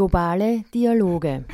Globale 0.00 0.64
Dialoge. 0.72 1.44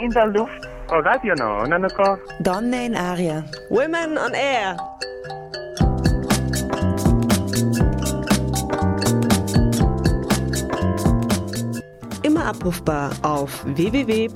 in 0.00 0.08
der 0.10 0.26
Luft. 0.26 0.66
Donne 2.40 2.86
in 2.86 2.96
Aria. 2.96 3.44
Women 3.68 4.16
on 4.16 4.32
Air. 4.32 4.78
Immer 12.22 12.46
abrufbar 12.46 13.10
auf 13.20 13.66
www.noso.at. 13.66 14.32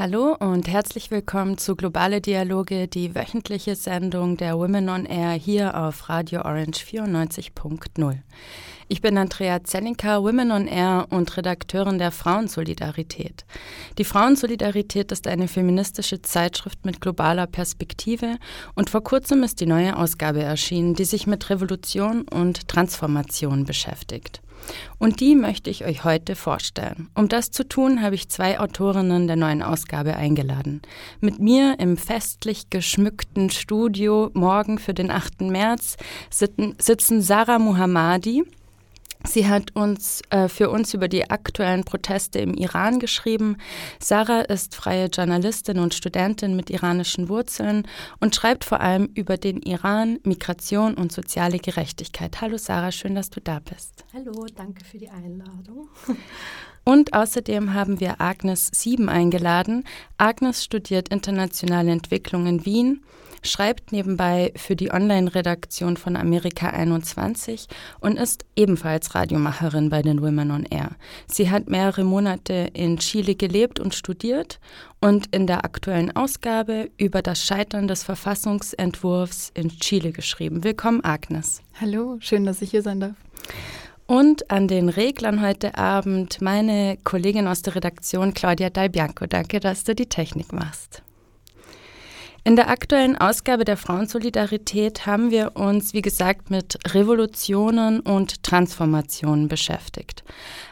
Hallo 0.00 0.34
und 0.40 0.66
herzlich 0.66 1.10
willkommen 1.10 1.58
zu 1.58 1.76
Globale 1.76 2.22
Dialoge, 2.22 2.88
die 2.88 3.14
wöchentliche 3.14 3.76
Sendung 3.76 4.38
der 4.38 4.56
Women 4.56 4.88
on 4.88 5.04
Air 5.04 5.32
hier 5.32 5.76
auf 5.76 6.08
Radio 6.08 6.40
Orange 6.40 6.82
94.0. 6.86 8.16
Ich 8.88 9.02
bin 9.02 9.18
Andrea 9.18 9.62
Zellinka, 9.62 10.22
Women 10.22 10.52
on 10.52 10.66
Air 10.68 11.06
und 11.10 11.36
Redakteurin 11.36 11.98
der 11.98 12.12
Frauensolidarität. 12.12 13.44
Die 13.98 14.04
Frauensolidarität 14.04 15.12
ist 15.12 15.26
eine 15.26 15.48
feministische 15.48 16.22
Zeitschrift 16.22 16.86
mit 16.86 17.02
globaler 17.02 17.46
Perspektive 17.46 18.38
und 18.74 18.88
vor 18.88 19.04
kurzem 19.04 19.42
ist 19.42 19.60
die 19.60 19.66
neue 19.66 19.98
Ausgabe 19.98 20.42
erschienen, 20.42 20.94
die 20.94 21.04
sich 21.04 21.26
mit 21.26 21.50
Revolution 21.50 22.22
und 22.22 22.68
Transformation 22.68 23.66
beschäftigt. 23.66 24.40
Und 24.98 25.20
die 25.20 25.34
möchte 25.34 25.70
ich 25.70 25.84
euch 25.84 26.04
heute 26.04 26.36
vorstellen. 26.36 27.08
Um 27.14 27.28
das 27.28 27.50
zu 27.50 27.66
tun, 27.66 28.02
habe 28.02 28.14
ich 28.14 28.28
zwei 28.28 28.60
Autorinnen 28.60 29.26
der 29.26 29.36
neuen 29.36 29.62
Ausgabe 29.62 30.16
eingeladen. 30.16 30.82
Mit 31.20 31.38
mir 31.38 31.76
im 31.78 31.96
festlich 31.96 32.70
geschmückten 32.70 33.50
Studio 33.50 34.30
morgen 34.34 34.78
für 34.78 34.94
den 34.94 35.10
8. 35.10 35.42
März 35.42 35.96
sitzen 36.30 37.22
Sarah 37.22 37.58
Muhammadi, 37.58 38.44
Sie 39.26 39.46
hat 39.46 39.76
uns 39.76 40.22
äh, 40.30 40.48
für 40.48 40.70
uns 40.70 40.94
über 40.94 41.08
die 41.08 41.30
aktuellen 41.30 41.84
Proteste 41.84 42.38
im 42.38 42.54
Iran 42.54 42.98
geschrieben. 42.98 43.58
Sarah 44.00 44.40
ist 44.40 44.74
freie 44.74 45.06
Journalistin 45.06 45.78
und 45.78 45.94
Studentin 45.94 46.56
mit 46.56 46.70
iranischen 46.70 47.28
Wurzeln 47.28 47.86
und 48.18 48.34
schreibt 48.34 48.64
vor 48.64 48.80
allem 48.80 49.10
über 49.14 49.36
den 49.36 49.60
Iran, 49.62 50.18
Migration 50.24 50.94
und 50.94 51.12
soziale 51.12 51.58
Gerechtigkeit. 51.58 52.40
Hallo 52.40 52.56
Sarah, 52.56 52.92
schön, 52.92 53.14
dass 53.14 53.30
du 53.30 53.40
da 53.40 53.60
bist. 53.60 54.04
Hallo, 54.14 54.46
danke 54.56 54.84
für 54.84 54.98
die 54.98 55.10
Einladung. 55.10 55.88
Und 56.82 57.12
außerdem 57.12 57.74
haben 57.74 58.00
wir 58.00 58.20
Agnes 58.22 58.70
Sieben 58.74 59.10
eingeladen. 59.10 59.84
Agnes 60.16 60.64
studiert 60.64 61.10
internationale 61.10 61.92
Entwicklung 61.92 62.46
in 62.46 62.64
Wien 62.64 63.02
schreibt 63.42 63.92
nebenbei 63.92 64.52
für 64.56 64.76
die 64.76 64.92
Online-Redaktion 64.92 65.96
von 65.96 66.16
Amerika 66.16 66.68
21 66.68 67.66
und 68.00 68.18
ist 68.18 68.44
ebenfalls 68.56 69.14
Radiomacherin 69.14 69.90
bei 69.90 70.02
den 70.02 70.22
Women 70.22 70.50
on 70.50 70.64
Air. 70.64 70.90
Sie 71.26 71.50
hat 71.50 71.68
mehrere 71.68 72.04
Monate 72.04 72.70
in 72.72 72.98
Chile 72.98 73.34
gelebt 73.34 73.80
und 73.80 73.94
studiert 73.94 74.60
und 75.00 75.34
in 75.34 75.46
der 75.46 75.64
aktuellen 75.64 76.14
Ausgabe 76.14 76.90
über 76.98 77.22
das 77.22 77.44
Scheitern 77.44 77.88
des 77.88 78.02
Verfassungsentwurfs 78.02 79.50
in 79.54 79.70
Chile 79.70 80.12
geschrieben. 80.12 80.64
Willkommen, 80.64 81.02
Agnes. 81.04 81.62
Hallo, 81.80 82.18
schön, 82.20 82.44
dass 82.44 82.62
ich 82.62 82.70
hier 82.70 82.82
sein 82.82 83.00
darf. 83.00 83.16
Und 84.06 84.50
an 84.50 84.66
den 84.66 84.88
Reglern 84.88 85.40
heute 85.40 85.78
Abend 85.78 86.42
meine 86.42 86.98
Kollegin 87.04 87.46
aus 87.46 87.62
der 87.62 87.76
Redaktion 87.76 88.34
Claudia 88.34 88.68
Dalbianco. 88.68 89.26
Danke, 89.26 89.60
dass 89.60 89.84
du 89.84 89.94
die 89.94 90.08
Technik 90.08 90.52
machst. 90.52 91.04
In 92.42 92.56
der 92.56 92.70
aktuellen 92.70 93.18
Ausgabe 93.18 93.64
der 93.66 93.76
Frauensolidarität 93.76 95.04
haben 95.04 95.30
wir 95.30 95.56
uns, 95.56 95.92
wie 95.92 96.00
gesagt, 96.00 96.48
mit 96.48 96.78
Revolutionen 96.94 98.00
und 98.00 98.42
Transformationen 98.42 99.48
beschäftigt. 99.48 100.24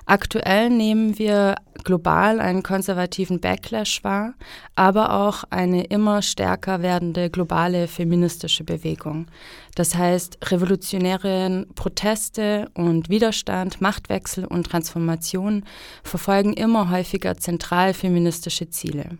Aktuell 0.06 0.70
nehmen 0.70 1.18
wir 1.18 1.56
global 1.84 2.40
einen 2.40 2.62
konservativen 2.62 3.38
Backlash 3.40 4.02
wahr, 4.02 4.32
aber 4.76 5.12
auch 5.12 5.44
eine 5.50 5.84
immer 5.84 6.22
stärker 6.22 6.80
werdende 6.80 7.28
globale 7.28 7.86
feministische 7.86 8.64
Bewegung. 8.64 9.26
Das 9.74 9.94
heißt, 9.94 10.38
revolutionäre 10.50 11.66
Proteste 11.74 12.70
und 12.72 13.10
Widerstand, 13.10 13.82
Machtwechsel 13.82 14.46
und 14.46 14.64
Transformation 14.64 15.64
verfolgen 16.02 16.54
immer 16.54 16.90
häufiger 16.90 17.36
zentral 17.36 17.92
feministische 17.92 18.70
Ziele. 18.70 19.18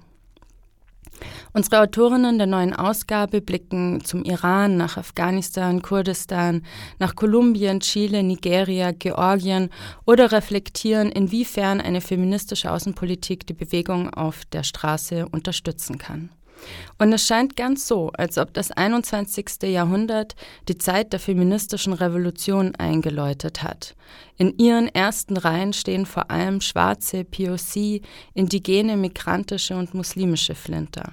Unsere 1.53 1.83
Autorinnen 1.83 2.39
der 2.39 2.47
neuen 2.47 2.75
Ausgabe 2.75 3.41
blicken 3.41 4.05
zum 4.05 4.25
Iran, 4.25 4.77
nach 4.77 4.97
Afghanistan, 4.97 5.83
Kurdistan, 5.83 6.62
nach 6.99 7.15
Kolumbien, 7.15 7.81
Chile, 7.81 8.23
Nigeria, 8.23 8.93
Georgien 8.93 9.71
oder 10.06 10.33
reflektieren, 10.33 11.11
inwiefern 11.11 11.81
eine 11.81 12.01
feministische 12.01 12.71
Außenpolitik 12.71 13.47
die 13.47 13.55
Bewegung 13.55 14.11
auf 14.11 14.45
der 14.47 14.62
Straße 14.62 15.27
unterstützen 15.29 15.99
kann. 15.99 16.31
Und 16.98 17.12
es 17.12 17.26
scheint 17.26 17.56
ganz 17.56 17.86
so, 17.86 18.10
als 18.10 18.38
ob 18.38 18.52
das 18.54 18.70
21. 18.70 19.62
Jahrhundert 19.64 20.34
die 20.69 20.78
Zeit 20.78 21.12
der 21.12 21.20
feministischen 21.20 21.92
Revolution 21.92 22.74
eingeläutet 22.76 23.62
hat. 23.62 23.94
In 24.36 24.56
ihren 24.58 24.88
ersten 24.88 25.36
Reihen 25.36 25.72
stehen 25.72 26.06
vor 26.06 26.30
allem 26.30 26.60
schwarze, 26.60 27.24
POC, 27.24 28.02
indigene, 28.34 28.96
migrantische 28.96 29.76
und 29.76 29.94
muslimische 29.94 30.54
Flinter. 30.54 31.12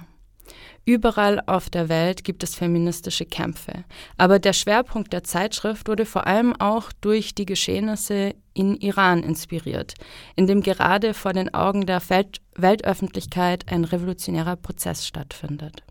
Überall 0.88 1.42
auf 1.46 1.68
der 1.68 1.88
Welt 1.88 2.22
gibt 2.22 2.44
es 2.44 2.54
feministische 2.54 3.26
Kämpfe. 3.26 3.84
Aber 4.18 4.38
der 4.38 4.52
Schwerpunkt 4.52 5.12
der 5.12 5.24
Zeitschrift 5.24 5.88
wurde 5.88 6.06
vor 6.06 6.28
allem 6.28 6.54
auch 6.54 6.92
durch 7.00 7.34
die 7.34 7.44
Geschehnisse 7.44 8.36
in 8.54 8.76
Iran 8.76 9.24
inspiriert, 9.24 9.94
in 10.36 10.46
dem 10.46 10.62
gerade 10.62 11.12
vor 11.12 11.32
den 11.32 11.52
Augen 11.52 11.86
der 11.86 12.08
Welt 12.08 12.40
Weltöffentlichkeit 12.54 13.64
ein 13.68 13.84
revolutionärer 13.84 14.54
Prozess 14.54 15.04
stattfindet. 15.04 15.82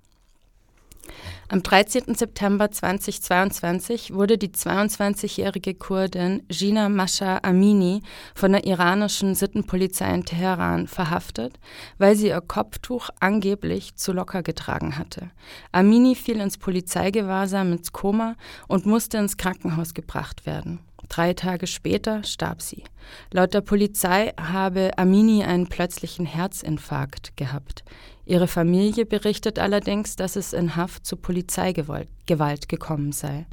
Am 1.48 1.62
13. 1.62 2.16
September 2.16 2.72
2022 2.72 4.14
wurde 4.14 4.38
die 4.38 4.50
22-jährige 4.50 5.76
Kurdin 5.76 6.42
Gina 6.50 6.90
Masha 6.90 7.40
Amini 7.44 8.02
von 8.34 8.54
der 8.54 8.66
iranischen 8.66 9.36
Sittenpolizei 9.36 10.12
in 10.14 10.26
Teheran 10.26 10.88
verhaftet, 10.88 11.60
weil 12.00 12.16
sie 12.16 12.30
ihr 12.30 12.42
Kopftuch 12.42 13.10
angeblich 13.20 13.96
zu 13.96 14.12
locker 14.12 14.42
getragen 14.42 14.98
hatte. 14.98 15.30
Amini 15.72 16.16
fiel 16.16 16.40
ins 16.42 16.58
Polizeigewahrsam 16.58 17.74
ins 17.74 17.92
Koma 17.92 18.36
und 18.68 18.88
musste 18.88 19.18
ins 19.20 19.38
Krankenhaus 19.38 19.94
gebracht 19.94 20.46
werden. 20.48 20.80
Drei 21.10 21.34
Tage 21.34 21.68
später 21.68 22.24
starb 22.24 22.62
sie. 22.62 22.84
Laut 23.32 23.54
der 23.54 23.62
Polizei 23.62 24.34
habe 24.40 24.98
Amini 24.98 25.44
einen 25.44 25.68
plötzlichen 25.68 26.26
Herzinfarkt 26.26 27.38
gehabt. 27.38 27.84
Ihre 28.26 28.48
Familie 28.48 29.06
berichtet 29.06 29.60
allerdings, 29.60 30.16
dass 30.16 30.36
es 30.36 30.54
in 30.54 30.76
Haft 30.76 31.06
zu 31.06 31.16
Polizeigewalt 31.16 32.70
gekommen 32.70 33.12
sei. 33.12 33.46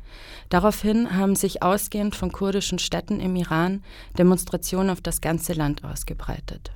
Daraufhin 0.49 1.15
haben 1.15 1.37
sich 1.37 1.63
ausgehend 1.63 2.17
von 2.17 2.33
kurdischen 2.33 2.79
Städten 2.79 3.21
im 3.21 3.37
Iran 3.37 3.83
Demonstrationen 4.17 4.91
auf 4.91 5.03
das 5.03 5.21
ganze 5.21 5.53
Land 5.53 5.85
ausgebreitet. 5.85 6.73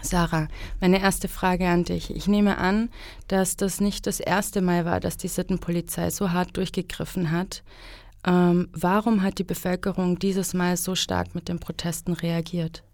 Sarah, 0.00 0.46
meine 0.80 1.00
erste 1.00 1.26
Frage 1.26 1.68
an 1.68 1.82
dich. 1.82 2.14
Ich 2.14 2.28
nehme 2.28 2.58
an, 2.58 2.90
dass 3.26 3.56
das 3.56 3.80
nicht 3.80 4.06
das 4.06 4.20
erste 4.20 4.60
Mal 4.60 4.84
war, 4.84 5.00
dass 5.00 5.16
die 5.16 5.28
Sittenpolizei 5.28 6.10
so 6.10 6.30
hart 6.30 6.56
durchgegriffen 6.56 7.32
hat. 7.32 7.64
Ähm, 8.24 8.68
warum 8.72 9.22
hat 9.22 9.38
die 9.38 9.44
Bevölkerung 9.44 10.18
dieses 10.20 10.54
Mal 10.54 10.76
so 10.76 10.94
stark 10.94 11.34
mit 11.34 11.48
den 11.48 11.58
Protesten 11.58 12.12
reagiert? 12.12 12.84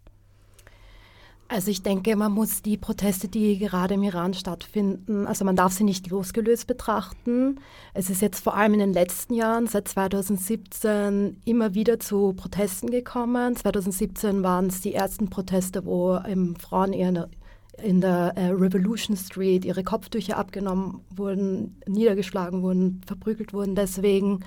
Also 1.52 1.70
ich 1.70 1.82
denke, 1.82 2.16
man 2.16 2.32
muss 2.32 2.62
die 2.62 2.78
Proteste, 2.78 3.28
die 3.28 3.58
gerade 3.58 3.93
im 3.94 4.02
Iran 4.02 4.32
stattfinden, 4.32 5.26
also 5.26 5.44
man 5.44 5.54
darf 5.54 5.72
sie 5.75 5.84
nicht 5.84 6.08
losgelöst 6.08 6.66
betrachten. 6.66 7.60
Es 7.93 8.08
ist 8.08 8.22
jetzt 8.22 8.43
vor 8.43 8.56
allem 8.56 8.72
in 8.72 8.78
den 8.78 8.93
letzten 8.94 9.34
Jahren, 9.34 9.66
seit 9.66 9.87
2017, 9.87 11.43
immer 11.44 11.75
wieder 11.75 12.00
zu 12.00 12.32
Protesten 12.32 12.90
gekommen. 12.90 13.54
2017 13.54 14.43
waren 14.43 14.69
es 14.69 14.81
die 14.81 14.94
ersten 14.94 15.28
Proteste, 15.28 15.84
wo 15.84 16.16
ähm, 16.26 16.56
Frauen 16.56 16.94
in 16.94 18.00
der 18.00 18.32
äh, 18.34 18.46
Revolution 18.46 19.14
Street 19.14 19.66
ihre 19.66 19.84
Kopftücher 19.84 20.38
abgenommen 20.38 21.02
wurden, 21.14 21.76
niedergeschlagen 21.87 22.62
wurden, 22.62 23.02
verprügelt 23.06 23.52
wurden. 23.52 23.75
Deswegen 23.75 24.40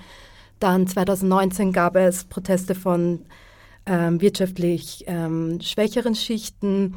dann 0.58 0.88
2019 0.88 1.72
gab 1.72 1.94
es 1.94 2.24
Proteste 2.24 2.74
von 2.74 3.20
ähm, 3.86 4.20
wirtschaftlich 4.20 5.04
ähm, 5.06 5.60
schwächeren 5.60 6.14
Schichten, 6.14 6.94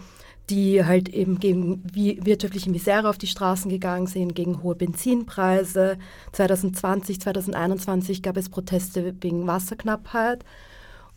die 0.49 0.83
halt 0.83 1.09
eben 1.09 1.39
gegen 1.39 1.83
wirtschaftliche 1.93 2.71
Misere 2.71 3.07
auf 3.07 3.19
die 3.19 3.27
Straßen 3.27 3.69
gegangen 3.69 4.07
sind, 4.07 4.33
gegen 4.33 4.63
hohe 4.63 4.75
Benzinpreise. 4.75 5.97
2020, 6.31 7.21
2021 7.21 8.23
gab 8.23 8.35
es 8.35 8.49
Proteste 8.49 9.13
wegen 9.21 9.45
Wasserknappheit. 9.45 10.43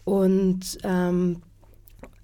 Und 0.04 0.78
ähm, 0.84 1.40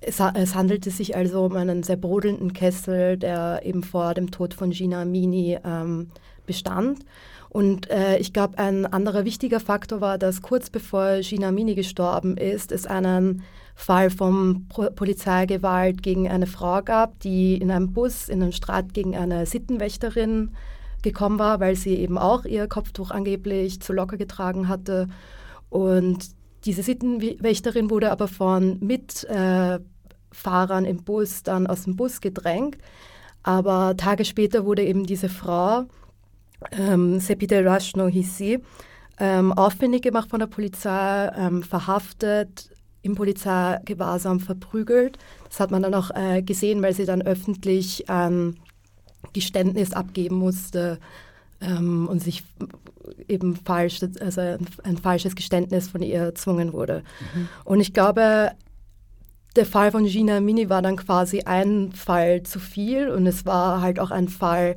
es, 0.00 0.20
es, 0.20 0.54
handelte 0.54 0.90
sich 0.90 1.16
also 1.16 1.44
um 1.44 1.56
einen 1.56 1.82
sehr 1.82 1.96
brodelnden 1.96 2.52
Kessel, 2.52 3.16
der 3.16 3.62
eben 3.64 3.82
vor 3.82 4.14
dem 4.14 4.30
Tod 4.30 4.54
von 4.54 4.70
Gina 4.70 5.04
Mini 5.04 5.58
ähm, 5.64 6.10
bestand. 6.46 7.04
Und 7.50 7.90
äh, 7.90 8.18
ich 8.18 8.32
glaube, 8.32 8.58
ein 8.58 8.86
anderer 8.86 9.24
wichtiger 9.24 9.60
Faktor 9.60 10.00
war, 10.00 10.18
dass 10.18 10.42
kurz 10.42 10.70
bevor 10.70 11.20
Gina 11.20 11.50
Mini 11.50 11.74
gestorben 11.74 12.36
ist, 12.36 12.72
es 12.72 12.86
einen 12.86 13.42
Fall 13.74 14.10
von 14.10 14.66
Pro 14.68 14.90
Polizeigewalt 14.90 16.02
gegen 16.02 16.28
eine 16.28 16.46
Frau 16.46 16.82
gab, 16.82 17.20
die 17.20 17.56
in 17.56 17.70
einem 17.70 17.92
Bus 17.92 18.28
in 18.28 18.42
einem 18.42 18.52
Streit 18.52 18.92
gegen 18.92 19.16
eine 19.16 19.46
Sittenwächterin 19.46 20.50
gekommen 21.02 21.38
war, 21.38 21.60
weil 21.60 21.76
sie 21.76 21.94
eben 21.94 22.18
auch 22.18 22.44
ihr 22.44 22.66
Kopftuch 22.66 23.12
angeblich 23.12 23.80
zu 23.80 23.92
locker 23.92 24.16
getragen 24.16 24.68
hatte. 24.68 25.06
Und 25.70 26.30
diese 26.64 26.82
Sittenwächterin 26.82 27.88
wurde 27.88 28.10
aber 28.10 28.26
von 28.26 28.78
Mitfahrern 28.80 29.84
im 30.84 31.04
Bus 31.04 31.44
dann 31.44 31.66
aus 31.66 31.84
dem 31.84 31.94
Bus 31.96 32.20
gedrängt. 32.20 32.78
Aber 33.44 33.96
Tage 33.96 34.24
später 34.24 34.64
wurde 34.66 34.84
eben 34.84 35.06
diese 35.06 35.28
Frau 35.28 35.84
ähm, 36.72 37.20
Sepide 37.20 37.64
Rashno 37.64 38.06
hieß 38.06 38.36
sie, 38.36 38.58
ähm, 39.18 39.52
aufwendig 39.52 40.02
gemacht 40.02 40.30
von 40.30 40.40
der 40.40 40.46
Polizei, 40.46 41.30
ähm, 41.36 41.62
verhaftet, 41.62 42.70
im 43.02 43.14
Polizeigewahrsam 43.14 44.40
verprügelt. 44.40 45.18
Das 45.48 45.60
hat 45.60 45.70
man 45.70 45.82
dann 45.82 45.94
auch 45.94 46.10
äh, 46.14 46.42
gesehen, 46.42 46.82
weil 46.82 46.94
sie 46.94 47.06
dann 47.06 47.22
öffentlich 47.22 48.08
ein 48.10 48.56
Geständnis 49.32 49.92
abgeben 49.92 50.36
musste 50.36 50.98
ähm, 51.60 52.08
und 52.08 52.22
sich 52.22 52.44
eben 53.26 53.56
falsch, 53.56 54.00
also 54.20 54.40
ein, 54.40 54.66
ein, 54.84 54.98
falsches 54.98 55.34
Geständnis 55.34 55.88
von 55.88 56.02
ihr 56.02 56.20
erzwungen 56.20 56.72
wurde. 56.72 57.02
Mhm. 57.34 57.48
Und 57.64 57.80
ich 57.80 57.92
glaube, 57.92 58.52
der 59.56 59.66
Fall 59.66 59.90
von 59.90 60.04
Gina 60.04 60.40
Mini 60.40 60.68
war 60.68 60.82
dann 60.82 60.96
quasi 60.96 61.42
ein 61.42 61.92
Fall 61.92 62.42
zu 62.42 62.60
viel 62.60 63.08
und 63.08 63.26
es 63.26 63.46
war 63.46 63.80
halt 63.80 63.98
auch 63.98 64.10
ein 64.10 64.28
Fall, 64.28 64.76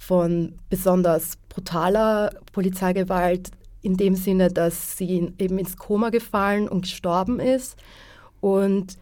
von 0.00 0.54
besonders 0.70 1.36
brutaler 1.50 2.30
Polizeigewalt 2.52 3.50
in 3.82 3.98
dem 3.98 4.16
Sinne, 4.16 4.48
dass 4.48 4.96
sie 4.96 5.32
eben 5.38 5.58
ins 5.58 5.76
Koma 5.76 6.08
gefallen 6.08 6.68
und 6.68 6.82
gestorben 6.82 7.38
ist. 7.38 7.76
Und 8.40 8.96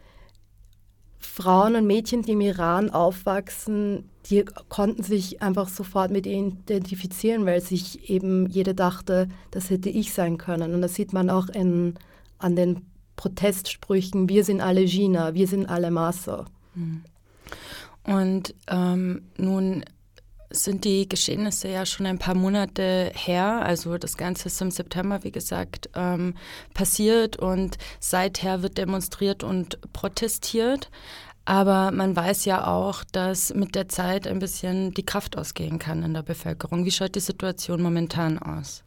Frauen 1.20 1.76
und 1.76 1.86
Mädchen, 1.86 2.22
die 2.22 2.32
im 2.32 2.40
Iran 2.40 2.90
aufwachsen, 2.90 4.10
die 4.26 4.44
konnten 4.68 5.04
sich 5.04 5.40
einfach 5.40 5.68
sofort 5.68 6.10
mit 6.10 6.26
ihr 6.26 6.36
identifizieren, 6.36 7.46
weil 7.46 7.60
sich 7.60 8.10
eben 8.10 8.46
jede 8.48 8.74
dachte, 8.74 9.28
das 9.52 9.70
hätte 9.70 9.88
ich 9.88 10.12
sein 10.12 10.36
können. 10.36 10.74
Und 10.74 10.82
das 10.82 10.94
sieht 10.94 11.12
man 11.12 11.30
auch 11.30 11.48
in, 11.48 11.94
an 12.38 12.56
den 12.56 12.84
Protestsprüchen, 13.14 14.28
wir 14.28 14.42
sind 14.42 14.60
alle 14.60 14.84
Gina, 14.84 15.34
wir 15.34 15.46
sind 15.46 15.66
alle 15.66 15.92
Maso. 15.92 16.44
Hm. 16.74 17.04
Und 18.02 18.54
ähm, 18.68 19.22
nun 19.36 19.84
sind 20.50 20.84
die 20.84 21.08
Geschehnisse 21.08 21.68
ja 21.68 21.84
schon 21.84 22.06
ein 22.06 22.18
paar 22.18 22.34
Monate 22.34 23.12
her. 23.14 23.62
Also 23.64 23.98
das 23.98 24.16
Ganze 24.16 24.48
ist 24.48 24.60
im 24.60 24.70
September, 24.70 25.22
wie 25.24 25.32
gesagt, 25.32 25.90
ähm, 25.94 26.34
passiert 26.74 27.36
und 27.36 27.76
seither 28.00 28.62
wird 28.62 28.78
demonstriert 28.78 29.44
und 29.44 29.78
protestiert. 29.92 30.90
Aber 31.44 31.90
man 31.92 32.14
weiß 32.14 32.44
ja 32.44 32.66
auch, 32.66 33.04
dass 33.12 33.54
mit 33.54 33.74
der 33.74 33.88
Zeit 33.88 34.26
ein 34.26 34.38
bisschen 34.38 34.92
die 34.92 35.06
Kraft 35.06 35.36
ausgehen 35.38 35.78
kann 35.78 36.02
in 36.02 36.12
der 36.12 36.22
Bevölkerung. 36.22 36.84
Wie 36.84 36.90
schaut 36.90 37.14
die 37.14 37.20
Situation 37.20 37.80
momentan 37.80 38.38
aus? 38.38 38.84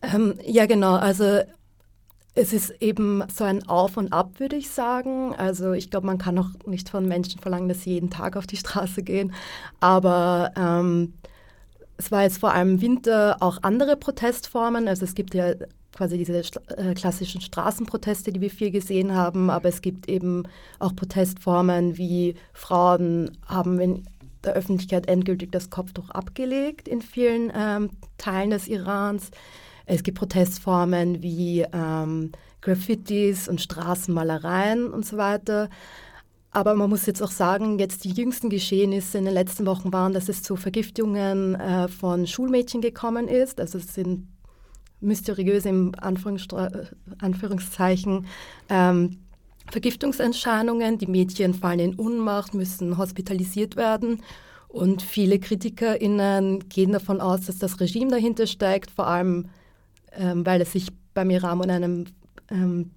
Ähm, 0.00 0.38
ja, 0.44 0.66
genau. 0.66 0.94
Also 0.94 1.42
es 2.34 2.52
ist 2.52 2.70
eben 2.80 3.22
so 3.32 3.44
ein 3.44 3.68
Auf 3.68 3.96
und 3.96 4.12
Ab, 4.12 4.40
würde 4.40 4.56
ich 4.56 4.70
sagen. 4.70 5.34
Also 5.34 5.72
ich 5.72 5.90
glaube, 5.90 6.06
man 6.06 6.18
kann 6.18 6.38
auch 6.38 6.48
nicht 6.66 6.88
von 6.88 7.06
Menschen 7.06 7.40
verlangen, 7.40 7.68
dass 7.68 7.82
sie 7.82 7.92
jeden 7.92 8.10
Tag 8.10 8.36
auf 8.36 8.46
die 8.46 8.56
Straße 8.56 9.02
gehen. 9.02 9.34
Aber 9.80 10.52
ähm, 10.56 11.14
es 11.98 12.10
war 12.10 12.22
jetzt 12.22 12.38
vor 12.38 12.52
allem 12.52 12.74
im 12.74 12.80
Winter 12.80 13.36
auch 13.40 13.58
andere 13.62 13.96
Protestformen. 13.96 14.88
Also 14.88 15.04
es 15.04 15.14
gibt 15.14 15.34
ja 15.34 15.54
quasi 15.92 16.16
diese 16.16 16.38
äh, 16.38 16.94
klassischen 16.94 17.42
Straßenproteste, 17.42 18.32
die 18.32 18.40
wir 18.40 18.50
viel 18.50 18.70
gesehen 18.70 19.14
haben. 19.14 19.50
Aber 19.50 19.68
es 19.68 19.82
gibt 19.82 20.08
eben 20.08 20.44
auch 20.78 20.96
Protestformen 20.96 21.98
wie 21.98 22.34
Frauen 22.54 23.36
haben 23.46 23.78
in 23.78 24.04
der 24.42 24.54
Öffentlichkeit 24.54 25.06
endgültig 25.06 25.52
das 25.52 25.68
Kopftuch 25.68 26.10
abgelegt 26.10 26.88
in 26.88 27.02
vielen 27.02 27.52
ähm, 27.54 27.90
Teilen 28.16 28.50
des 28.50 28.68
Irans. 28.68 29.30
Es 29.94 30.02
gibt 30.02 30.18
Protestformen 30.18 31.22
wie 31.22 31.64
ähm, 31.72 32.32
Graffitis 32.62 33.46
und 33.46 33.60
Straßenmalereien 33.60 34.88
und 34.88 35.04
so 35.04 35.18
weiter. 35.18 35.68
Aber 36.50 36.74
man 36.74 36.88
muss 36.88 37.04
jetzt 37.06 37.22
auch 37.22 37.30
sagen, 37.30 37.78
jetzt 37.78 38.04
die 38.04 38.12
jüngsten 38.12 38.48
Geschehnisse 38.48 39.18
in 39.18 39.26
den 39.26 39.34
letzten 39.34 39.66
Wochen 39.66 39.92
waren, 39.92 40.14
dass 40.14 40.30
es 40.30 40.42
zu 40.42 40.56
Vergiftungen 40.56 41.56
äh, 41.56 41.88
von 41.88 42.26
Schulmädchen 42.26 42.80
gekommen 42.80 43.28
ist. 43.28 43.60
Also 43.60 43.76
es 43.78 43.92
sind 43.94 44.28
mysteriöse 45.00 45.68
im 45.68 45.92
Anführungszeichen 45.98 48.26
ähm, 48.70 49.18
Vergiftungserscheinungen. 49.70 50.96
Die 50.98 51.06
Mädchen 51.06 51.52
fallen 51.52 51.80
in 51.80 51.96
Unmacht, 51.96 52.54
müssen 52.54 52.96
hospitalisiert 52.96 53.76
werden. 53.76 54.22
Und 54.68 55.02
viele 55.02 55.38
KritikerInnen 55.38 56.70
gehen 56.70 56.92
davon 56.92 57.20
aus, 57.20 57.44
dass 57.46 57.58
das 57.58 57.78
Regime 57.78 58.10
dahinter 58.10 58.46
steigt, 58.46 58.90
vor 58.90 59.06
allem 59.06 59.50
ähm, 60.16 60.44
weil 60.46 60.60
es 60.60 60.72
sich 60.72 60.88
beim 61.14 61.30
Iran 61.30 61.60
um 61.60 61.68
einen 61.68 62.08
ähm, 62.50 62.90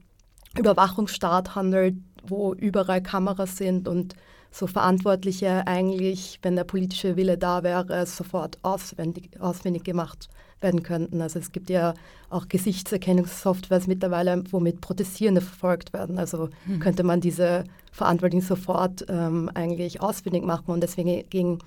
Überwachungsstaat 0.57 1.55
handelt, 1.55 1.95
wo 2.27 2.53
überall 2.53 3.01
Kameras 3.01 3.57
sind 3.57 3.87
und 3.87 4.15
so 4.51 4.67
Verantwortliche 4.67 5.67
eigentlich, 5.67 6.39
wenn 6.41 6.55
der 6.55 6.63
politische 6.63 7.17
Wille 7.17 7.37
da 7.37 7.63
wäre, 7.63 8.05
sofort 8.05 8.57
auswendig, 8.61 9.29
auswendig 9.41 9.83
gemacht 9.83 10.29
werden 10.61 10.81
könnten. 10.81 11.21
Also 11.21 11.39
es 11.39 11.51
gibt 11.51 11.69
ja 11.69 11.93
auch 12.29 12.47
Gesichtserkennungssoftwares 12.47 13.87
mittlerweile, 13.87 14.43
womit 14.51 14.79
Protestierende 14.79 15.41
verfolgt 15.41 15.91
werden. 15.91 16.17
Also 16.17 16.49
mhm. 16.65 16.79
könnte 16.79 17.03
man 17.03 17.19
diese 17.19 17.65
Verantwortlichen 17.91 18.45
sofort 18.45 19.05
ähm, 19.09 19.51
eigentlich 19.53 20.01
ausfindig 20.01 20.43
machen 20.43 20.71
und 20.71 20.81
deswegen 20.81 21.29
gehen, 21.29 21.59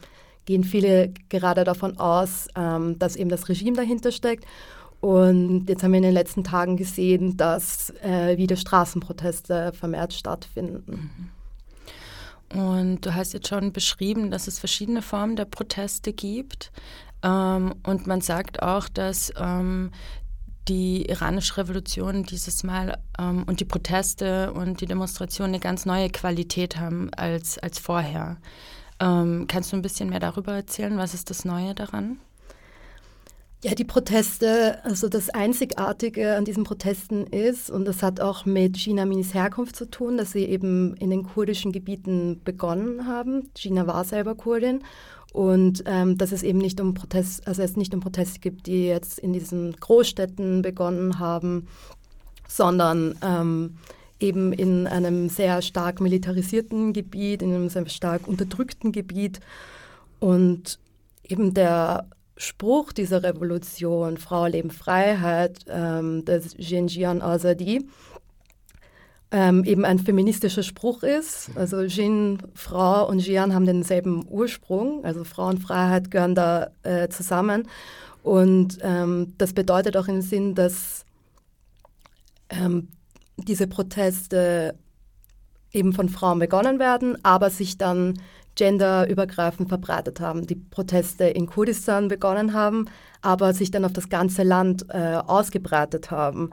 gehen 0.46 0.64
viele 0.64 1.12
gerade 1.28 1.64
davon 1.64 1.98
aus, 1.98 2.48
ähm, 2.56 2.98
dass 2.98 3.16
eben 3.16 3.28
das 3.28 3.48
Regime 3.50 3.76
dahinter 3.76 4.12
steckt. 4.12 4.46
Und 5.00 5.66
jetzt 5.68 5.82
haben 5.82 5.92
wir 5.92 5.98
in 5.98 6.02
den 6.02 6.14
letzten 6.14 6.42
Tagen 6.42 6.76
gesehen, 6.76 7.36
dass 7.36 7.90
äh, 8.02 8.36
wieder 8.36 8.56
Straßenproteste 8.56 9.72
vermehrt 9.72 10.12
stattfinden. 10.12 10.82
Mhm. 10.86 12.60
Und 12.60 13.06
du 13.06 13.14
hast 13.14 13.32
jetzt 13.32 13.48
schon 13.48 13.72
beschrieben, 13.72 14.30
dass 14.30 14.48
es 14.48 14.58
verschiedene 14.58 15.02
Formen 15.02 15.36
der 15.36 15.44
Proteste 15.44 16.12
gibt. 16.12 16.72
Ähm, 17.22 17.74
und 17.84 18.06
man 18.06 18.20
sagt 18.20 18.62
auch, 18.62 18.88
dass 18.88 19.32
ähm, 19.38 19.90
die 20.68 21.06
iranische 21.06 21.56
Revolution 21.56 22.24
dieses 22.24 22.62
Mal 22.62 22.98
ähm, 23.18 23.44
und 23.44 23.60
die 23.60 23.64
Proteste 23.64 24.52
und 24.52 24.80
die 24.80 24.86
Demonstrationen 24.86 25.54
eine 25.54 25.60
ganz 25.60 25.86
neue 25.86 26.10
Qualität 26.10 26.78
haben 26.78 27.10
als, 27.14 27.58
als 27.58 27.78
vorher. 27.78 28.38
Ähm, 29.00 29.46
kannst 29.48 29.72
du 29.72 29.76
ein 29.76 29.82
bisschen 29.82 30.10
mehr 30.10 30.20
darüber 30.20 30.52
erzählen? 30.54 30.98
Was 30.98 31.14
ist 31.14 31.30
das 31.30 31.44
Neue 31.44 31.74
daran? 31.74 32.18
Ja, 33.64 33.74
die 33.74 33.84
Proteste, 33.84 34.78
also 34.84 35.08
das 35.08 35.30
Einzigartige 35.30 36.36
an 36.36 36.44
diesen 36.44 36.62
Protesten 36.62 37.26
ist, 37.26 37.70
und 37.70 37.86
das 37.86 38.04
hat 38.04 38.20
auch 38.20 38.46
mit 38.46 38.74
Gina 38.74 39.04
Minis 39.04 39.34
Herkunft 39.34 39.74
zu 39.74 39.90
tun, 39.90 40.16
dass 40.16 40.30
sie 40.30 40.44
eben 40.44 40.94
in 40.98 41.10
den 41.10 41.24
kurdischen 41.24 41.72
Gebieten 41.72 42.40
begonnen 42.44 43.08
haben. 43.08 43.50
Gina 43.54 43.88
war 43.88 44.04
selber 44.04 44.36
Kurdin. 44.36 44.84
Und 45.32 45.82
ähm, 45.86 46.16
dass 46.16 46.30
es 46.30 46.44
eben 46.44 46.58
nicht 46.58 46.80
um 46.80 46.94
Protest, 46.94 47.48
also 47.48 47.62
es 47.62 47.76
nicht 47.76 47.92
um 47.92 48.00
Proteste 48.00 48.38
gibt, 48.38 48.68
die 48.68 48.86
jetzt 48.86 49.18
in 49.18 49.32
diesen 49.32 49.72
Großstädten 49.72 50.62
begonnen 50.62 51.18
haben, 51.18 51.66
sondern 52.46 53.16
ähm, 53.22 53.76
eben 54.20 54.52
in 54.52 54.86
einem 54.86 55.28
sehr 55.28 55.62
stark 55.62 56.00
militarisierten 56.00 56.92
Gebiet, 56.92 57.42
in 57.42 57.52
einem 57.52 57.68
sehr 57.68 57.88
stark 57.88 58.28
unterdrückten 58.28 58.92
Gebiet. 58.92 59.40
Und 60.20 60.78
eben 61.24 61.54
der 61.54 62.06
Spruch 62.38 62.92
dieser 62.92 63.22
Revolution, 63.22 64.16
Frau, 64.16 64.46
Leben, 64.46 64.70
Freiheit, 64.70 65.64
ähm, 65.68 66.24
des 66.24 66.54
Jinjian 66.56 67.20
Azadi, 67.20 67.86
ähm, 69.30 69.64
eben 69.64 69.84
ein 69.84 69.98
feministischer 69.98 70.62
Spruch 70.62 71.02
ist. 71.02 71.50
Also 71.56 71.82
Jin, 71.82 72.38
Frau 72.54 73.08
und 73.08 73.18
Jian 73.18 73.54
haben 73.54 73.66
denselben 73.66 74.24
Ursprung, 74.28 75.04
also 75.04 75.24
Frau 75.24 75.48
und 75.48 75.58
Freiheit 75.58 76.10
gehören 76.10 76.34
da 76.34 76.70
äh, 76.84 77.08
zusammen. 77.08 77.68
Und 78.22 78.78
ähm, 78.82 79.34
das 79.36 79.52
bedeutet 79.52 79.96
auch 79.96 80.08
im 80.08 80.22
Sinn, 80.22 80.54
dass 80.54 81.04
ähm, 82.50 82.88
diese 83.36 83.66
Proteste 83.66 84.76
eben 85.72 85.92
von 85.92 86.08
Frauen 86.08 86.38
begonnen 86.38 86.78
werden, 86.78 87.22
aber 87.24 87.50
sich 87.50 87.78
dann 87.78 88.20
genderübergreifend 88.58 89.68
verbreitet 89.68 90.20
haben. 90.20 90.46
Die 90.46 90.56
Proteste 90.56 91.24
in 91.24 91.46
Kurdistan 91.46 92.08
begonnen 92.08 92.52
haben, 92.52 92.86
aber 93.22 93.54
sich 93.54 93.70
dann 93.70 93.84
auf 93.84 93.92
das 93.92 94.08
ganze 94.08 94.42
Land 94.42 94.86
äh, 94.90 95.14
ausgebreitet 95.26 96.10
haben. 96.10 96.50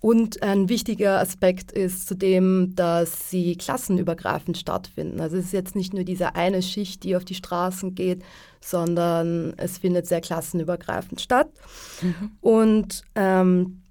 Und 0.00 0.44
ein 0.44 0.68
wichtiger 0.68 1.18
Aspekt 1.18 1.72
ist 1.72 2.06
zudem, 2.06 2.76
dass 2.76 3.30
sie 3.30 3.56
klassenübergreifend 3.56 4.56
stattfinden. 4.56 5.20
Also 5.20 5.36
es 5.36 5.46
ist 5.46 5.52
jetzt 5.52 5.74
nicht 5.74 5.92
nur 5.92 6.04
diese 6.04 6.36
eine 6.36 6.62
Schicht, 6.62 7.02
die 7.02 7.16
auf 7.16 7.24
die 7.24 7.34
Straßen 7.34 7.96
geht, 7.96 8.22
sondern 8.60 9.54
es 9.56 9.78
findet 9.78 10.06
sehr 10.06 10.20
klassenübergreifend 10.20 11.20
statt. 11.20 11.48
Mhm. 12.00 12.30
Und 12.40 13.02
ähm, 13.16 13.82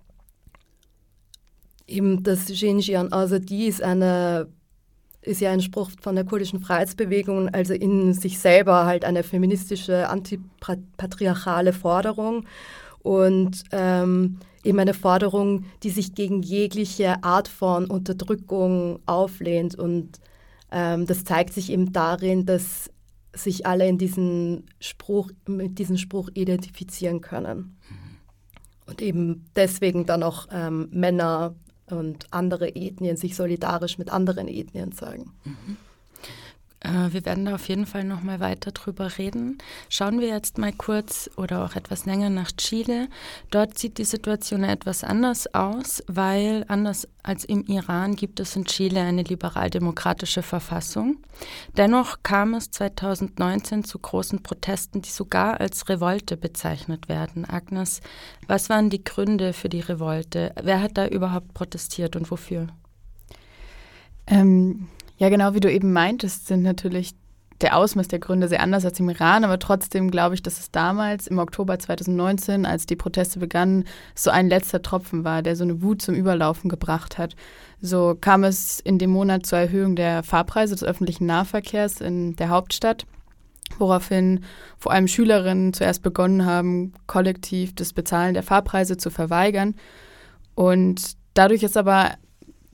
eben 1.88 2.24
das 2.24 2.46
Xinjiang 2.46 3.12
Azadi 3.12 3.68
ist 3.68 3.84
eine 3.84 4.48
ist 5.28 5.42
ja 5.42 5.52
ein 5.52 5.62
Spruch 5.62 5.92
von 6.02 6.16
der 6.16 6.26
kurdischen 6.26 6.60
Freiheitsbewegung, 6.60 7.50
also 7.50 7.74
in 7.74 8.14
sich 8.14 8.40
selber 8.40 8.86
halt 8.86 9.06
eine 9.06 9.24
feministische, 9.24 10.10
antipatriarchale 10.10 11.74
Forderung 11.74 12.46
und 13.04 13.64
ähm, 13.72 14.40
eben 14.64 14.80
eine 14.80 14.94
Forderung, 14.94 15.66
die 15.84 15.90
sich 15.90 16.14
gegen 16.14 16.42
jegliche 16.42 17.24
Art 17.24 17.48
von 17.48 17.86
Unterdrückung 17.86 19.00
auflehnt. 19.06 19.76
Und 19.76 20.20
ähm, 20.72 21.06
das 21.06 21.24
zeigt 21.24 21.54
sich 21.54 21.72
eben 21.72 21.94
darin, 21.94 22.46
dass 22.46 22.92
sich 23.34 23.66
alle 23.66 23.88
in 23.88 23.98
diesen 23.98 24.66
Spruch, 24.80 25.32
mit 25.48 25.80
diesem 25.80 25.98
Spruch 25.98 26.30
identifizieren 26.34 27.22
können. 27.22 27.78
Und 28.88 29.02
eben 29.02 29.46
deswegen 29.56 30.06
dann 30.06 30.24
auch 30.24 30.48
ähm, 30.52 30.88
Männer 30.92 31.56
und 31.90 32.28
andere 32.32 32.76
Ethnien 32.76 33.18
sich 33.18 33.36
solidarisch 33.36 33.98
mit 33.98 34.12
anderen 34.12 34.48
Ethnien 34.48 34.92
zeigen. 34.92 35.32
Mhm. 35.44 35.78
Äh, 36.88 37.14
wir 37.14 37.26
werden 37.26 37.46
da 37.46 37.56
auf 37.56 37.68
jeden 37.68 37.86
Fall 37.86 38.04
noch 38.04 38.24
mal 38.24 38.40
weiter 38.40 38.72
drüber 38.72 39.18
reden. 39.18 39.58
Schauen 39.90 40.20
wir 40.20 40.30
jetzt 40.30 40.58
mal 40.58 40.74
kurz 40.74 41.30
oder 41.36 41.66
auch 41.66 41.76
etwas 41.76 42.06
länger 42.06 42.30
nach 42.30 42.52
Chile. 42.54 43.10
Dort 43.52 43.78
sieht 43.78 43.98
die 43.98 44.06
Situation 44.06 44.64
etwas 44.64 45.04
anders 45.04 45.54
aus, 45.54 46.04
weil 46.08 46.66
anders 46.68 47.08
als 47.24 47.44
im 47.44 47.66
Iran 47.66 48.16
gibt 48.16 48.40
es 48.40 48.56
in 48.56 48.66
Chile 48.66 49.02
eine 49.02 49.24
liberal-demokratische 49.24 50.44
Verfassung. 50.44 51.18
Dennoch 51.76 52.20
kam 52.24 52.54
es 52.54 52.72
2019 52.72 53.84
zu 53.84 54.00
großen 54.00 54.42
Protesten, 54.42 55.02
die 55.02 55.10
sogar 55.10 55.60
als 55.60 55.90
Revolte 55.90 56.38
bezeichnet 56.38 57.10
werden. 57.10 57.46
Agnes, 57.46 58.00
was 58.48 58.70
waren 58.70 58.90
die 58.90 59.04
Gründe 59.04 59.52
für 59.52 59.70
die 59.70 59.82
Revolte? 59.82 60.54
Wer 60.62 60.82
hat 60.82 60.98
da 60.98 61.08
überhaupt 61.08 61.54
protestiert 61.54 62.16
und 62.16 62.32
wofür? 62.32 62.68
Ähm 64.26 64.88
ja, 65.18 65.30
genau 65.30 65.54
wie 65.54 65.60
du 65.60 65.72
eben 65.72 65.94
meintest, 65.94 66.48
sind 66.48 66.64
natürlich 66.64 67.16
der 67.62 67.76
Ausmaß 67.76 68.08
der 68.08 68.20
Gründe 68.20 68.48
sehr 68.48 68.62
anders 68.62 68.86
als 68.86 69.00
im 69.00 69.10
Iran, 69.10 69.44
aber 69.44 69.58
trotzdem 69.58 70.12
glaube 70.12 70.36
ich, 70.36 70.44
dass 70.44 70.60
es 70.60 70.70
damals 70.72 71.26
im 71.28 71.40
Oktober 71.40 71.80
2019, 71.80 72.66
als 72.66 72.86
die 72.86 72.96
Proteste 72.96 73.40
begannen, 73.40 73.86
so 74.14 74.30
ein 74.30 74.48
letzter 74.48 74.82
Tropfen 74.82 75.24
war, 75.24 75.42
der 75.42 75.56
so 75.56 75.64
eine 75.64 75.82
Wut 75.82 76.02
zum 76.02 76.14
Überlaufen 76.14 76.70
gebracht 76.70 77.18
hat. 77.18 77.36
So 77.82 78.16
kam 78.20 78.44
es 78.44 78.80
in 78.80 79.00
dem 79.00 79.10
Monat 79.10 79.46
zur 79.46 79.58
Erhöhung 79.58 79.96
der 79.96 80.22
Fahrpreise 80.22 80.76
des 80.76 80.84
öffentlichen 80.84 81.26
Nahverkehrs 81.26 82.00
in 82.00 82.36
der 82.36 82.50
Hauptstadt, 82.50 83.08
woraufhin 83.80 84.44
vor 84.78 84.92
allem 84.92 85.08
Schülerinnen 85.08 85.74
zuerst 85.74 86.04
begonnen 86.04 86.46
haben, 86.46 86.94
kollektiv 87.08 87.74
das 87.74 87.92
Bezahlen 87.92 88.36
der 88.36 88.44
Fahrpreise 88.44 88.98
zu 88.98 89.10
verweigern. 89.10 89.76
Und 90.54 91.14
dadurch 91.34 91.64
ist 91.64 91.78
aber 91.78 92.12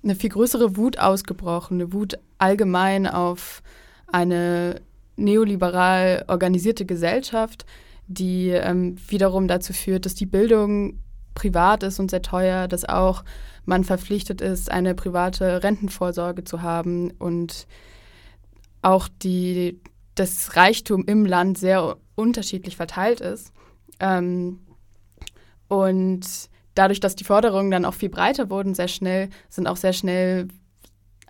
eine 0.04 0.16
viel 0.16 0.30
größere 0.30 0.76
Wut 0.78 1.00
ausgebrochen, 1.00 1.80
eine 1.80 1.94
Wut 1.94 2.20
allgemein 2.38 3.08
auf 3.08 3.64
eine 4.08 4.82
neoliberal 5.16 6.26
organisierte 6.28 6.86
Gesellschaft, 6.86 7.66
die 8.08 8.50
ähm, 8.50 8.98
wiederum 9.08 9.48
dazu 9.48 9.74
führt, 9.74 10.06
dass 10.06 10.16
die 10.16 10.26
Bildung 10.26 11.00
privat 11.36 11.84
ist 11.84 12.00
und 12.00 12.12
sehr 12.12 12.22
teuer, 12.22 12.68
dass 12.68 12.86
auch 12.86 13.24
man 13.66 13.84
verpflichtet 13.84 14.42
ist, 14.42 14.70
eine 14.70 14.94
private 14.94 15.64
Rentenvorsorge 15.64 16.44
zu 16.44 16.62
haben 16.62 17.12
und 17.12 17.66
auch 18.82 19.08
die, 19.08 19.80
das 20.16 20.56
Reichtum 20.56 21.06
im 21.06 21.26
Land 21.26 21.58
sehr 21.58 21.98
unterschiedlich 22.16 22.76
verteilt 22.76 23.22
ist. 23.22 23.54
Ähm, 24.00 24.60
und 25.70 26.50
dadurch, 26.76 27.00
dass 27.00 27.16
die 27.16 27.24
Forderungen 27.24 27.72
dann 27.72 27.86
auch 27.86 27.94
viel 27.94 28.10
breiter 28.10 28.50
wurden, 28.50 28.74
sehr 28.76 28.88
schnell, 28.88 29.30
sind 29.50 29.68
auch 29.68 29.78
sehr 29.78 29.94
schnell 29.94 30.48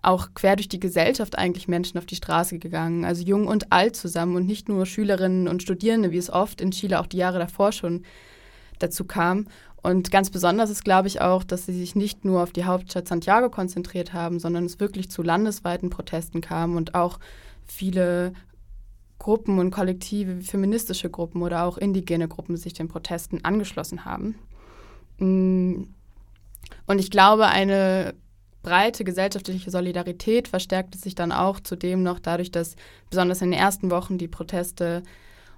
auch 0.02 0.30
quer 0.34 0.58
durch 0.58 0.68
die 0.68 0.82
Gesellschaft 0.82 1.38
eigentlich 1.38 1.68
Menschen 1.68 1.98
auf 1.98 2.06
die 2.06 2.18
Straße 2.18 2.60
gegangen, 2.60 3.06
also 3.06 3.24
jung 3.24 3.48
und 3.48 3.72
alt 3.72 3.96
zusammen 3.96 4.36
und 4.36 4.46
nicht 4.46 4.68
nur 4.68 4.86
Schülerinnen 4.86 5.48
und 5.48 5.64
Studierende, 5.64 6.12
wie 6.12 6.18
es 6.18 6.30
oft 6.30 6.60
in 6.60 6.72
Chile 6.72 7.00
auch 7.00 7.08
die 7.08 7.18
Jahre 7.18 7.40
davor 7.40 7.72
schon 7.72 8.04
dazu 8.80 9.06
kam. 9.06 9.48
Und 9.82 10.12
ganz 10.12 10.30
besonders 10.30 10.70
ist, 10.70 10.86
glaube 10.86 11.08
ich, 11.08 11.22
auch, 11.22 11.44
dass 11.44 11.66
sie 11.66 11.74
sich 11.74 11.96
nicht 11.96 12.26
nur 12.26 12.44
auf 12.44 12.52
die 12.52 12.66
Hauptstadt 12.66 13.08
Santiago 13.08 13.50
konzentriert 13.50 14.14
haben, 14.14 14.40
sondern 14.40 14.66
es 14.66 14.80
wirklich 14.80 15.10
zu 15.10 15.24
landesweiten 15.24 15.90
Protesten 15.90 16.42
kam 16.42 16.76
und 16.76 16.96
auch 16.96 17.20
viele 17.66 18.34
Gruppen 19.20 19.60
und 19.60 19.72
Kollektive, 19.72 20.42
feministische 20.42 21.10
Gruppen 21.10 21.42
oder 21.42 21.64
auch 21.64 21.78
indigene 21.78 22.28
Gruppen 22.28 22.58
sich 22.58 22.74
den 22.74 22.90
Protesten 22.90 23.44
angeschlossen 23.44 24.04
haben. 24.04 24.36
Mm. 25.18 25.84
Und 26.86 27.00
ich 27.00 27.12
glaube, 27.12 27.48
eine 27.48 28.14
breite 28.62 29.04
gesellschaftliche 29.04 29.70
Solidarität 29.70 30.48
verstärkte 30.48 30.98
sich 30.98 31.16
dann 31.16 31.32
auch 31.32 31.60
zudem 31.60 32.02
noch 32.02 32.20
dadurch, 32.20 32.52
dass 32.52 32.76
besonders 33.10 33.42
in 33.42 33.52
den 33.52 33.60
ersten 33.60 33.92
Wochen 33.92 34.18
die 34.18 34.28
Proteste 34.28 35.04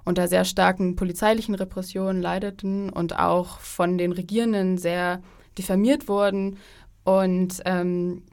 unter 0.03 0.27
sehr 0.27 0.45
starken 0.45 0.95
polizeilichen 0.95 1.55
Repressionen 1.55 2.21
leideten 2.21 2.89
und 2.89 3.17
auch 3.17 3.59
von 3.59 3.97
den 3.97 4.11
Regierenden 4.11 4.77
sehr 4.77 5.21
diffamiert 5.57 6.07
wurden. 6.07 6.57
Und 7.03 7.61
ähm, 7.65 8.23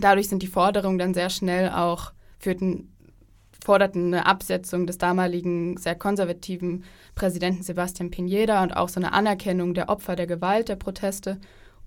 dadurch 0.00 0.28
sind 0.28 0.42
die 0.42 0.48
Forderungen 0.48 0.98
dann 0.98 1.14
sehr 1.14 1.30
schnell 1.30 1.70
auch 1.70 2.12
führten 2.38 2.93
forderten 3.64 4.12
eine 4.12 4.26
Absetzung 4.26 4.86
des 4.86 4.98
damaligen 4.98 5.78
sehr 5.78 5.94
konservativen 5.94 6.84
Präsidenten 7.14 7.62
Sebastian 7.62 8.10
Piñera 8.10 8.62
und 8.62 8.76
auch 8.76 8.90
so 8.90 9.00
eine 9.00 9.14
Anerkennung 9.14 9.72
der 9.72 9.88
Opfer 9.88 10.16
der 10.16 10.26
Gewalt 10.26 10.68
der 10.68 10.76
Proteste 10.76 11.38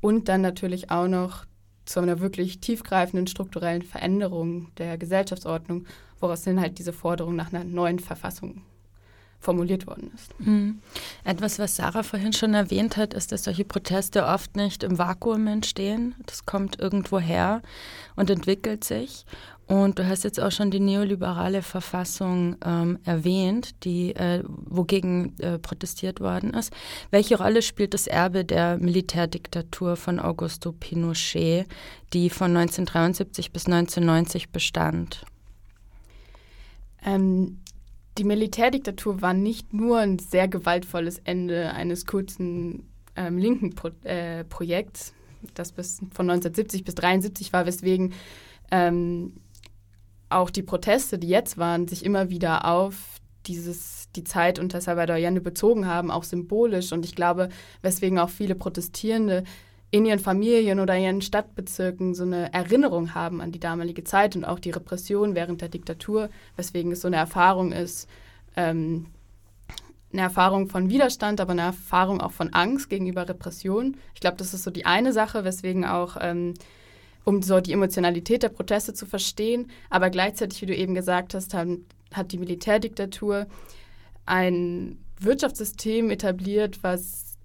und 0.02 0.28
dann 0.28 0.42
natürlich 0.42 0.90
auch 0.90 1.08
noch 1.08 1.46
zu 1.86 2.00
einer 2.00 2.20
wirklich 2.20 2.60
tiefgreifenden 2.62 3.28
strukturellen 3.28 3.84
Veränderung 3.84 4.72
der 4.78 4.98
Gesellschaftsordnung, 4.98 5.86
woraus 6.20 6.44
dann 6.44 6.60
halt 6.60 6.80
diese 6.80 6.94
Forderung 6.94 7.36
nach 7.36 7.54
einer 7.54 7.64
neuen 7.64 8.00
Verfassung 8.00 8.64
formuliert 9.40 9.86
worden 9.86 10.12
ist. 10.16 10.38
Mhm. 10.40 10.80
Etwas, 11.24 11.60
was 11.60 11.76
Sarah 11.76 12.02
vorhin 12.02 12.34
schon 12.34 12.56
erwähnt 12.56 12.98
hat, 12.98 13.14
ist, 13.14 13.32
dass 13.32 13.44
solche 13.44 13.66
Proteste 13.66 14.26
oft 14.26 14.56
nicht 14.56 14.82
im 14.82 14.98
Vakuum 14.98 15.46
entstehen. 15.46 16.16
Das 16.26 16.48
kommt 16.48 16.80
irgendwo 16.80 17.20
her 17.20 17.62
und 18.16 18.32
entwickelt 18.32 18.84
sich. 18.84 19.26
Und 19.68 20.00
du 20.00 20.08
hast 20.08 20.24
jetzt 20.24 20.40
auch 20.40 20.52
schon 20.52 20.72
die 20.72 20.80
neoliberale 20.80 21.62
Verfassung 21.62 22.56
ähm, 22.66 23.00
erwähnt, 23.04 23.84
die, 23.84 24.16
äh, 24.16 24.42
wogegen 24.48 25.38
äh, 25.40 25.60
protestiert 25.60 26.22
worden 26.22 26.54
ist. 26.54 26.72
Welche 27.12 27.38
Rolle 27.38 27.62
spielt 27.62 27.94
das 27.94 28.08
Erbe 28.08 28.46
der 28.46 28.78
Militärdiktatur 28.78 29.98
von 29.98 30.20
Augusto 30.20 30.72
Pinochet, 30.72 31.68
die 32.14 32.30
von 32.30 32.56
1973 32.56 33.52
bis 33.52 33.66
1990 33.66 34.52
bestand? 34.52 35.26
Ähm, 37.06 37.60
die 38.18 38.24
Militärdiktatur 38.24 39.22
war 39.22 39.34
nicht 39.34 39.74
nur 39.74 40.00
ein 40.00 40.18
sehr 40.18 40.48
gewaltvolles 40.48 41.20
Ende 41.26 41.74
eines 41.74 42.06
kurzen 42.06 42.88
ähm, 43.18 43.38
linken 43.38 43.76
Pro 43.76 43.90
äh, 44.04 44.46
Projekts, 44.46 45.14
das 45.56 45.74
bis 45.74 45.98
von 46.14 46.30
1970 46.30 46.86
bis 46.86 46.96
1973 46.96 47.52
war, 47.52 47.66
weswegen 47.66 48.14
ähm, 48.72 49.34
auch 50.30 50.50
die 50.50 50.64
Proteste, 50.64 51.18
die 51.18 51.30
jetzt 51.30 51.58
waren, 51.58 51.88
sich 51.88 52.04
immer 52.04 52.30
wieder 52.30 52.66
auf 52.66 52.96
dieses, 53.46 54.10
die 54.16 54.24
Zeit 54.24 54.60
unter 54.60 54.82
Salvador 54.82 55.16
Allende 55.16 55.42
bezogen 55.42 55.88
haben, 55.88 56.12
auch 56.12 56.24
symbolisch. 56.24 56.92
Und 56.92 57.06
ich 57.06 57.16
glaube, 57.16 57.50
weswegen 57.82 58.20
auch 58.20 58.30
viele 58.30 58.56
Protestierende 58.56 59.44
in 59.90 60.06
ihren 60.06 60.20
Familien 60.20 60.80
oder 60.80 60.98
ihren 60.98 61.22
Stadtbezirken 61.22 62.14
so 62.14 62.24
eine 62.24 62.54
Erinnerung 62.54 63.16
haben 63.16 63.40
an 63.40 63.54
die 63.54 63.60
damalige 63.60 64.04
Zeit 64.04 64.36
und 64.36 64.44
auch 64.44 64.60
die 64.60 64.72
Repression 64.72 65.34
während 65.34 65.62
der 65.62 65.70
Diktatur, 65.70 66.30
weswegen 66.58 66.92
es 66.92 67.02
so 67.02 67.08
eine 67.08 67.16
Erfahrung 67.16 67.72
ist, 67.72 68.10
ähm, 68.58 69.06
eine 70.12 70.22
Erfahrung 70.24 70.68
von 70.68 70.90
Widerstand, 70.90 71.40
aber 71.40 71.52
eine 71.52 71.62
Erfahrung 71.62 72.22
auch 72.22 72.32
von 72.32 72.54
Angst 72.54 72.90
gegenüber 72.90 73.28
Repression. 73.28 73.98
Ich 74.14 74.20
glaube, 74.20 74.38
das 74.38 74.54
ist 74.54 74.64
so 74.64 74.72
die 74.72 74.86
eine 74.86 75.14
Sache, 75.14 75.44
weswegen 75.46 75.86
auch 75.86 76.18
ähm, 76.20 76.54
um 77.28 77.42
so 77.42 77.60
die 77.60 77.74
Emotionalität 77.74 78.42
der 78.42 78.50
Proteste 78.50 78.94
zu 78.94 79.06
verstehen. 79.06 79.70
Aber 79.90 80.10
gleichzeitig, 80.10 80.62
wie 80.62 80.66
du 80.68 80.74
eben 80.74 80.96
gesagt 80.96 81.34
hast, 81.34 81.54
haben, 81.54 81.86
hat 82.14 82.32
die 82.32 82.38
Militärdiktatur 82.38 83.48
ein 84.26 84.98
Wirtschaftssystem 85.20 86.10
etabliert, 86.10 86.84
was 86.84 87.36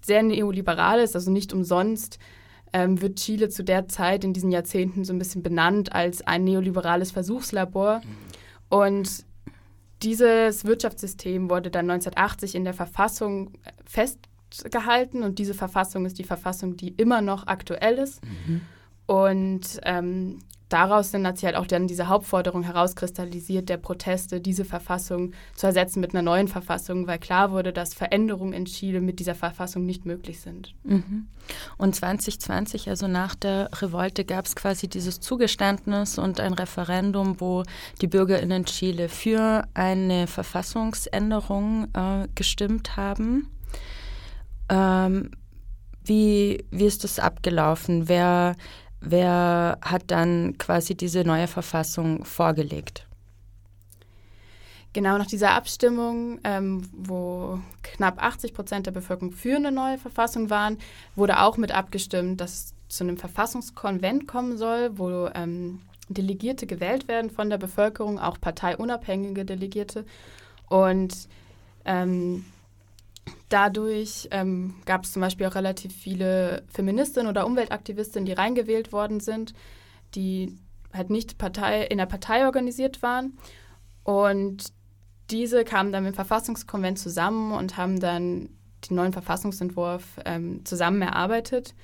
sehr 0.00 0.24
neoliberal 0.24 0.98
ist, 0.98 1.14
also 1.14 1.30
nicht 1.30 1.52
umsonst 1.52 2.18
ähm, 2.72 3.00
wird 3.00 3.20
Chile 3.20 3.50
zu 3.50 3.62
der 3.62 3.86
Zeit 3.86 4.24
in 4.24 4.32
diesen 4.32 4.50
Jahrzehnten 4.50 5.04
so 5.04 5.12
ein 5.12 5.18
bisschen 5.18 5.44
benannt 5.44 5.92
als 5.92 6.26
ein 6.26 6.42
neoliberales 6.42 7.12
Versuchslabor. 7.12 8.00
Mhm. 8.00 8.08
Und 8.68 9.24
dieses 10.02 10.64
Wirtschaftssystem 10.64 11.50
wurde 11.50 11.70
dann 11.70 11.88
1980 11.88 12.56
in 12.56 12.64
der 12.64 12.74
Verfassung 12.74 13.52
fest 13.84 14.18
festgehalten 14.52 15.22
und 15.22 15.38
diese 15.38 15.54
Verfassung 15.54 16.04
ist 16.06 16.18
die 16.18 16.24
Verfassung, 16.24 16.76
die 16.76 16.88
immer 16.88 17.20
noch 17.20 17.46
aktuell 17.46 17.98
ist. 17.98 18.20
Mhm. 18.24 18.62
Und 19.10 19.80
ähm, 19.82 20.38
daraus 20.68 21.10
sind, 21.10 21.26
hat 21.26 21.36
sich 21.36 21.44
halt 21.44 21.56
auch 21.56 21.66
dann 21.66 21.88
diese 21.88 22.06
Hauptforderung 22.06 22.62
herauskristallisiert, 22.62 23.68
der 23.68 23.76
Proteste, 23.76 24.40
diese 24.40 24.64
Verfassung 24.64 25.32
zu 25.56 25.66
ersetzen 25.66 25.98
mit 25.98 26.14
einer 26.14 26.22
neuen 26.22 26.46
Verfassung, 26.46 27.08
weil 27.08 27.18
klar 27.18 27.50
wurde, 27.50 27.72
dass 27.72 27.92
Veränderungen 27.92 28.52
in 28.52 28.66
Chile 28.66 29.00
mit 29.00 29.18
dieser 29.18 29.34
Verfassung 29.34 29.84
nicht 29.84 30.06
möglich 30.06 30.38
sind. 30.40 30.76
Mhm. 30.84 31.26
Und 31.76 31.96
2020, 31.96 32.88
also 32.88 33.08
nach 33.08 33.34
der 33.34 33.68
Revolte, 33.82 34.24
gab 34.24 34.46
es 34.46 34.54
quasi 34.54 34.86
dieses 34.86 35.18
Zugeständnis 35.18 36.16
und 36.16 36.38
ein 36.38 36.52
Referendum, 36.52 37.40
wo 37.40 37.64
die 38.00 38.06
BürgerInnen 38.06 38.64
Chile 38.66 39.08
für 39.08 39.64
eine 39.74 40.28
Verfassungsänderung 40.28 41.88
äh, 41.94 42.28
gestimmt 42.36 42.96
haben. 42.96 43.50
Ähm, 44.68 45.32
wie, 46.04 46.64
wie 46.70 46.86
ist 46.86 47.04
das 47.04 47.18
abgelaufen? 47.18 48.08
Wer 48.08 48.56
Wer 49.00 49.78
hat 49.80 50.02
dann 50.08 50.58
quasi 50.58 50.94
diese 50.94 51.24
neue 51.24 51.46
Verfassung 51.46 52.24
vorgelegt? 52.24 53.06
Genau 54.92 55.18
nach 55.18 55.26
dieser 55.26 55.52
Abstimmung, 55.52 56.40
ähm, 56.42 56.82
wo 56.92 57.60
knapp 57.82 58.20
80 58.22 58.52
Prozent 58.52 58.86
der 58.86 58.90
Bevölkerung 58.90 59.30
für 59.30 59.56
eine 59.56 59.70
neue 59.70 59.98
Verfassung 59.98 60.50
waren, 60.50 60.78
wurde 61.14 61.40
auch 61.40 61.56
mit 61.56 61.72
abgestimmt, 61.72 62.40
dass 62.40 62.52
es 62.52 62.74
zu 62.88 63.04
einem 63.04 63.16
Verfassungskonvent 63.16 64.26
kommen 64.26 64.58
soll, 64.58 64.98
wo 64.98 65.30
ähm, 65.34 65.80
Delegierte 66.08 66.66
gewählt 66.66 67.06
werden 67.06 67.30
von 67.30 67.50
der 67.50 67.58
Bevölkerung, 67.58 68.18
auch 68.18 68.40
parteiunabhängige 68.40 69.44
Delegierte. 69.44 70.04
Und 70.68 71.28
ähm, 71.84 72.44
Dadurch 73.50 74.28
ähm, 74.30 74.76
gab 74.86 75.04
es 75.04 75.12
zum 75.12 75.20
Beispiel 75.20 75.46
auch 75.46 75.56
relativ 75.56 75.92
viele 75.92 76.62
Feministinnen 76.68 77.28
oder 77.28 77.46
Umweltaktivistinnen, 77.46 78.24
die 78.24 78.32
reingewählt 78.32 78.92
worden 78.92 79.18
sind, 79.18 79.54
die 80.14 80.56
halt 80.92 81.10
nicht 81.10 81.36
Partei, 81.36 81.82
in 81.82 81.98
der 81.98 82.06
Partei 82.06 82.46
organisiert 82.46 83.02
waren. 83.02 83.36
Und 84.04 84.72
diese 85.30 85.64
kamen 85.64 85.92
dann 85.92 86.06
im 86.06 86.14
Verfassungskonvent 86.14 86.98
zusammen 86.98 87.52
und 87.52 87.76
haben 87.76 87.98
dann 87.98 88.50
den 88.88 88.96
neuen 88.96 89.12
Verfassungsentwurf 89.12 90.20
ähm, 90.24 90.64
zusammen 90.64 91.02
erarbeitet, 91.02 91.74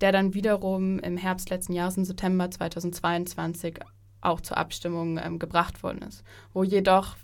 der 0.00 0.12
dann 0.12 0.34
wiederum 0.34 1.00
im 1.00 1.16
Herbst 1.16 1.50
letzten 1.50 1.72
Jahres, 1.72 1.96
im 1.96 2.04
September 2.04 2.48
2022, 2.48 3.80
auch 4.20 4.40
zur 4.40 4.56
Abstimmung 4.56 5.18
ähm, 5.18 5.38
gebracht 5.40 5.82
worden 5.82 6.02
ist, 6.02 6.22
wo 6.52 6.62
jedoch 6.62 7.16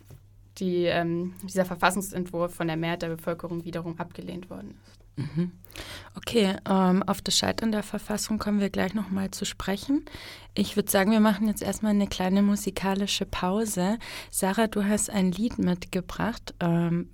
die, 0.59 0.85
ähm, 0.85 1.35
dieser 1.43 1.65
Verfassungsentwurf 1.65 2.55
von 2.55 2.67
der 2.67 2.77
Mehrheit 2.77 3.03
der 3.03 3.09
Bevölkerung 3.09 3.65
wiederum 3.65 3.99
abgelehnt 3.99 4.51
worden 4.51 4.79
ist. 4.83 5.05
Mhm. 5.17 5.53
Okay, 6.17 6.57
ähm, 6.69 7.03
auf 7.05 7.23
das 7.23 7.37
Scheitern 7.37 7.73
der 7.73 7.83
Verfassung 7.83 8.39
kommen 8.39 8.61
wir 8.61 8.71
gleich 8.71 8.95
nochmal 8.95 9.31
zu 9.31 9.45
sprechen. 9.45 10.05
Ich 10.55 10.77
würde 10.77 10.91
sagen, 10.91 11.11
wir 11.11 11.21
machen 11.21 11.49
jetzt 11.49 11.63
erstmal 11.63 11.93
eine 11.93 12.07
kleine 12.07 12.43
musikalische 12.43 13.27
Pause. 13.27 13.99
Sarah, 14.31 14.67
du 14.67 14.85
hast 14.85 15.11
ein 15.11 15.33
Lied 15.33 15.59
mitgebracht. 15.59 16.55
Ähm, 16.61 17.11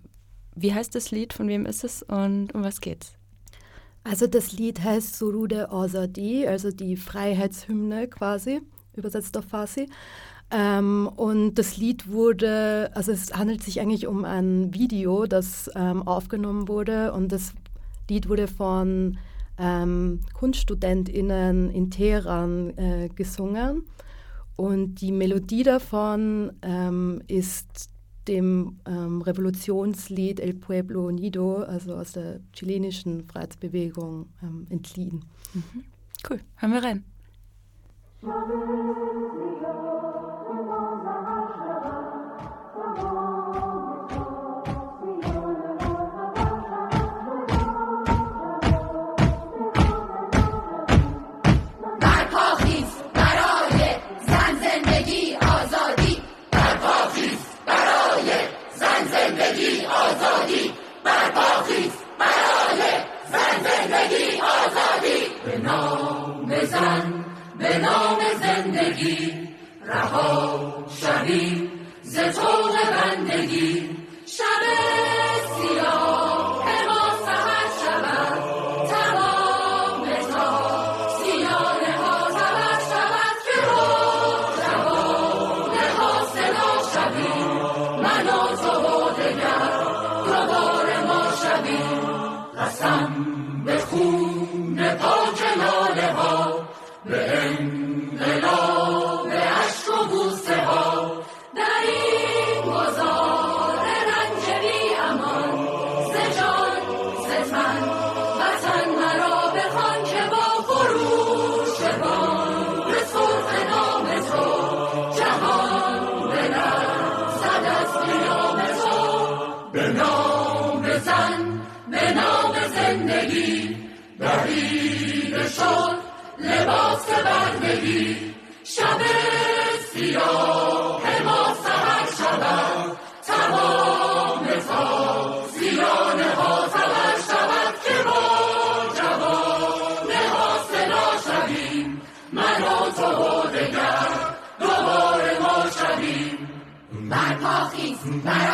wie 0.55 0.75
heißt 0.75 0.95
das 0.95 1.11
Lied? 1.11 1.33
Von 1.33 1.49
wem 1.49 1.67
ist 1.67 1.85
es 1.85 2.03
und 2.03 2.55
um 2.55 2.63
was 2.63 2.81
geht's? 2.81 3.15
Also 4.03 4.27
das 4.27 4.53
Lied 4.53 4.83
heißt 4.83 5.17
Surude 5.17 5.71
Azadi, 5.71 6.47
also 6.47 6.71
die 6.71 6.97
Freiheitshymne 6.97 8.09
quasi, 8.09 8.63
übersetzt 8.95 9.37
auf 9.37 9.45
Farsi. 9.45 9.89
Ähm, 10.51 11.09
und 11.15 11.55
das 11.55 11.77
Lied 11.77 12.11
wurde, 12.11 12.91
also 12.95 13.13
es 13.13 13.33
handelt 13.33 13.63
sich 13.63 13.81
eigentlich 13.81 14.07
um 14.07 14.25
ein 14.25 14.75
Video, 14.75 15.27
das 15.27 15.71
ähm, 15.77 16.07
aufgenommen 16.07 16.67
wurde 16.69 17.13
und 17.13 17.31
das 17.31 17.53
Lied 18.09 18.29
wurde 18.29 18.49
von 18.49 19.19
ähm, 19.59 20.21
KunststudentInnen 20.35 21.71
in 21.71 21.91
Teheran 21.91 22.77
äh, 22.77 23.09
gesungen. 23.15 23.85
Und 24.57 24.97
die 24.97 25.13
Melodie 25.13 25.63
davon 25.63 26.53
ähm, 26.63 27.23
ist 27.29 27.91
dem 28.29 28.79
ähm, 28.87 29.23
Revolutionslied 29.23 30.41
El 30.41 30.55
Pueblo 30.55 31.07
Unido, 31.07 31.63
also 31.63 31.95
aus 31.95 32.13
der 32.13 32.41
chilenischen 32.53 33.25
Freiheitsbewegung, 33.25 34.27
ähm, 34.43 34.67
entliehen. 34.69 35.25
Mhm. 35.55 35.85
Cool, 36.29 36.41
hören 36.57 36.73
wir 36.73 36.83
rein. 36.83 37.05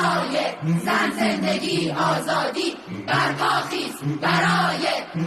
برای 0.07 0.38
زن 0.85 1.11
زندگی 1.19 1.90
آزادی 1.90 2.77
برپاخیز 3.07 3.95
برای 4.21 4.87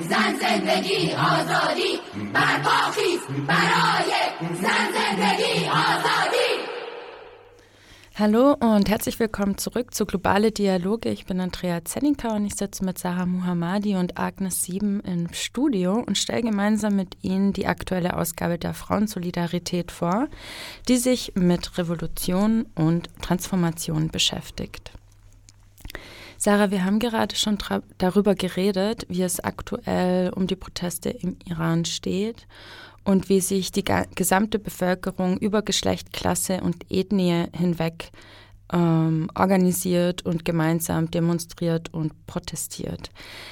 زن 0.09 0.35
زندگی 0.41 1.13
آزادی 1.13 1.99
برپاخیز 2.33 3.19
برای 3.47 4.11
زن 4.61 4.87
زندگی 4.93 5.67
آزادی. 5.67 6.58
Hallo 8.19 8.57
und 8.59 8.89
herzlich 8.89 9.17
willkommen 9.17 9.57
zurück 9.57 9.93
zu 9.93 10.05
Globale 10.05 10.51
Dialoge. 10.51 11.07
Ich 11.07 11.25
bin 11.25 11.39
Andrea 11.39 11.85
Zenninka 11.85 12.35
und 12.35 12.45
ich 12.45 12.55
sitze 12.55 12.83
mit 12.83 12.99
Sarah 12.99 13.25
Muhammadi 13.25 13.95
und 13.95 14.19
Agnes 14.19 14.61
Sieben 14.61 14.99
im 15.05 15.31
Studio 15.31 16.03
und 16.05 16.17
stelle 16.17 16.41
gemeinsam 16.41 16.97
mit 16.97 17.15
Ihnen 17.21 17.53
die 17.53 17.65
aktuelle 17.65 18.17
Ausgabe 18.17 18.57
der 18.57 18.73
Frauensolidarität 18.73 19.93
vor, 19.93 20.27
die 20.89 20.97
sich 20.97 21.31
mit 21.35 21.77
Revolution 21.77 22.65
und 22.75 23.07
Transformation 23.21 24.09
beschäftigt. 24.09 24.91
Sarah, 26.37 26.71
wir 26.71 26.83
haben 26.83 26.99
gerade 26.99 27.37
schon 27.37 27.57
darüber 27.99 28.35
geredet, 28.35 29.05
wie 29.07 29.23
es 29.23 29.39
aktuell 29.39 30.31
um 30.31 30.45
die 30.45 30.57
Proteste 30.57 31.09
im 31.09 31.37
Iran 31.45 31.85
steht 31.85 32.47
und 33.03 33.29
wie 33.29 33.41
sich 33.41 33.71
die 33.71 33.85
gesamte 34.15 34.59
Bevölkerung 34.59 35.37
über 35.37 35.61
Geschlecht, 35.61 36.13
Klasse 36.13 36.61
und 36.61 36.85
Ethnie 36.89 37.45
hinweg 37.55 38.11
ähm, 38.71 39.29
organisiert 39.35 40.25
und 40.25 40.45
gemeinsam 40.45 41.09
demonstriert 41.09 41.93
und 41.93 42.27
protestiert. 42.27 43.09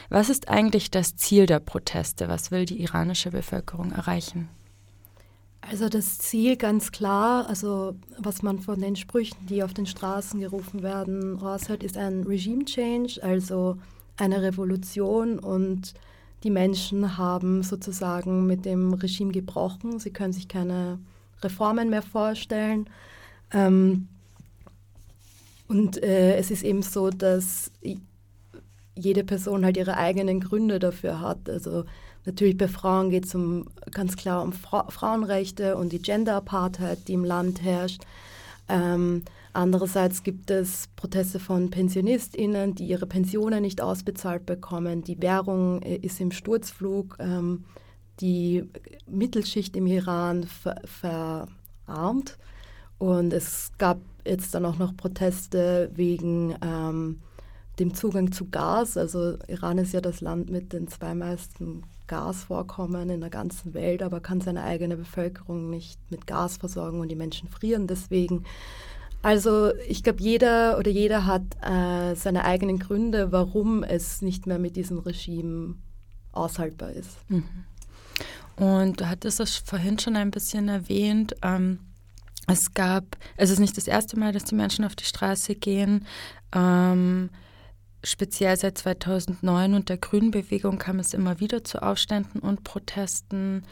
Was 0.09 0.29
ist 0.29 0.49
eigentlich 0.49 0.91
das 0.91 1.15
Ziel 1.15 1.45
der 1.45 1.59
Proteste? 1.59 2.27
Was 2.27 2.51
will 2.51 2.65
die 2.65 2.81
iranische 2.81 3.31
Bevölkerung 3.31 3.91
erreichen? 3.91 4.49
Also 5.61 5.89
das 5.89 6.19
Ziel 6.19 6.55
ganz 6.55 6.91
klar, 6.91 7.47
also 7.49 7.95
was 8.17 8.41
man 8.41 8.59
von 8.59 8.79
den 8.79 8.95
Sprüchen, 8.95 9.47
die 9.47 9.63
auf 9.63 9.73
den 9.73 9.85
Straßen 9.85 10.39
gerufen 10.39 10.81
werden, 10.81 11.35
raushört, 11.37 11.83
ist 11.83 11.97
ein 11.97 12.23
Regime 12.23 12.63
Change, 12.63 13.21
also 13.21 13.77
eine 14.17 14.41
Revolution 14.41 15.39
und 15.39 15.93
die 16.47 16.51
Menschen 16.51 17.17
haben 17.17 17.61
sozusagen 17.61 18.47
mit 18.47 18.63
dem 18.63 18.93
Regime 18.93 19.33
gebrochen. 19.33 19.99
Sie 19.99 20.11
können 20.11 20.31
sich 20.31 20.47
keine 20.47 20.97
Reformen 21.43 21.89
mehr 21.89 22.01
vorstellen. 22.01 22.89
Ähm, 23.51 24.07
und 25.67 26.01
äh, 26.01 26.37
es 26.37 26.49
ist 26.49 26.63
eben 26.63 26.83
so, 26.83 27.09
dass 27.09 27.69
jede 28.95 29.25
Person 29.25 29.65
halt 29.65 29.75
ihre 29.75 29.97
eigenen 29.97 30.39
Gründe 30.39 30.79
dafür 30.79 31.19
hat. 31.19 31.49
Also 31.49 31.83
natürlich 32.23 32.57
bei 32.57 32.69
Frauen 32.69 33.09
geht 33.09 33.25
es 33.25 33.35
um, 33.35 33.65
ganz 33.91 34.15
klar 34.15 34.41
um 34.41 34.53
Fra 34.53 34.89
Frauenrechte 34.89 35.75
und 35.75 35.91
die 35.91 36.01
Gender-Apartheid, 36.01 37.09
die 37.09 37.13
im 37.13 37.25
Land 37.25 37.61
herrscht. 37.61 38.03
Ähm, 38.69 39.23
andererseits 39.57 40.23
gibt 40.23 40.51
es 40.51 40.87
Proteste 40.95 41.39
von 41.39 41.69
PensionistInnen, 41.69 42.75
die 42.75 42.87
ihre 42.87 43.07
Pensionen 43.07 43.61
nicht 43.63 43.81
ausbezahlt 43.81 44.45
bekommen. 44.45 45.03
Die 45.03 45.21
Währung 45.21 45.81
äh, 45.81 45.95
ist 45.95 46.21
im 46.21 46.31
Sturzflug. 46.31 47.17
Ähm, 47.19 47.65
die 48.19 48.69
Mittelschicht 49.07 49.75
im 49.75 49.87
Iran 49.87 50.43
ver 50.43 50.81
verarmt. 50.85 52.37
Und 52.97 53.33
es 53.33 53.71
gab 53.77 53.99
jetzt 54.25 54.53
dann 54.53 54.65
auch 54.65 54.77
noch 54.77 54.95
Proteste 54.97 55.91
wegen 55.93 56.55
ähm, 56.63 57.21
dem 57.79 57.93
Zugang 57.93 58.31
zu 58.31 58.49
Gas. 58.49 58.97
Also 58.97 59.37
Iran 59.47 59.77
ist 59.77 59.93
ja 59.93 60.01
das 60.01 60.21
Land 60.21 60.49
mit 60.49 60.73
den 60.73 60.87
zwei 60.87 61.13
meisten 61.13 61.83
Gasvorkommen 62.07 63.09
in 63.09 63.21
der 63.21 63.29
ganzen 63.29 63.73
Welt, 63.73 64.01
aber 64.01 64.19
kann 64.19 64.41
seine 64.41 64.63
eigene 64.63 64.97
Bevölkerung 64.97 65.69
nicht 65.69 65.99
mit 66.09 66.25
Gas 66.25 66.57
versorgen 66.57 67.01
und 67.01 67.09
die 67.09 67.15
Menschen 67.15 67.49
frieren 67.49 67.85
deswegen. 67.85 68.45
Also 69.27 69.75
ich 69.89 70.03
glaube, 70.03 70.21
jeder 70.21 70.77
oder 70.77 70.89
jeder 70.89 71.25
hat 71.25 71.41
äh, 71.61 72.15
seine 72.15 72.45
eigenen 72.45 72.79
Gründe, 72.79 73.33
warum 73.33 73.83
es 73.83 74.21
nicht 74.21 74.47
mehr 74.47 74.57
mit 74.57 74.77
diesem 74.77 74.99
Regime 74.99 75.75
aushaltbar 76.31 76.93
ist. 76.93 77.09
Mhm. 77.27 77.43
Und 78.55 79.01
du 79.01 79.09
hattest 79.09 79.41
es 79.41 79.57
vorhin 79.57 79.99
schon 79.99 80.15
ein 80.15 80.31
bisschen 80.31 80.69
erwähnt. 80.69 81.35
Ähm, 81.41 81.79
es 82.47 82.73
gab, 82.73 83.17
es 83.35 83.49
ist 83.49 83.59
nicht 83.59 83.75
das 83.75 83.87
erste 83.87 84.17
Mal, 84.17 84.31
dass 84.31 84.45
die 84.45 84.55
Menschen 84.55 84.85
auf 84.85 84.95
die 84.95 85.03
Straße 85.03 85.55
gehen. 85.55 86.05
Ähm, 86.55 87.29
speziell 88.05 88.55
seit 88.55 88.77
2009 88.77 89.73
und 89.73 89.89
der 89.89 89.97
Grünbewegung 89.97 90.77
kam 90.77 90.99
es 90.99 91.13
immer 91.13 91.41
wieder 91.41 91.65
zu 91.65 91.83
Aufständen 91.83 92.39
und 92.39 92.63
Protesten. 92.63 93.65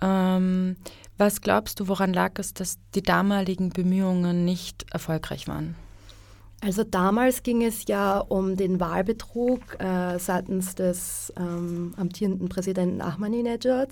Ähm, 0.00 0.76
was 1.16 1.40
glaubst 1.40 1.80
du, 1.80 1.88
woran 1.88 2.12
lag 2.12 2.32
es, 2.38 2.54
dass 2.54 2.78
die 2.94 3.02
damaligen 3.02 3.70
Bemühungen 3.70 4.44
nicht 4.44 4.86
erfolgreich 4.92 5.48
waren? 5.48 5.74
Also 6.60 6.82
damals 6.82 7.42
ging 7.42 7.64
es 7.64 7.86
ja 7.86 8.18
um 8.18 8.56
den 8.56 8.80
Wahlbetrug 8.80 9.60
äh, 9.80 10.18
seitens 10.18 10.74
des 10.74 11.32
ähm, 11.36 11.94
amtierenden 11.96 12.48
Präsidenten 12.48 13.00
Ahmadinejad 13.00 13.90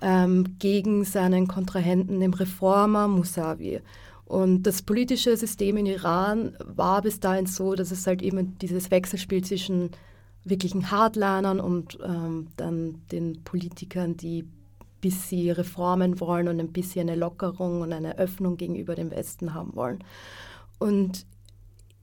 ähm, 0.00 0.56
gegen 0.58 1.04
seinen 1.04 1.48
Kontrahenten, 1.48 2.20
dem 2.20 2.34
Reformer 2.34 3.08
Mousavi. 3.08 3.80
Und 4.24 4.64
das 4.64 4.82
politische 4.82 5.36
System 5.36 5.76
in 5.76 5.86
Iran 5.86 6.56
war 6.64 7.02
bis 7.02 7.20
dahin 7.20 7.46
so, 7.46 7.74
dass 7.74 7.90
es 7.90 8.06
halt 8.06 8.22
eben 8.22 8.58
dieses 8.58 8.90
Wechselspiel 8.90 9.42
zwischen 9.44 9.90
wirklichen 10.44 10.90
Hardlinern 10.90 11.60
und 11.60 11.98
ähm, 12.04 12.48
dann 12.56 13.02
den 13.10 13.42
Politikern, 13.42 14.16
die 14.16 14.44
bis 15.00 15.28
sie 15.28 15.50
Reformen 15.50 16.20
wollen 16.20 16.48
und 16.48 16.60
ein 16.60 16.72
bisschen 16.72 17.08
eine 17.08 17.18
Lockerung 17.18 17.82
und 17.82 17.92
eine 17.92 18.18
Öffnung 18.18 18.56
gegenüber 18.56 18.94
dem 18.94 19.10
Westen 19.10 19.54
haben 19.54 19.74
wollen. 19.74 20.02
Und 20.78 21.26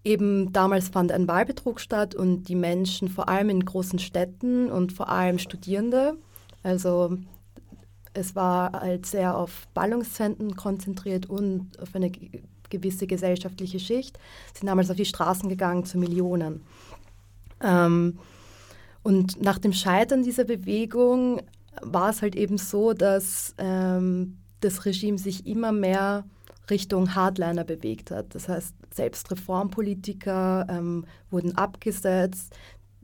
eben 0.03 0.51
damals 0.53 0.89
fand 0.89 1.11
ein 1.11 1.27
Wahlbetrug 1.27 1.79
statt 1.79 2.15
und 2.15 2.43
die 2.49 2.55
Menschen, 2.55 3.09
vor 3.09 3.29
allem 3.29 3.49
in 3.49 3.65
großen 3.65 3.99
Städten 3.99 4.69
und 4.71 4.93
vor 4.93 5.09
allem 5.09 5.39
Studierende, 5.39 6.17
also 6.61 7.17
es 8.13 8.35
war 8.35 8.73
halt 8.73 9.05
sehr 9.05 9.35
auf 9.35 9.67
Ballungszentren 9.73 10.55
konzentriert 10.55 11.25
und 11.25 11.79
auf 11.81 11.95
eine 11.95 12.11
gewisse 12.69 13.07
gesellschaftliche 13.07 13.79
Schicht, 13.79 14.19
sind 14.53 14.67
damals 14.67 14.89
auf 14.89 14.97
die 14.97 15.05
Straßen 15.05 15.49
gegangen 15.49 15.85
zu 15.85 15.97
Millionen. 15.97 16.61
Ähm, 17.61 18.19
und 19.03 19.41
nach 19.41 19.59
dem 19.59 19.73
Scheitern 19.73 20.23
dieser 20.23 20.45
Bewegung 20.45 21.41
war 21.81 22.09
es 22.09 22.21
halt 22.21 22.35
eben 22.35 22.57
so, 22.57 22.93
dass 22.93 23.55
ähm, 23.57 24.37
das 24.61 24.85
Regime 24.85 25.17
sich 25.17 25.45
immer 25.45 25.71
mehr 25.71 26.25
Richtung 26.69 27.15
Hardliner 27.15 27.63
bewegt 27.63 28.11
hat. 28.11 28.35
Das 28.35 28.47
heißt, 28.47 28.73
selbst 28.93 29.29
Reformpolitiker 29.31 30.67
ähm, 30.69 31.05
wurden 31.29 31.57
abgesetzt 31.57 32.53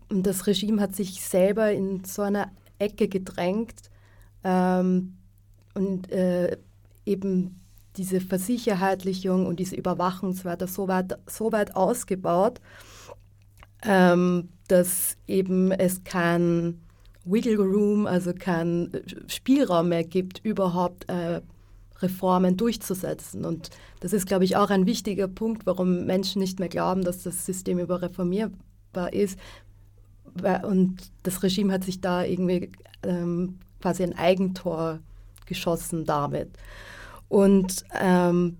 und 0.09 0.25
das 0.25 0.47
Regime 0.47 0.81
hat 0.81 0.95
sich 0.95 1.21
selber 1.21 1.71
in 1.71 2.03
so 2.05 2.21
eine 2.21 2.51
Ecke 2.77 3.07
gedrängt, 3.07 3.89
ähm, 4.43 5.17
und 5.73 6.11
äh, 6.11 6.57
eben 7.05 7.61
diese 7.97 8.21
Versicherheitlichung 8.21 9.45
und 9.45 9.59
diese 9.59 9.75
Überwachung 9.75 10.33
so 10.33 10.45
weiter 10.45 10.67
weit, 10.87 11.17
so 11.27 11.51
weit 11.51 11.75
ausgebaut, 11.75 12.61
ähm, 13.83 14.49
dass 14.67 15.17
eben 15.27 15.71
es 15.71 16.03
kein 16.03 16.81
Wiggle 17.31 17.57
Room, 17.57 18.07
also 18.07 18.33
kein 18.33 18.91
Spielraum 19.27 19.89
mehr 19.89 20.03
gibt, 20.03 20.39
überhaupt 20.43 21.09
äh, 21.09 21.41
Reformen 22.01 22.57
durchzusetzen. 22.57 23.45
Und 23.45 23.69
das 23.99 24.13
ist, 24.13 24.25
glaube 24.25 24.45
ich, 24.45 24.55
auch 24.55 24.69
ein 24.69 24.85
wichtiger 24.85 25.27
Punkt, 25.27 25.65
warum 25.65 26.05
Menschen 26.05 26.39
nicht 26.39 26.59
mehr 26.59 26.69
glauben, 26.69 27.03
dass 27.03 27.23
das 27.23 27.45
System 27.45 27.79
überreformierbar 27.79 29.13
ist. 29.13 29.37
Und 30.63 30.97
das 31.23 31.43
Regime 31.43 31.73
hat 31.73 31.83
sich 31.83 32.01
da 32.01 32.23
irgendwie 32.23 32.71
ähm, 33.03 33.59
quasi 33.81 34.03
ein 34.03 34.17
Eigentor 34.17 34.99
geschossen 35.45 36.05
damit. 36.05 36.49
Und 37.27 37.83
ähm, 37.99 38.57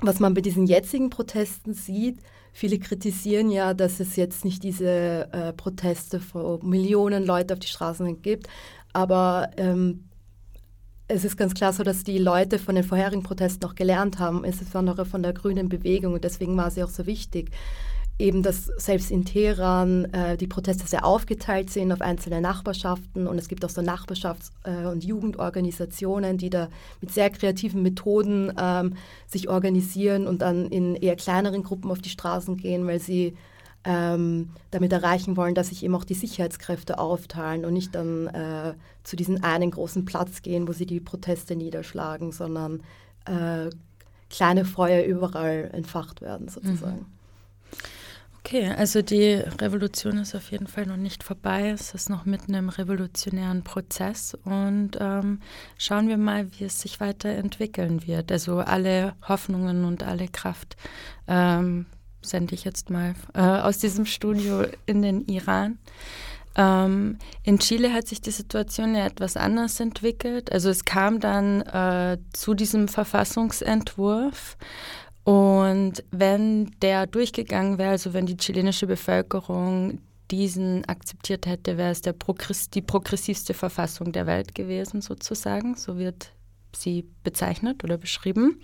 was 0.00 0.20
man 0.20 0.34
bei 0.34 0.40
diesen 0.40 0.66
jetzigen 0.66 1.10
Protesten 1.10 1.74
sieht, 1.74 2.18
viele 2.56 2.78
kritisieren 2.78 3.50
ja, 3.50 3.74
dass 3.74 4.00
es 4.00 4.16
jetzt 4.16 4.42
nicht 4.42 4.62
diese 4.62 5.30
äh, 5.30 5.52
Proteste, 5.52 6.22
wo 6.32 6.58
Millionen 6.62 7.26
Leute 7.26 7.52
auf 7.52 7.60
die 7.60 7.68
Straßen 7.68 8.22
gibt, 8.22 8.46
aber 8.94 9.50
ähm, 9.58 10.08
es 11.06 11.26
ist 11.26 11.36
ganz 11.36 11.52
klar 11.52 11.74
so, 11.74 11.82
dass 11.82 12.02
die 12.02 12.16
Leute 12.16 12.58
von 12.58 12.74
den 12.74 12.82
vorherigen 12.82 13.22
Protesten 13.22 13.60
noch 13.66 13.74
gelernt 13.74 14.18
haben, 14.18 14.42
insbesondere 14.42 15.04
von 15.04 15.22
der 15.22 15.34
grünen 15.34 15.68
Bewegung 15.68 16.14
und 16.14 16.24
deswegen 16.24 16.56
war 16.56 16.70
sie 16.70 16.82
auch 16.82 16.88
so 16.88 17.04
wichtig 17.04 17.50
eben, 18.18 18.42
dass 18.42 18.66
selbst 18.78 19.10
in 19.10 19.24
Teheran 19.24 20.06
äh, 20.06 20.36
die 20.36 20.46
Proteste 20.46 20.86
sehr 20.86 21.04
aufgeteilt 21.04 21.70
sind 21.70 21.92
auf 21.92 22.00
einzelne 22.00 22.40
Nachbarschaften 22.40 23.26
und 23.26 23.38
es 23.38 23.48
gibt 23.48 23.64
auch 23.64 23.70
so 23.70 23.82
Nachbarschafts- 23.82 24.52
äh, 24.64 24.86
und 24.86 25.04
Jugendorganisationen, 25.04 26.38
die 26.38 26.48
da 26.48 26.68
mit 27.00 27.12
sehr 27.12 27.28
kreativen 27.28 27.82
Methoden 27.82 28.52
ähm, 28.58 28.94
sich 29.26 29.48
organisieren 29.48 30.26
und 30.26 30.40
dann 30.40 30.66
in 30.66 30.94
eher 30.94 31.16
kleineren 31.16 31.62
Gruppen 31.62 31.90
auf 31.90 32.00
die 32.00 32.08
Straßen 32.08 32.56
gehen, 32.56 32.86
weil 32.86 33.00
sie 33.00 33.36
ähm, 33.84 34.50
damit 34.70 34.92
erreichen 34.92 35.36
wollen, 35.36 35.54
dass 35.54 35.68
sich 35.68 35.84
eben 35.84 35.94
auch 35.94 36.04
die 36.04 36.14
Sicherheitskräfte 36.14 36.98
aufteilen 36.98 37.64
und 37.64 37.74
nicht 37.74 37.94
dann 37.94 38.28
äh, 38.28 38.74
zu 39.04 39.14
diesem 39.14 39.44
einen 39.44 39.70
großen 39.70 40.06
Platz 40.06 40.42
gehen, 40.42 40.66
wo 40.66 40.72
sie 40.72 40.86
die 40.86 41.00
Proteste 41.00 41.54
niederschlagen, 41.54 42.32
sondern 42.32 42.82
äh, 43.26 43.70
kleine 44.30 44.64
Feuer 44.64 45.04
überall 45.04 45.70
entfacht 45.72 46.20
werden 46.22 46.48
sozusagen. 46.48 47.00
Mhm. 47.00 47.15
Okay, 48.46 48.72
also 48.78 49.02
die 49.02 49.32
Revolution 49.60 50.18
ist 50.18 50.36
auf 50.36 50.52
jeden 50.52 50.68
Fall 50.68 50.86
noch 50.86 50.96
nicht 50.96 51.24
vorbei. 51.24 51.70
Es 51.70 51.94
ist 51.94 52.08
noch 52.08 52.26
mitten 52.26 52.54
im 52.54 52.68
revolutionären 52.68 53.64
Prozess 53.64 54.38
und 54.44 54.92
ähm, 55.00 55.40
schauen 55.78 56.06
wir 56.06 56.16
mal, 56.16 56.46
wie 56.52 56.66
es 56.66 56.80
sich 56.80 57.00
weiterentwickeln 57.00 58.06
wird. 58.06 58.30
Also 58.30 58.58
alle 58.58 59.14
Hoffnungen 59.26 59.84
und 59.84 60.04
alle 60.04 60.28
Kraft 60.28 60.76
ähm, 61.26 61.86
sende 62.22 62.54
ich 62.54 62.62
jetzt 62.62 62.88
mal 62.88 63.16
äh, 63.34 63.40
aus 63.40 63.78
diesem 63.78 64.06
Studio 64.06 64.64
in 64.86 65.02
den 65.02 65.26
Iran. 65.26 65.80
Ähm, 66.54 67.18
in 67.42 67.58
Chile 67.58 67.92
hat 67.92 68.06
sich 68.06 68.20
die 68.20 68.30
Situation 68.30 68.94
ja 68.94 69.06
etwas 69.06 69.36
anders 69.36 69.80
entwickelt. 69.80 70.52
Also 70.52 70.70
es 70.70 70.84
kam 70.84 71.18
dann 71.18 71.62
äh, 71.62 72.18
zu 72.32 72.54
diesem 72.54 72.86
Verfassungsentwurf. 72.86 74.56
Und 75.26 76.04
wenn 76.12 76.70
der 76.82 77.08
durchgegangen 77.08 77.78
wäre, 77.78 77.90
also 77.90 78.14
wenn 78.14 78.26
die 78.26 78.36
chilenische 78.36 78.86
Bevölkerung 78.86 79.98
diesen 80.30 80.84
akzeptiert 80.84 81.46
hätte, 81.46 81.76
wäre 81.76 81.90
es 81.90 82.00
Progress 82.00 82.70
die 82.70 82.80
progressivste 82.80 83.52
Verfassung 83.52 84.12
der 84.12 84.28
Welt 84.28 84.54
gewesen, 84.54 85.00
sozusagen. 85.00 85.74
So 85.74 85.98
wird 85.98 86.30
sie 86.72 87.08
bezeichnet 87.24 87.82
oder 87.82 87.98
beschrieben. 87.98 88.60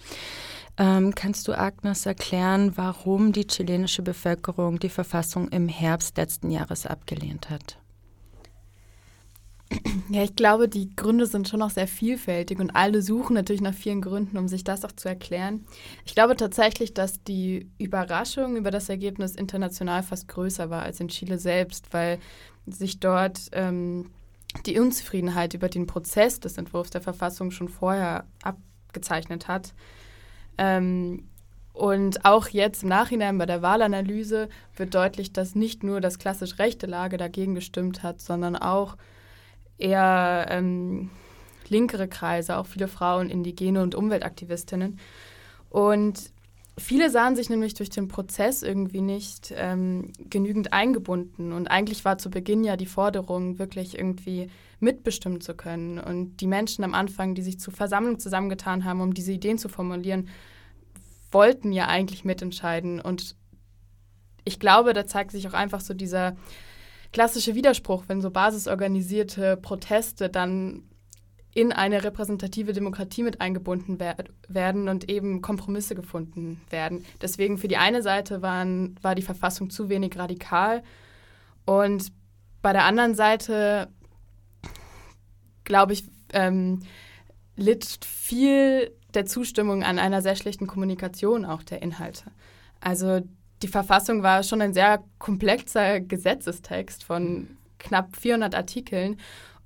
Ähm, 0.79 1.13
kannst 1.17 1.49
du, 1.49 1.59
Agnes, 1.59 2.07
erklären, 2.07 2.77
warum 2.77 3.33
die 3.33 3.49
chilenische 3.49 4.03
Bevölkerung 4.03 4.79
die 4.79 4.89
Verfassung 4.89 5.49
im 5.49 5.67
Herbst 5.67 6.17
letzten 6.17 6.53
Jahres 6.53 6.87
abgelehnt 6.87 7.51
hat? 7.51 7.82
Ja, 10.09 10.23
ich 10.23 10.37
glaube, 10.37 10.69
die 10.69 10.95
Gründe 10.95 11.27
sind 11.27 11.49
schon 11.49 11.61
noch 11.61 11.71
sehr 11.71 11.89
vielfältig 11.89 12.59
und 12.59 12.71
alle 12.73 13.01
suchen 13.01 13.35
natürlich 13.35 13.63
nach 13.63 13.75
vielen 13.75 14.03
Gründen, 14.03 14.37
um 14.37 14.47
sich 14.47 14.63
das 14.63 14.85
auch 14.85 14.93
zu 14.93 15.09
erklären. 15.09 15.65
Ich 16.05 16.15
glaube 16.15 16.37
tatsächlich, 16.37 16.93
dass 16.93 17.23
die 17.23 17.71
Überraschung 17.79 18.57
über 18.57 18.71
das 18.71 18.89
Ergebnis 18.89 19.35
international 19.35 20.03
fast 20.03 20.29
größer 20.29 20.69
war 20.69 20.83
als 20.83 21.01
in 21.01 21.09
Chile 21.09 21.39
selbst, 21.39 21.93
weil 21.93 22.19
sich 22.67 23.01
dort 23.01 23.41
ähm, 23.53 24.11
die 24.67 24.79
Unzufriedenheit 24.79 25.55
über 25.55 25.69
den 25.69 25.87
Prozess 25.87 26.41
des 26.41 26.59
Entwurfs 26.59 26.91
der 26.91 27.01
Verfassung 27.01 27.51
schon 27.51 27.69
vorher 27.69 28.27
abgezeichnet 28.43 29.49
hat. 29.49 29.73
Ähm, 30.59 31.29
und 31.73 32.27
auch 32.27 32.49
jetzt 32.49 32.83
im 32.83 32.91
Nachhinein 32.91 33.39
bei 33.39 33.47
der 33.47 33.63
Wahlanalyse 33.63 34.51
wird 34.77 34.95
deutlich, 34.95 35.33
dass 35.33 35.55
nicht 35.55 35.83
nur 35.83 36.03
das 36.03 36.19
klassisch 36.19 36.59
rechte 36.59 36.87
Lager 36.87 37.17
dagegen 37.17 37.55
gestimmt 37.55 38.03
hat, 38.03 38.21
sondern 38.21 38.57
auch 38.57 38.97
eher 39.83 40.47
ähm, 40.49 41.11
linkere 41.69 42.09
Kreise, 42.09 42.57
auch 42.57 42.67
viele 42.67 42.89
Frauen, 42.89 43.31
Indigene 43.31 43.83
und 43.83 43.95
Umweltaktivistinnen. 43.95 44.99
Und 45.71 46.31
viele 46.79 47.11
sahen 47.11 47.37
sich 47.37 47.51
nämlich 47.51 47.75
durch 47.75 47.91
den 47.91 48.09
Prozess 48.09 48.63
irgendwie 48.63 49.01
nicht 49.01 49.53
ähm, 49.57 50.13
genügend 50.31 50.73
eingebunden. 50.73 51.53
Und 51.53 51.71
eigentlich 51.71 52.05
war 52.05 52.19
zu 52.19 52.31
Beginn 52.31 52.65
ja 52.65 52.77
die 52.77 52.87
Forderung, 52.87 53.59
wirklich 53.59 53.99
irgendwie 53.99 54.49
mitbestimmen 54.81 55.41
zu 55.41 55.55
können. 55.55 55.99
Und 55.99 56.37
die 56.39 56.47
Menschen 56.47 56.85
am 56.85 56.95
Anfang, 56.95 57.35
die 57.35 57.43
sich 57.43 57.59
zur 57.59 57.73
Versammlung 57.73 58.19
zusammengetan 58.19 58.85
haben, 58.85 59.01
um 59.01 59.15
diese 59.15 59.33
Ideen 59.33 59.59
zu 59.59 59.69
formulieren, 59.69 60.29
wollten 61.31 61.73
ja 61.73 61.89
eigentlich 61.89 62.25
mitentscheiden. 62.25 63.01
Und 63.01 63.37
ich 64.45 64.61
glaube, 64.61 64.93
da 64.93 65.07
zeigt 65.07 65.31
sich 65.31 65.49
auch 65.49 65.55
einfach 65.55 65.81
so 65.81 65.95
dieser 65.95 66.37
klassische 67.13 67.55
Widerspruch, 67.55 68.05
wenn 68.09 68.21
so 68.21 68.31
basisorganisierte 68.31 69.57
Proteste 69.57 70.29
dann 70.29 70.85
in 71.55 71.71
eine 71.71 72.03
repräsentative 72.03 72.73
Demokratie 72.73 73.23
mit 73.23 73.41
eingebunden 73.41 74.01
wer 74.01 74.17
werden 74.49 74.89
und 74.89 75.11
eben 75.11 75.43
Kompromisse 75.43 75.95
gefunden 75.95 76.61
werden. 76.71 77.05
Deswegen 77.21 77.59
für 77.59 77.69
die 77.69 77.77
eine 77.77 78.03
Seite 78.03 78.41
waren, 78.41 78.97
war 79.03 79.15
die 79.15 79.23
Verfassung 79.23 79.69
zu 79.69 79.91
wenig 79.91 80.19
radikal 80.19 80.83
und 81.67 82.11
bei 82.63 82.73
der 82.73 82.85
anderen 82.85 83.15
Seite, 83.15 83.89
glaube 85.65 85.93
ich, 85.93 86.05
ähm, 86.33 86.81
litt 87.57 87.85
viel 88.05 88.93
der 89.15 89.27
Zustimmung 89.27 89.83
an 89.83 89.99
einer 89.99 90.23
sehr 90.23 90.37
schlechten 90.37 90.67
Kommunikation 90.67 91.45
auch 91.45 91.63
der 91.63 91.83
Inhalte. 91.83 92.31
Also 92.81 93.21
die 93.63 93.69
Verfassung 93.69 94.23
war 94.23 94.43
schon 94.43 94.61
ein 94.61 94.75
sehr 94.75 95.03
komplexer 95.19 96.01
Gesetzestext 96.01 97.05
von 97.05 97.57
knapp 97.79 98.17
400 98.17 98.55
Artikeln. 98.55 99.19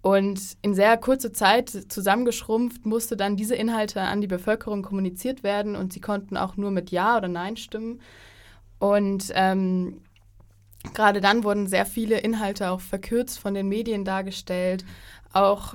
Und 0.02 0.56
in 0.62 0.74
sehr 0.74 0.96
kurzer 0.98 1.32
Zeit 1.32 1.68
zusammengeschrumpft 1.88 2.86
musste 2.86 3.16
dann 3.16 3.36
diese 3.36 3.56
Inhalte 3.56 4.00
an 4.02 4.20
die 4.20 4.28
Bevölkerung 4.28 4.82
kommuniziert 4.82 5.42
werden 5.42 5.74
und 5.74 5.92
sie 5.92 6.00
konnten 6.00 6.36
auch 6.36 6.56
nur 6.56 6.70
mit 6.70 6.90
Ja 6.90 7.16
oder 7.16 7.26
Nein 7.28 7.56
stimmen. 7.56 8.00
Und 8.78 9.32
ähm, 9.34 10.02
gerade 10.94 11.20
dann 11.20 11.42
wurden 11.42 11.66
sehr 11.66 11.86
viele 11.86 12.18
Inhalte 12.18 12.70
auch 12.70 12.80
verkürzt 12.80 13.38
von 13.38 13.54
den 13.54 13.68
Medien 13.68 14.04
dargestellt. 14.04 14.84
Auch 15.32 15.74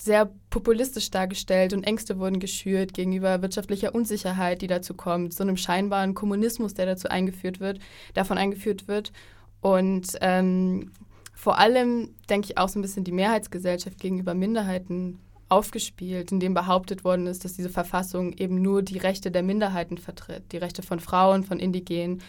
sehr 0.00 0.30
populistisch 0.48 1.10
dargestellt 1.10 1.74
und 1.74 1.84
Ängste 1.84 2.18
wurden 2.18 2.40
geschürt 2.40 2.94
gegenüber 2.94 3.42
wirtschaftlicher 3.42 3.94
Unsicherheit, 3.94 4.62
die 4.62 4.66
dazu 4.66 4.94
kommt, 4.94 5.34
so 5.34 5.42
einem 5.42 5.58
scheinbaren 5.58 6.14
Kommunismus, 6.14 6.72
der 6.72 6.86
dazu 6.86 7.08
eingeführt 7.08 7.60
wird, 7.60 7.80
davon 8.14 8.38
eingeführt 8.38 8.88
wird. 8.88 9.12
Und 9.60 10.16
ähm, 10.22 10.90
vor 11.34 11.58
allem, 11.58 12.14
denke 12.30 12.48
ich, 12.48 12.56
auch 12.56 12.70
so 12.70 12.78
ein 12.78 12.82
bisschen 12.82 13.04
die 13.04 13.12
Mehrheitsgesellschaft 13.12 14.00
gegenüber 14.00 14.32
Minderheiten 14.32 15.18
aufgespielt, 15.50 16.32
in 16.32 16.40
dem 16.40 16.54
behauptet 16.54 17.04
worden 17.04 17.26
ist, 17.26 17.44
dass 17.44 17.52
diese 17.52 17.68
Verfassung 17.68 18.32
eben 18.32 18.62
nur 18.62 18.80
die 18.80 18.98
Rechte 18.98 19.30
der 19.30 19.42
Minderheiten 19.42 19.98
vertritt, 19.98 20.50
die 20.52 20.56
Rechte 20.56 20.82
von 20.82 21.00
Frauen, 21.00 21.44
von 21.44 21.58
Indigenen 21.58 22.22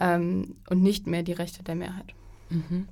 ähm, 0.00 0.56
und 0.70 0.82
nicht 0.82 1.06
mehr 1.06 1.22
die 1.22 1.32
Rechte 1.32 1.62
der 1.64 1.74
Mehrheit. 1.74 2.14
Mhm. 2.48 2.88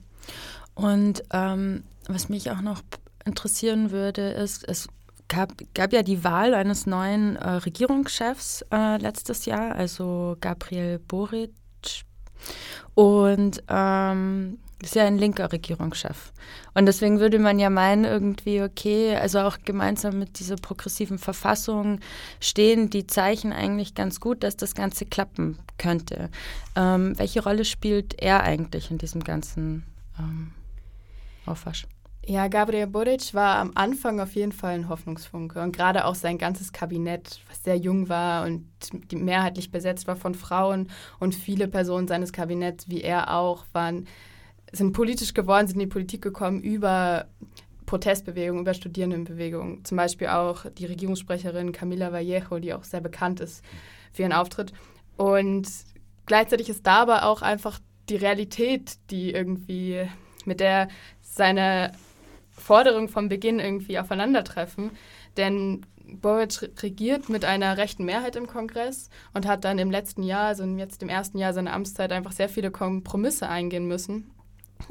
Und 0.75 1.23
ähm, 1.33 1.85
was 2.09 2.29
mich 2.29 2.51
auch 2.51 2.61
noch 2.61 2.83
interessieren 3.25 3.91
würde, 3.91 4.31
ist, 4.31 4.67
es 4.69 4.89
gab, 5.29 5.53
gab 5.75 5.93
ja 5.93 6.03
die 6.03 6.25
Wahl 6.25 6.55
eines 6.55 6.87
neuen 6.87 7.37
äh, 7.37 7.49
Regierungschefs 7.49 8.65
äh, 8.73 8.97
letztes 8.99 9.47
Jahr, 9.47 9.75
also 9.75 10.37
Gabriel 10.41 10.99
Boric. 10.99 11.51
Und 12.95 13.63
ähm, 13.69 14.59
ist 14.83 14.97
ja 14.97 15.05
ein 15.05 15.17
linker 15.17 15.53
Regierungschef. 15.53 16.33
Und 16.75 16.87
deswegen 16.87 17.21
würde 17.21 17.39
man 17.39 17.59
ja 17.59 17.71
meinen, 17.71 18.05
irgendwie, 18.05 18.63
okay, 18.63 19.17
also 19.17 19.41
auch 19.41 19.59
gemeinsam 19.65 20.19
mit 20.19 20.41
dieser 20.41 20.57
progressiven 20.57 21.19
Verfassung 21.19 22.01
stehen 22.41 22.91
die 22.91 23.07
Zeichen 23.07 23.53
eigentlich 23.53 23.95
ganz 23.95 24.19
gut, 24.19 24.43
dass 24.43 24.57
das 24.57 24.75
Ganze 24.75 25.07
klappen 25.07 25.59
könnte. 25.79 26.31
Ähm, 26.75 27.17
welche 27.17 27.45
Rolle 27.45 27.65
spielt 27.65 28.21
er 28.21 28.43
eigentlich 28.43 28.91
in 28.91 28.99
diesem 28.99 29.23
ganzen 29.23 29.85
ähm, 30.19 30.51
Aufwasch? 31.47 31.87
Ja, 32.25 32.47
Gabriel 32.47 32.87
Boric 32.87 33.35
war 33.35 33.57
am 33.57 33.73
Anfang 33.75 34.21
auf 34.21 34.37
jeden 34.37 34.53
Fall 34.53 34.75
ein 34.75 34.89
Hoffnungsfunke 34.89 35.61
und 35.61 35.75
gerade 35.75 36.05
auch 36.05 36.15
sein 36.15 36.39
ganzes 36.39 36.73
Kabinett, 36.73 37.41
was 37.49 37.65
sehr 37.65 37.77
jung 37.77 38.09
war 38.09 38.47
und 38.47 38.65
mehrheitlich 39.13 39.73
besetzt 39.73 40.07
war 40.07 40.15
von 40.15 40.35
Frauen 40.35 40.89
und 41.19 41.35
viele 41.35 41.67
Personen 41.67 42.07
seines 42.07 42.33
Kabinetts, 42.33 42.89
wie 42.89 43.01
er 43.01 43.35
auch, 43.35 43.65
waren, 43.73 44.07
sind 44.71 44.93
politisch 44.93 45.35
geworden, 45.35 45.67
sind 45.67 45.77
in 45.77 45.89
die 45.89 45.93
Politik 45.93 46.23
gekommen 46.23 46.61
über 46.61 47.27
Protestbewegungen, 47.87 48.63
über 48.63 48.75
Studierendenbewegungen. 48.75 49.85
Zum 49.85 49.97
Beispiel 49.97 50.29
auch 50.29 50.67
die 50.71 50.87
Regierungssprecherin 50.87 51.73
Camila 51.73 52.13
Vallejo, 52.13 52.61
die 52.61 52.73
auch 52.73 52.85
sehr 52.85 53.01
bekannt 53.01 53.41
ist 53.41 53.65
für 54.13 54.23
ihren 54.23 54.33
Auftritt. 54.33 54.73
Und 55.17 55.69
gleichzeitig 56.27 56.69
ist 56.69 56.87
da 56.87 57.03
aber 57.03 57.25
auch 57.25 57.43
einfach 57.43 57.81
die 58.09 58.17
Realität, 58.17 58.97
die 59.11 59.33
irgendwie 59.33 60.09
mit 60.45 60.61
der 60.61 60.87
seine 61.21 61.93
Forderungen 62.63 63.09
vom 63.09 63.29
Beginn 63.29 63.59
irgendwie 63.59 63.99
aufeinandertreffen. 63.99 64.93
Denn 65.37 65.85
Boric 66.05 66.71
regiert 66.83 67.29
mit 67.29 67.45
einer 67.45 67.77
rechten 67.77 68.05
Mehrheit 68.05 68.37
im 68.37 68.47
Kongress 68.47 69.09
und 69.35 69.47
hat 69.47 69.65
dann 69.65 69.79
im 69.79 69.91
letzten 69.91 70.23
Jahr, 70.23 70.49
also 70.49 70.65
jetzt 70.65 71.03
im 71.03 71.09
ersten 71.09 71.39
Jahr 71.39 71.53
seiner 71.53 71.73
Amtszeit, 71.73 72.13
einfach 72.13 72.33
sehr 72.33 72.49
viele 72.49 72.71
Kompromisse 72.71 73.49
eingehen 73.49 73.87
müssen. 73.87 74.31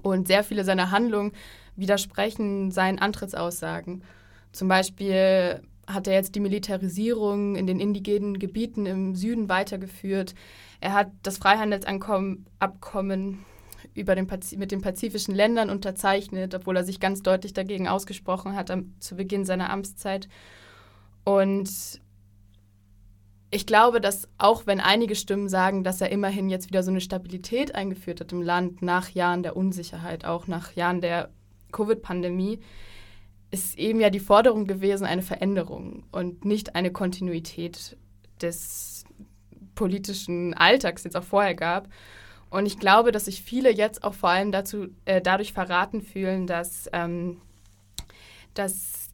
Und 0.02 0.28
sehr 0.28 0.44
viele 0.44 0.64
seiner 0.64 0.92
Handlungen 0.92 1.34
widersprechen 1.76 2.72
seinen 2.72 3.00
Antrittsaussagen. 3.00 4.04
Zum 4.52 4.68
Beispiel 4.68 5.62
hat 5.88 6.08
er 6.08 6.14
jetzt 6.14 6.36
die 6.36 6.40
Militarisierung 6.40 7.56
in 7.56 7.68
den 7.68 7.80
indigenen 7.80 8.40
Gebieten 8.40 8.86
im 8.86 9.16
Süden 9.16 9.50
weitergeführt. 9.50 10.34
Er 10.80 10.94
hat 10.94 11.12
das 11.24 11.38
Freihandelsabkommen 11.38 13.46
über 13.94 14.16
den 14.16 14.28
mit 14.58 14.72
den 14.72 14.82
pazifischen 14.82 15.36
Ländern 15.36 15.70
unterzeichnet, 15.70 16.56
obwohl 16.56 16.78
er 16.78 16.84
sich 16.84 17.00
ganz 17.00 17.22
deutlich 17.22 17.54
dagegen 17.54 17.88
ausgesprochen 17.88 18.56
hat 18.56 18.72
am, 18.72 18.94
zu 19.00 19.16
Beginn 19.16 19.46
seiner 19.46 19.70
Amtszeit. 19.70 20.30
Und 21.24 22.02
ich 23.52 23.66
glaube, 23.66 24.00
dass 24.00 24.30
auch 24.38 24.66
wenn 24.66 24.80
einige 24.80 25.16
Stimmen 25.16 25.50
sagen, 25.50 25.84
dass 25.84 26.00
er 26.00 26.10
immerhin 26.10 26.50
jetzt 26.50 26.70
wieder 26.70 26.84
so 26.84 26.92
eine 26.92 27.02
Stabilität 27.02 27.76
eingeführt 27.76 28.22
hat 28.22 28.32
im 28.32 28.42
Land 28.42 28.82
nach 28.82 29.10
Jahren 29.10 29.44
der 29.44 29.58
Unsicherheit, 29.58 30.24
auch 30.24 30.48
nach 30.48 30.74
Jahren 30.74 31.02
der 31.02 31.30
Covid-Pandemie, 31.74 32.60
ist 33.52 33.78
eben 33.78 34.00
ja 34.00 34.10
die 34.10 34.22
Forderung 34.22 34.66
gewesen, 34.66 35.06
eine 35.06 35.22
Veränderung 35.22 36.06
und 36.14 36.46
nicht 36.46 36.76
eine 36.76 36.92
Kontinuität 36.92 37.98
des 38.42 39.04
politischen 39.76 40.54
Alltags 40.54 41.04
jetzt 41.04 41.18
auch 41.18 41.24
vorher 41.24 41.54
gab. 41.54 41.90
Und 42.52 42.66
ich 42.66 42.78
glaube, 42.78 43.12
dass 43.12 43.26
sich 43.26 43.42
viele 43.42 43.72
jetzt 43.74 44.04
auch 44.04 44.14
vor 44.14 44.30
allem 44.30 44.52
dazu, 44.52 44.90
äh, 45.06 45.22
dadurch 45.22 45.54
verraten 45.54 46.02
fühlen, 46.02 46.48
dass, 46.48 46.90
ähm, 46.92 47.42
dass 48.54 49.10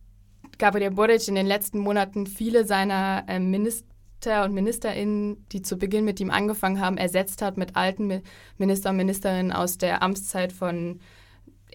Gabriel 0.57 0.91
Boric 0.91 1.27
in 1.27 1.35
den 1.35 1.45
letzten 1.45 1.77
Monaten 1.77 2.25
viele 2.25 2.65
seiner 2.65 3.23
äh, 3.27 3.39
Minister 3.39 4.43
und 4.43 4.55
Ministerinnen, 4.55 5.45
die 5.51 5.61
zu 5.61 5.77
Beginn 5.77 6.03
mit 6.03 6.19
ihm 6.19 6.31
angefangen 6.31 6.81
haben, 6.81 6.97
ersetzt 6.97 7.43
hat 7.43 7.57
mit 7.57 7.75
alten 7.75 8.23
Minister 8.57 8.89
und 8.89 8.97
Ministerinnen 8.97 9.51
aus 9.51 9.77
der 9.77 10.01
Amtszeit 10.01 10.51
von 10.51 10.99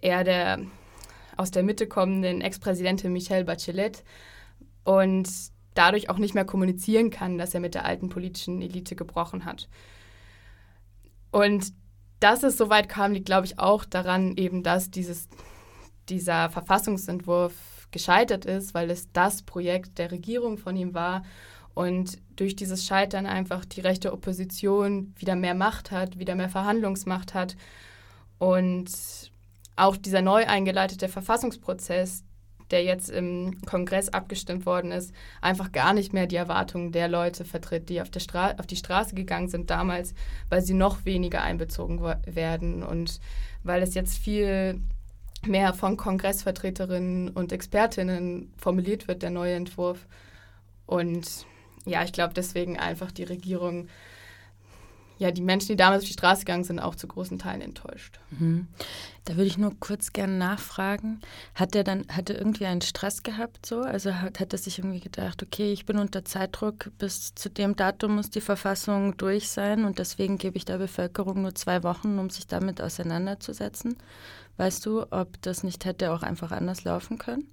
eher 0.03 0.25
der 0.25 0.59
aus 1.37 1.53
der 1.53 1.63
Mitte 1.63 1.87
kommenden 1.87 2.41
Ex-Präsidentin 2.41 3.13
Michelle 3.13 3.45
Bachelet 3.45 4.05
und 4.85 5.29
dadurch 5.75 6.11
auch 6.11 6.19
nicht 6.19 6.35
mehr 6.35 6.45
kommunizieren 6.45 7.11
kann, 7.11 7.39
dass 7.39 7.55
er 7.55 7.61
mit 7.61 7.75
der 7.75 7.87
alten 7.87 8.09
politischen 8.09 8.61
Elite 8.61 8.97
gebrochen 8.97 9.45
hat. 9.45 9.69
Und 11.33 11.73
dass 12.21 12.45
es 12.45 12.57
so 12.57 12.71
weit 12.71 12.89
kam, 12.89 13.13
liegt, 13.13 13.27
glaube 13.27 13.47
ich, 13.47 13.59
auch 13.59 13.85
daran, 13.85 14.37
eben, 14.37 14.63
dass 14.63 14.91
dieses, 14.93 15.29
dieser 16.09 16.51
Verfassungsentwurf 16.51 17.89
gescheitert 17.91 18.45
ist, 18.45 18.75
weil 18.75 18.91
es 18.91 19.11
das 19.13 19.43
Projekt 19.43 19.99
der 19.99 20.13
Regierung 20.13 20.57
von 20.57 20.77
ihm 20.77 20.95
war 20.95 21.25
Und 21.75 22.19
durch 22.37 22.55
dieses 22.55 22.85
Scheitern 22.85 23.27
einfach 23.27 23.65
die 23.65 23.81
rechte 23.81 24.13
Opposition 24.13 25.15
wieder 25.17 25.37
mehr 25.37 25.55
Macht 25.55 25.91
hat, 25.91 26.19
wieder 26.19 26.35
mehr 26.35 26.51
Verhandlungsmacht 26.51 27.35
hat. 27.35 27.57
Und 28.39 28.91
auch 29.77 29.97
dieser 29.97 30.23
neu 30.23 30.47
eingeleitete 30.47 31.09
Verfassungsprozess, 31.09 32.25
der 32.73 32.83
jetzt 32.83 33.11
im 33.11 33.59
Kongress 33.65 34.09
abgestimmt 34.09 34.67
worden 34.67 34.91
ist, 34.91 35.15
einfach 35.41 35.71
gar 35.71 35.93
nicht 35.93 36.13
mehr 36.13 36.27
die 36.27 36.37
Erwartungen 36.37 36.91
der 36.91 37.09
Leute 37.09 37.45
vertritt, 37.45 37.89
die 37.89 38.01
auf, 38.01 38.11
der 38.11 38.21
Stra 38.21 38.55
auf 38.59 38.67
die 38.67 38.77
Straße 38.77 39.15
gegangen 39.15 39.49
sind 39.49 39.71
damals, 39.71 40.15
weil 40.49 40.63
sie 40.63 40.75
noch 40.75 41.05
weniger 41.05 41.43
einbezogen 41.43 42.03
werden 42.27 42.83
und 42.83 43.21
weil 43.63 43.83
es 43.83 43.95
jetzt 43.95 44.19
viel 44.19 44.81
mehr 45.47 45.75
von 45.75 45.97
Kongressvertreterinnen 45.97 47.29
und 47.31 47.53
Expertinnen 47.53 48.53
formuliert 48.57 49.09
wird, 49.09 49.23
der 49.23 49.31
neue 49.31 49.55
Entwurf. 49.55 50.07
Und 50.87 51.47
ja, 51.85 52.03
ich 52.05 52.13
glaube 52.13 52.35
deswegen 52.35 52.79
einfach 52.79 53.13
die 53.13 53.25
Regierung, 53.25 53.89
ja, 55.23 55.31
die 55.31 55.41
Menschen, 55.41 55.69
die 55.69 55.77
damals 55.77 56.03
auf 56.03 56.09
die 56.09 56.13
Straße 56.15 56.41
gegangen 56.41 56.65
sind, 56.65 56.81
auch 56.81 56.97
zu 56.97 57.07
großen 57.07 57.39
Teilen 57.39 57.61
enttäuscht. 57.61 58.19
Mhm. 58.31 58.67
Da 59.25 59.37
würde 59.37 59.47
ich 59.47 59.57
nur 59.57 59.73
kurz 59.79 60.13
gerne 60.13 60.33
nachfragen. 60.35 61.21
Hat 61.55 61.77
er 61.77 61.85
dann, 61.85 62.05
hat 62.09 62.29
er 62.29 62.37
irgendwie 62.37 62.67
einen 62.67 62.81
Stress 62.81 63.23
gehabt 63.23 63.65
so? 63.65 63.83
Also 63.83 64.15
hat, 64.17 64.41
hat 64.41 64.53
er 64.53 64.59
sich 64.59 64.81
irgendwie 64.81 64.99
gedacht, 64.99 65.41
okay, 65.45 65.73
ich 65.73 65.87
bin 65.87 65.99
unter 65.99 66.25
Zeitdruck, 66.25 66.91
bis 66.99 67.35
zu 67.37 67.49
dem 67.49 67.77
Datum 67.77 68.17
muss 68.17 68.31
die 68.31 68.41
Verfassung 68.41 69.17
durch 69.17 69.49
sein 69.49 69.85
und 69.85 70.01
deswegen 70.01 70.39
gebe 70.39 70.57
ich 70.57 70.65
der 70.65 70.79
Bevölkerung 70.79 71.43
nur 71.43 71.55
zwei 71.55 71.85
Wochen, 71.85 72.19
um 72.19 72.29
sich 72.29 72.49
damit 72.49 72.81
auseinanderzusetzen? 72.83 73.97
Weißt 74.57 74.85
du, 74.85 75.07
ob 75.13 75.41
das 75.43 75.63
nicht 75.63 75.85
hätte 75.85 76.11
auch 76.13 76.25
einfach 76.25 76.51
anders 76.51 76.83
laufen 76.83 77.19
können? 77.19 77.47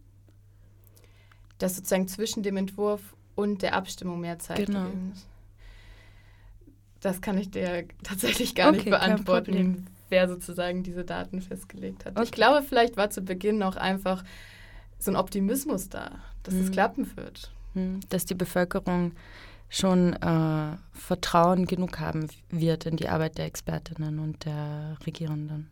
Dass 1.59 1.75
sozusagen 1.75 2.07
zwischen 2.07 2.41
dem 2.41 2.57
Entwurf 2.57 3.01
und 3.35 3.61
der 3.61 3.75
Abstimmung 3.75 4.19
mehr 4.19 4.39
Zeit 4.39 4.65
Genau. 4.65 4.85
gegeben 4.85 5.11
ist. 5.13 5.28
Das 7.01 7.21
kann 7.21 7.37
ich 7.37 7.49
dir 7.49 7.85
tatsächlich 8.03 8.55
gar 8.55 8.71
nicht 8.71 8.81
Okay, 8.81 8.89
kein 8.91 8.99
beantworten, 8.99 9.85
wer 10.09 10.27
sozusagen 10.27 10.83
diese 10.83 11.05
Daten 11.05 11.41
festgelegt 11.41 12.05
hat. 12.05 12.13
Ich 12.15 12.19
Okay. 12.29 12.31
glaube, 12.31 12.65
vielleicht 12.67 12.97
war 12.97 13.09
zu 13.09 13.21
Beginn 13.21 13.63
auch 13.63 13.75
einfach 13.77 14.23
so 14.97 15.11
ein 15.11 15.15
Optimismus 15.15 15.87
da, 15.89 16.19
dass 16.43 16.53
es 16.55 16.67
Mhm. 16.67 16.71
klappen 16.71 17.17
wird. 17.17 17.51
Hm, 17.73 17.99
Dass 18.09 18.25
die 18.25 18.35
Bevölkerung 18.35 19.13
schon 19.69 20.13
äh, 20.13 20.77
Vertrauen 20.93 21.65
genug 21.67 21.99
haben 21.99 22.27
wird 22.49 22.85
in 22.85 22.97
die 22.97 23.07
Arbeit 23.07 23.37
der 23.37 23.45
Expertinnen 23.45 24.19
und 24.19 24.43
der 24.45 24.97
Regierenden. 25.05 25.69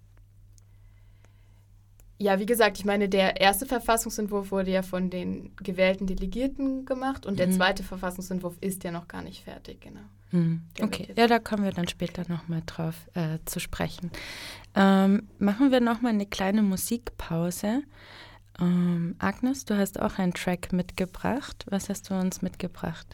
Ja, 2.20 2.40
wie 2.40 2.48
gesagt, 2.48 2.80
ich 2.80 2.86
meine, 2.86 3.10
der 3.10 3.40
erste 3.40 3.66
Verfassungsentwurf 3.68 4.52
wurde 4.52 4.72
ja 4.72 4.82
von 4.82 5.10
den 5.12 5.56
gewählten 5.58 6.08
Delegierten 6.08 6.86
gemacht 6.86 7.26
und 7.26 7.38
der 7.38 7.48
Mhm. 7.48 7.52
zweite 7.54 7.84
Verfassungsentwurf 7.84 8.56
ist 8.60 8.84
ja 8.84 8.92
noch 8.92 9.08
gar 9.08 9.22
nicht 9.22 9.44
fertig, 9.44 9.82
genau. 9.82 10.00
Hm, 10.32 10.62
Der 10.78 10.86
Okay, 10.86 11.08
ja, 11.16 11.28
da 11.28 11.40
kommen 11.40 11.64
wir 11.64 11.72
dann 11.72 11.88
später 11.88 12.24
nochmal 12.28 12.64
drauf 12.66 12.96
äh, 13.14 13.38
zu 13.46 13.60
sprechen. 13.60 14.12
Ähm, 14.76 15.28
machen 15.40 15.72
wir 15.72 15.80
nochmal 15.80 16.12
eine 16.14 16.26
kleine 16.26 16.64
Musikpause. 16.64 17.84
Ähm, 18.60 19.16
Agnes, 19.20 19.66
du 19.66 19.78
hast 19.78 20.02
auch 20.02 20.18
einen 20.18 20.34
Track 20.34 20.74
mitgebracht. 20.74 21.66
Was 21.70 21.88
hast 21.90 22.10
du 22.10 22.16
uns 22.16 22.42
mitgebracht? 22.42 23.08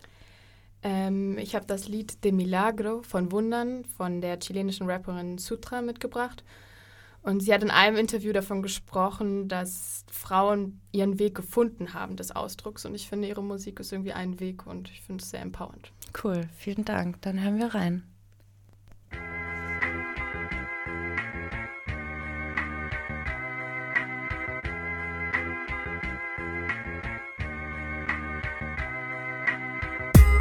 Ähm, 0.82 1.38
ich 1.38 1.56
habe 1.56 1.66
das 1.66 1.88
Lied 1.88 2.24
De 2.24 2.32
Milagro 2.32 3.02
von 3.04 3.32
Wundern 3.32 3.86
von 3.86 4.22
der 4.22 4.40
chilenischen 4.40 4.90
Rapperin 4.90 5.38
Sutra 5.38 5.82
mitgebracht. 5.82 6.44
Und 7.24 7.40
sie 7.40 7.54
hat 7.54 7.64
in 7.64 7.72
einem 7.72 7.96
Interview 7.96 8.34
davon 8.34 8.62
gesprochen, 8.62 9.48
dass 9.48 10.04
Frauen 10.12 10.82
ihren 10.92 11.20
Weg 11.20 11.36
gefunden 11.36 11.94
haben 11.94 12.18
des 12.18 12.36
Ausdrucks. 12.36 12.86
Und 12.86 12.96
ich 12.96 13.08
finde, 13.08 13.30
ihre 13.30 13.42
Musik 13.42 13.80
ist 13.80 13.94
irgendwie 13.94 14.12
ein 14.12 14.42
Weg 14.42 14.68
und 14.68 14.92
ich 14.92 15.02
finde 15.02 15.24
es 15.24 15.30
sehr 15.30 15.42
empowernd. 15.42 15.92
Cool, 16.22 16.42
vielen 16.58 16.84
Dank. 16.84 17.22
Dann 17.22 17.42
hören 17.42 17.58
wir 17.58 17.74
rein. 17.74 18.04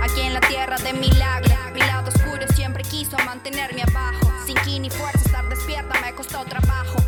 Aquí 0.03 0.21
en 0.27 0.35
la 0.35 0.41
tierra 0.41 0.77
de 0.79 0.93
milagro, 0.95 1.55
mi 1.73 1.79
lado 1.79 2.11
oscuro 2.11 2.47
siempre 2.57 2.83
quiso 2.83 3.17
mantenerme 3.25 3.83
abajo. 3.83 4.33
Sin 4.45 4.57
ki 4.57 4.81
ni 4.81 4.91
fuerza, 4.91 5.22
me 6.01 6.15
costó 6.15 6.45
trabajo. 6.45 7.02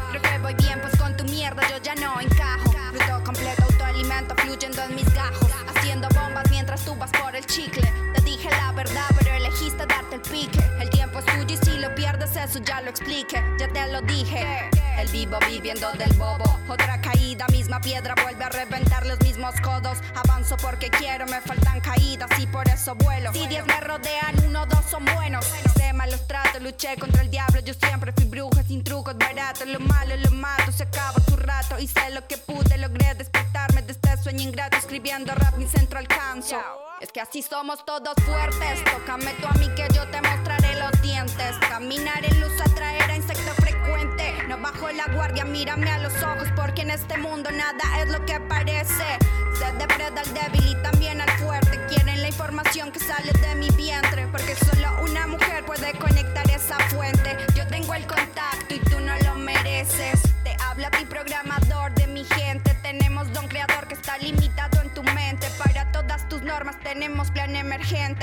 Eso 12.44 12.58
ya 12.58 12.80
lo 12.82 12.90
explique. 12.90 13.42
Ya 13.58 13.68
te 13.68 13.86
lo 13.90 14.00
dije. 14.02 14.70
El 14.98 15.08
vivo 15.08 15.38
viviendo 15.48 15.90
del 15.92 16.12
bobo. 16.14 16.44
Otra 16.68 17.00
caída, 17.00 17.46
misma 17.48 17.80
piedra 17.80 18.14
vuelve 18.22 18.44
a 18.44 18.48
reventar 18.50 19.06
los 19.06 19.18
mismos 19.20 19.54
codos. 19.62 19.98
Avanzo 20.14 20.56
porque 20.58 20.90
quiero, 20.90 21.26
me 21.26 21.40
faltan 21.40 21.80
caídas 21.80 22.30
y 22.38 22.46
por 22.46 22.68
eso 22.68 22.94
vuelo. 22.96 23.32
Si 23.32 23.46
diez 23.46 23.66
me 23.66 23.80
rodean, 23.80 24.34
uno 24.46 24.66
dos 24.66 24.84
son 24.90 25.04
buenos. 25.04 25.44
Sé 25.76 25.92
malos 25.92 26.26
tratos, 26.26 26.62
luché 26.62 26.96
contra 26.96 27.22
el 27.22 27.30
diablo. 27.30 27.60
Yo 27.60 27.74
siempre 27.74 28.12
fui 28.12 28.24
bruja 28.24 28.62
sin 28.62 28.84
trucos 28.84 29.16
baratos. 29.16 29.66
Lo 29.66 29.80
malo 29.80 30.16
lo 30.16 30.30
mato, 30.30 30.70
se 30.70 30.84
acabó 30.84 31.20
tu 31.20 31.36
rato. 31.36 31.78
Hice 31.78 32.10
lo 32.10 32.26
que 32.26 32.36
pude, 32.36 32.76
logré 32.78 33.14
despertarme 33.14 33.82
de 33.82 33.92
este 33.92 34.16
sueño 34.22 34.42
ingrato. 34.42 34.76
Escribiendo 34.76 35.34
rap, 35.34 35.56
mi 35.56 35.66
centro 35.66 35.98
alcanzo. 35.98 36.56
Es 37.04 37.12
que 37.12 37.20
así 37.20 37.42
somos 37.42 37.84
todos 37.84 38.14
fuertes. 38.24 38.82
Tócame 38.90 39.34
tú 39.38 39.46
a 39.46 39.52
mí 39.58 39.68
que 39.76 39.86
yo 39.94 40.08
te 40.08 40.22
mostraré 40.22 40.74
los 40.80 41.02
dientes. 41.02 41.54
Caminar 41.68 42.24
en 42.24 42.40
luz 42.40 42.58
atraer 42.58 43.10
a 43.10 43.16
insecto 43.16 43.52
frecuente. 43.62 44.32
No 44.48 44.56
bajo 44.56 44.90
la 44.90 45.04
guardia, 45.12 45.44
mírame 45.44 45.90
a 45.90 45.98
los 45.98 46.14
ojos 46.22 46.48
porque 46.56 46.80
en 46.80 46.92
este 46.92 47.18
mundo 47.18 47.50
nada 47.50 48.00
es 48.00 48.08
lo 48.08 48.24
que 48.24 48.40
parece. 48.40 49.04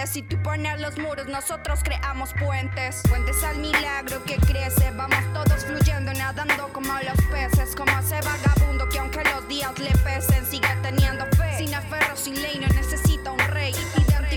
Emergente. 0.02 0.08
Si 0.08 0.22
tú 0.22 0.42
pones 0.44 0.80
los 0.80 0.98
muros, 0.98 1.28
nosotros 1.28 1.80
creamos 1.84 2.34
puentes. 2.34 3.02
Puentes 3.10 3.44
al 3.44 3.58
milagro 3.58 4.24
que 4.24 4.36
crece. 4.38 4.92
Vamos 4.96 5.20
todos 5.34 5.66
fluyendo, 5.66 6.14
nadando 6.14 6.70
como 6.74 6.94
los 6.94 7.26
peces. 7.32 7.76
Como 7.76 7.92
ese 8.00 8.20
vagabundo 8.22 8.88
que 8.90 9.00
aunque 9.00 9.24
los 9.24 9.48
días 9.48 9.78
le 9.80 9.92
pesen, 10.04 10.46
sigue 10.46 10.76
teniendo 10.82 11.26
fe. 11.38 11.58
Sin 11.58 11.74
aferro, 11.74 12.16
sin 12.16 12.42
ley, 12.42 12.60
no 12.60 12.68
necesita 12.68 13.32
un 13.32 13.40
rey. 13.40 13.74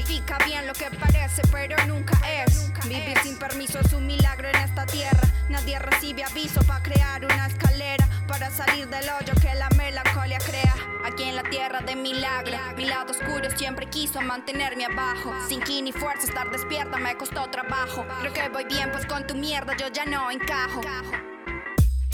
Identifica 0.04 0.36
bien 0.44 0.66
lo 0.66 0.74
que 0.74 0.90
parece, 0.90 1.40
pero 1.50 1.76
nunca 1.86 2.18
es. 2.30 2.70
Vivir 2.86 3.18
sin 3.22 3.38
permiso 3.38 3.78
es 3.80 3.90
un 3.94 4.06
milagro 4.06 4.48
en 4.48 4.56
esta 4.56 4.84
tierra. 4.84 5.22
Nadie 5.48 5.78
recibe 5.78 6.24
aviso 6.24 6.62
para 6.64 6.82
crear 6.82 7.24
una 7.24 7.46
escalera. 7.46 8.06
Para 8.28 8.50
salir 8.50 8.86
del 8.88 9.04
hoyo 9.08 9.32
que 9.40 9.54
la 9.54 9.70
melancolía 9.70 10.38
crea. 10.38 10.74
Aquí 11.06 11.22
en 11.22 11.36
la 11.36 11.42
tierra 11.44 11.80
de 11.80 11.96
milagro. 11.96 12.58
Mi 12.76 12.84
lado 12.84 13.12
oscuro 13.12 13.48
siempre 13.56 13.88
quiso 13.88 14.20
mantenerme 14.20 14.84
abajo. 14.84 15.32
Sin 15.48 15.62
ki 15.62 15.80
ni 15.80 15.92
fuerza, 15.92 16.26
estar 16.26 16.50
despierta 16.50 16.98
me 16.98 17.16
costó 17.16 17.48
trabajo. 17.48 18.04
Creo 18.20 18.32
que 18.34 18.48
voy 18.50 18.64
bien, 18.66 18.90
pues 18.92 19.06
con 19.06 19.26
tu 19.26 19.34
mierda 19.34 19.74
yo 19.78 19.88
ya 19.88 20.04
no 20.04 20.30
encajo. 20.30 20.82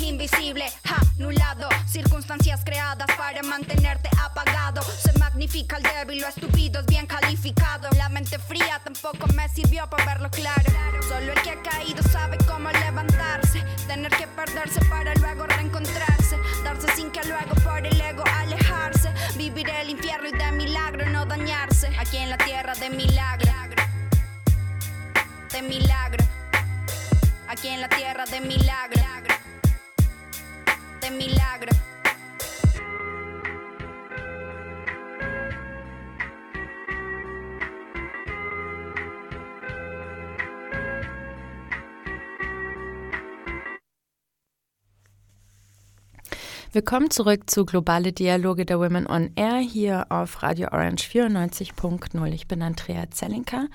Invisible, 0.02 0.64
anulado, 1.18 1.68
circunstancias 1.86 2.62
creadas 2.64 3.06
para 3.18 3.42
mantenerte 3.42 4.08
apagado. 4.22 4.82
Se 4.82 5.12
magnifica 5.18 5.76
el 5.76 5.82
débil, 5.82 6.20
lo 6.20 6.28
estúpido 6.28 6.80
es 6.80 6.86
bien 6.86 7.06
calificado. 7.06 7.88
La 7.96 8.08
mente 8.08 8.38
fría 8.38 8.80
tampoco 8.82 9.26
me 9.34 9.48
sirvió 9.48 9.88
para 9.88 10.04
verlo 10.06 10.30
claro. 10.30 10.64
Solo 11.06 11.32
el 11.32 11.42
que 11.42 11.50
ha 11.50 11.62
caído 11.62 12.02
sabe 12.04 12.38
cómo 12.48 12.70
levantarse. 12.70 13.62
Tener 13.86 14.10
que 14.10 14.26
perderse 14.26 14.80
para 14.86 15.14
luego 15.16 15.46
reencontrarse. 15.46 16.36
Darse 16.64 16.88
sin 16.96 17.10
que 17.10 17.22
luego 17.24 17.54
por 17.62 17.86
el 17.86 18.00
ego 18.00 18.24
alejarse. 18.26 19.12
Vivir 19.36 19.68
el 19.68 19.90
infierno 19.90 20.28
y 20.28 20.32
de 20.32 20.52
milagro 20.52 21.10
no 21.10 21.26
dañarse. 21.26 21.88
Aquí 21.98 22.16
en 22.16 22.30
la 22.30 22.38
tierra 22.38 22.74
de 22.74 22.88
milagro. 22.90 23.52
De 25.52 25.62
milagro. 25.62 26.24
Aquí 27.48 27.68
en 27.68 27.80
la 27.80 27.88
tierra 27.88 28.24
de 28.24 28.40
milagro 28.40 29.00
milagro. 31.10 31.89
Willkommen 46.72 47.10
zurück 47.10 47.50
zu 47.50 47.66
Globale 47.66 48.12
Dialoge 48.12 48.64
der 48.64 48.78
Women 48.78 49.08
on 49.08 49.32
Air 49.34 49.58
hier 49.58 50.06
auf 50.08 50.40
Radio 50.44 50.68
Orange 50.70 51.02
94.0. 51.02 52.32
Ich 52.32 52.46
bin 52.46 52.62
Andrea 52.62 53.10
Zellinka 53.10 53.66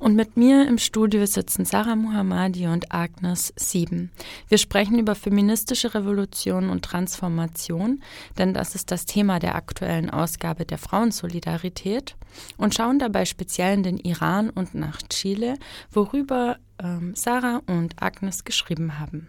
und 0.00 0.16
mit 0.16 0.36
mir 0.36 0.68
im 0.68 0.76
Studio 0.76 1.24
sitzen 1.24 1.64
Sarah 1.64 1.96
Muhammadi 1.96 2.66
und 2.66 2.92
Agnes 2.92 3.54
Sieben. 3.56 4.10
Wir 4.48 4.58
sprechen 4.58 4.98
über 4.98 5.14
feministische 5.14 5.94
Revolution 5.94 6.68
und 6.68 6.84
Transformation, 6.84 8.02
denn 8.36 8.52
das 8.52 8.74
ist 8.74 8.90
das 8.90 9.06
Thema 9.06 9.38
der 9.38 9.54
aktuellen 9.54 10.10
Ausgabe 10.10 10.66
der 10.66 10.76
Frauensolidarität 10.76 12.16
und 12.58 12.74
schauen 12.74 12.98
dabei 12.98 13.24
speziell 13.24 13.72
in 13.72 13.82
den 13.82 13.96
Iran 13.96 14.50
und 14.50 14.74
nach 14.74 15.00
Chile, 15.08 15.54
worüber 15.90 16.58
ähm, 16.78 17.14
Sarah 17.14 17.62
und 17.66 17.94
Agnes 18.02 18.44
geschrieben 18.44 18.98
haben. 18.98 19.28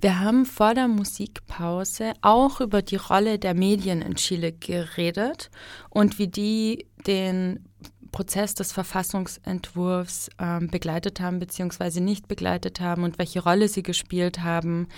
Wir 0.00 0.20
haben 0.20 0.44
vor 0.44 0.74
der 0.74 0.88
Musikpause 0.88 2.12
auch 2.20 2.60
über 2.60 2.82
die 2.82 2.96
Rolle 2.96 3.38
der 3.38 3.54
Medien 3.54 4.02
in 4.02 4.16
Chile 4.16 4.52
geredet 4.52 5.50
und 5.90 6.18
wie 6.18 6.28
die 6.28 6.86
den 7.06 7.64
Prozess 8.12 8.54
des 8.54 8.72
Verfassungsentwurfs 8.72 10.30
ähm, 10.38 10.68
begleitet 10.68 11.20
haben 11.20 11.38
bzw. 11.38 12.00
nicht 12.00 12.28
begleitet 12.28 12.80
haben 12.80 13.04
und 13.04 13.18
welche 13.18 13.42
Rolle 13.42 13.68
sie 13.68 13.82
gespielt 13.82 14.42
haben 14.42 14.88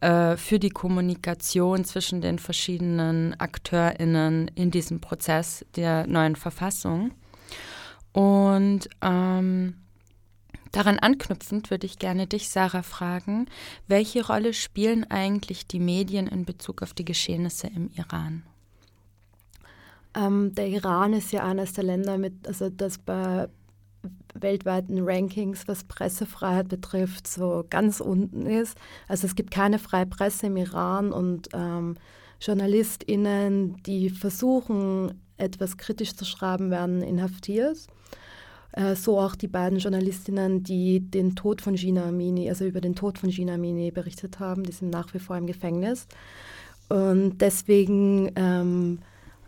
äh, 0.00 0.36
für 0.36 0.58
die 0.58 0.70
Kommunikation 0.70 1.84
zwischen 1.84 2.20
den 2.20 2.38
verschiedenen 2.38 3.38
AkteurInnen 3.38 4.48
in 4.54 4.70
diesem 4.70 5.00
Prozess 5.00 5.64
der 5.76 6.06
neuen 6.06 6.36
Verfassung. 6.36 7.12
Und 8.12 8.88
ähm, 9.02 9.83
Daran 10.74 10.98
anknüpfend 10.98 11.70
würde 11.70 11.86
ich 11.86 12.00
gerne 12.00 12.26
dich, 12.26 12.48
Sarah, 12.48 12.82
fragen, 12.82 13.46
welche 13.86 14.26
Rolle 14.26 14.52
spielen 14.52 15.08
eigentlich 15.08 15.68
die 15.68 15.78
Medien 15.78 16.26
in 16.26 16.44
Bezug 16.44 16.82
auf 16.82 16.92
die 16.92 17.04
Geschehnisse 17.04 17.68
im 17.68 17.90
Iran? 17.94 18.42
Ähm, 20.16 20.52
der 20.56 20.66
Iran 20.66 21.12
ist 21.12 21.30
ja 21.30 21.44
eines 21.44 21.74
der 21.74 21.84
Länder, 21.84 22.18
mit, 22.18 22.48
also 22.48 22.70
das 22.70 22.98
bei 22.98 23.48
weltweiten 24.34 24.98
Rankings, 25.00 25.68
was 25.68 25.84
Pressefreiheit 25.84 26.66
betrifft, 26.66 27.28
so 27.28 27.64
ganz 27.70 28.00
unten 28.00 28.44
ist. 28.44 28.76
Also 29.06 29.28
es 29.28 29.36
gibt 29.36 29.52
keine 29.52 29.78
freie 29.78 30.06
Presse 30.06 30.48
im 30.48 30.56
Iran 30.56 31.12
und 31.12 31.50
ähm, 31.52 31.94
JournalistInnen, 32.40 33.80
die 33.84 34.10
versuchen, 34.10 35.22
etwas 35.36 35.76
kritisch 35.76 36.16
zu 36.16 36.24
schreiben, 36.24 36.72
werden 36.72 37.00
inhaftiert. 37.00 37.86
Äh, 38.76 38.96
so 38.96 39.18
auch 39.20 39.36
die 39.36 39.48
beiden 39.48 39.78
Journalistinnen, 39.78 40.62
die 40.64 41.00
den 41.00 41.36
Tod 41.36 41.62
von 41.62 41.76
Gina 41.76 42.06
Amini, 42.06 42.48
also 42.48 42.64
über 42.64 42.80
den 42.80 42.96
Tod 42.96 43.18
von 43.18 43.30
Gina 43.30 43.54
Amini 43.54 43.90
berichtet 43.90 44.40
haben, 44.40 44.64
die 44.64 44.72
sind 44.72 44.90
nach 44.90 45.14
wie 45.14 45.20
vor 45.20 45.36
im 45.36 45.46
Gefängnis. 45.46 46.06
Und 46.88 47.38
deswegen 47.38 48.32
ähm, 48.34 48.98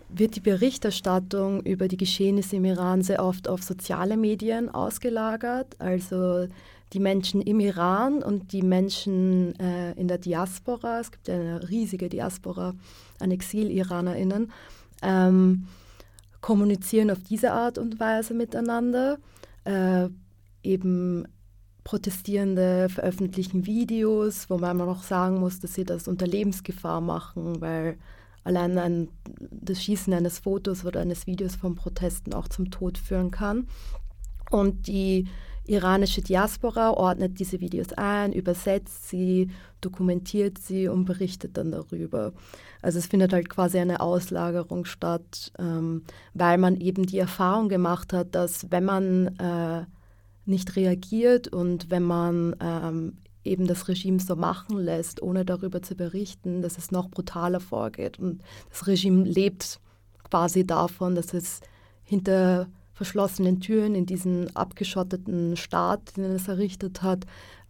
wird 0.09 0.37
die 0.37 0.41
Berichterstattung 0.41 1.61
über 1.63 1.89
die 1.89 1.97
Geschehnisse 1.97 2.57
im 2.57 2.65
Iran 2.65 3.03
sehr 3.03 3.25
oft 3.25 3.49
auf 3.49 3.63
soziale 3.63 4.17
Medien 4.17 4.69
ausgelagert. 4.69 5.75
Also 5.81 6.47
die 6.93 7.01
Menschen 7.01 7.43
im 7.43 7.59
Iran 7.59 8.23
und 8.23 8.53
die 8.53 8.63
Menschen 8.63 9.59
äh, 9.59 9.93
in 9.95 10.07
der 10.07 10.19
Diaspora, 10.19 11.01
es 11.01 11.11
gibt 11.11 11.27
ja 11.27 11.35
eine 11.35 11.69
riesige 11.69 12.09
Diaspora 12.09 12.75
an 13.19 13.31
Exil-IranerInnen, 13.33 14.53
ähm, 15.03 15.67
kommunizieren 16.47 17.11
auf 17.11 17.25
diese 17.25 17.51
Art 17.51 17.77
und 17.77 17.99
Weise 17.99 18.33
miteinander. 18.33 19.19
Äh, 19.65 20.09
eben 20.63 21.27
Protestierende 21.83 22.89
veröffentlichen 22.89 23.67
Videos, 23.67 24.49
wo 24.49 24.57
man 24.57 24.77
noch 24.77 25.03
sagen 25.03 25.41
muss, 25.41 25.59
dass 25.59 25.75
sie 25.75 25.85
das 25.85 26.07
unter 26.07 26.25
Lebensgefahr 26.25 27.01
machen, 27.01 27.61
weil 27.61 27.99
allein 28.45 28.79
ein, 28.79 29.09
das 29.51 29.83
Schießen 29.83 30.13
eines 30.13 30.39
Fotos 30.39 30.85
oder 30.85 31.01
eines 31.01 31.27
Videos 31.27 31.57
von 31.57 31.75
Protesten 31.75 32.33
auch 32.33 32.47
zum 32.47 32.71
Tod 32.71 32.97
führen 32.97 33.33
kann. 33.33 33.67
Und 34.49 34.87
die 34.87 35.27
iranische 35.69 36.23
Diaspora 36.23 36.91
ordnet 36.91 37.39
diese 37.39 37.61
Videos 37.61 37.93
ein, 37.95 38.33
übersetzt 38.33 39.09
sie, 39.09 39.51
dokumentiert 39.81 40.59
sie 40.59 40.89
und 40.89 41.05
berichtet 41.05 41.57
dann 41.57 41.71
darüber. 41.71 42.33
Also 42.83 42.99
es 42.99 43.07
findet 43.07 43.33
halt 43.33 43.49
quasi 43.49 43.79
eine 43.79 44.01
Auslagerung 44.01 44.85
statt, 44.85 45.53
ähm, 45.59 46.03
weil 46.35 46.59
man 46.59 46.81
eben 46.81 47.07
die 47.07 47.19
Erfahrung 47.19 47.69
gemacht 47.69 48.13
hat, 48.13 48.35
dass 48.35 48.71
wenn 48.71 48.85
man 48.85 49.27
äh, 49.39 49.85
nicht 50.45 50.77
reagiert 50.77 51.49
und 51.49 51.91
wenn 51.91 52.05
man 52.05 52.57
ähm, 52.61 53.19
eben 53.45 53.67
das 53.67 53.89
Regime 53.89 54.21
so 54.21 54.37
machen 54.37 54.79
lässt, 54.79 55.23
ohne 55.23 55.45
darüber 55.45 55.83
zu 55.83 55.95
berichten, 55.95 56.63
dass 56.63 56.79
es 56.79 56.91
noch 56.91 57.09
brutaler 57.09 57.61
vorgeht. 57.61 58.19
Und 58.19 58.43
das 58.71 58.87
Regime 58.87 59.25
lebt 59.25 59.81
quasi 60.29 60.67
davon, 60.67 61.15
dass 61.15 61.33
es 61.33 61.61
hinter 62.05 62.69
verschlossenen 62.97 63.61
Türen 63.61 63.95
in 63.95 64.07
diesen 64.07 64.57
abgeschotteten 64.57 65.55
Staat, 65.57 66.17
den 66.17 66.25
es 66.25 66.49
errichtet 66.49 67.03
hat, 67.03 67.27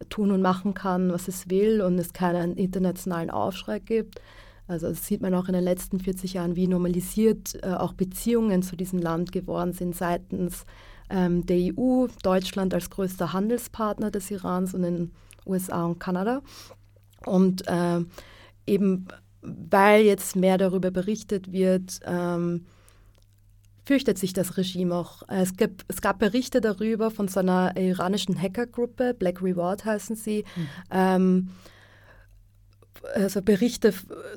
tun 0.09 0.31
und 0.31 0.41
machen 0.41 0.73
kann, 0.73 1.11
was 1.11 1.27
es 1.27 1.49
will 1.49 1.81
und 1.81 1.99
es 1.99 2.13
keinen 2.13 2.55
internationalen 2.55 3.29
Aufschrei 3.29 3.79
gibt. 3.79 4.21
Also 4.69 4.87
das 4.87 5.05
sieht 5.05 5.21
man 5.21 5.33
auch 5.33 5.47
in 5.47 5.53
den 5.53 5.65
letzten 5.65 5.99
40 5.99 6.33
Jahren, 6.33 6.55
wie 6.55 6.67
normalisiert 6.67 7.59
äh, 7.61 7.73
auch 7.73 7.91
Beziehungen 7.91 8.63
zu 8.63 8.77
diesem 8.77 8.99
Land 8.99 9.33
geworden 9.33 9.73
sind 9.73 9.95
seitens 9.95 10.65
ähm, 11.09 11.45
der 11.45 11.73
EU, 11.77 12.07
Deutschland 12.23 12.73
als 12.73 12.89
größter 12.89 13.33
Handelspartner 13.33 14.11
des 14.11 14.31
Irans 14.31 14.73
und 14.73 14.83
den 14.83 15.11
USA 15.45 15.85
und 15.85 15.99
Kanada. 15.99 16.41
Und 17.25 17.67
äh, 17.67 17.99
eben 18.65 19.07
weil 19.41 20.03
jetzt 20.03 20.35
mehr 20.35 20.57
darüber 20.57 20.91
berichtet 20.91 21.51
wird, 21.51 21.99
ähm, 22.05 22.65
fürchtet 23.87 24.17
sich 24.17 24.33
das 24.33 24.57
Regime 24.57 24.93
auch. 24.93 25.23
Es, 25.29 25.55
gibt, 25.55 25.85
es 25.87 26.01
gab 26.01 26.19
Berichte 26.19 26.59
darüber 26.59 27.09
von 27.09 27.29
so 27.29 27.39
einer 27.39 27.75
iranischen 27.77 28.39
Hackergruppe, 28.39 29.13
Black 29.13 29.41
Reward 29.41 29.85
heißen 29.85 30.17
sie, 30.17 30.43
mhm. 30.55 30.67
ähm, 30.91 31.49
also 33.15 33.41
Berichte, 33.41 33.93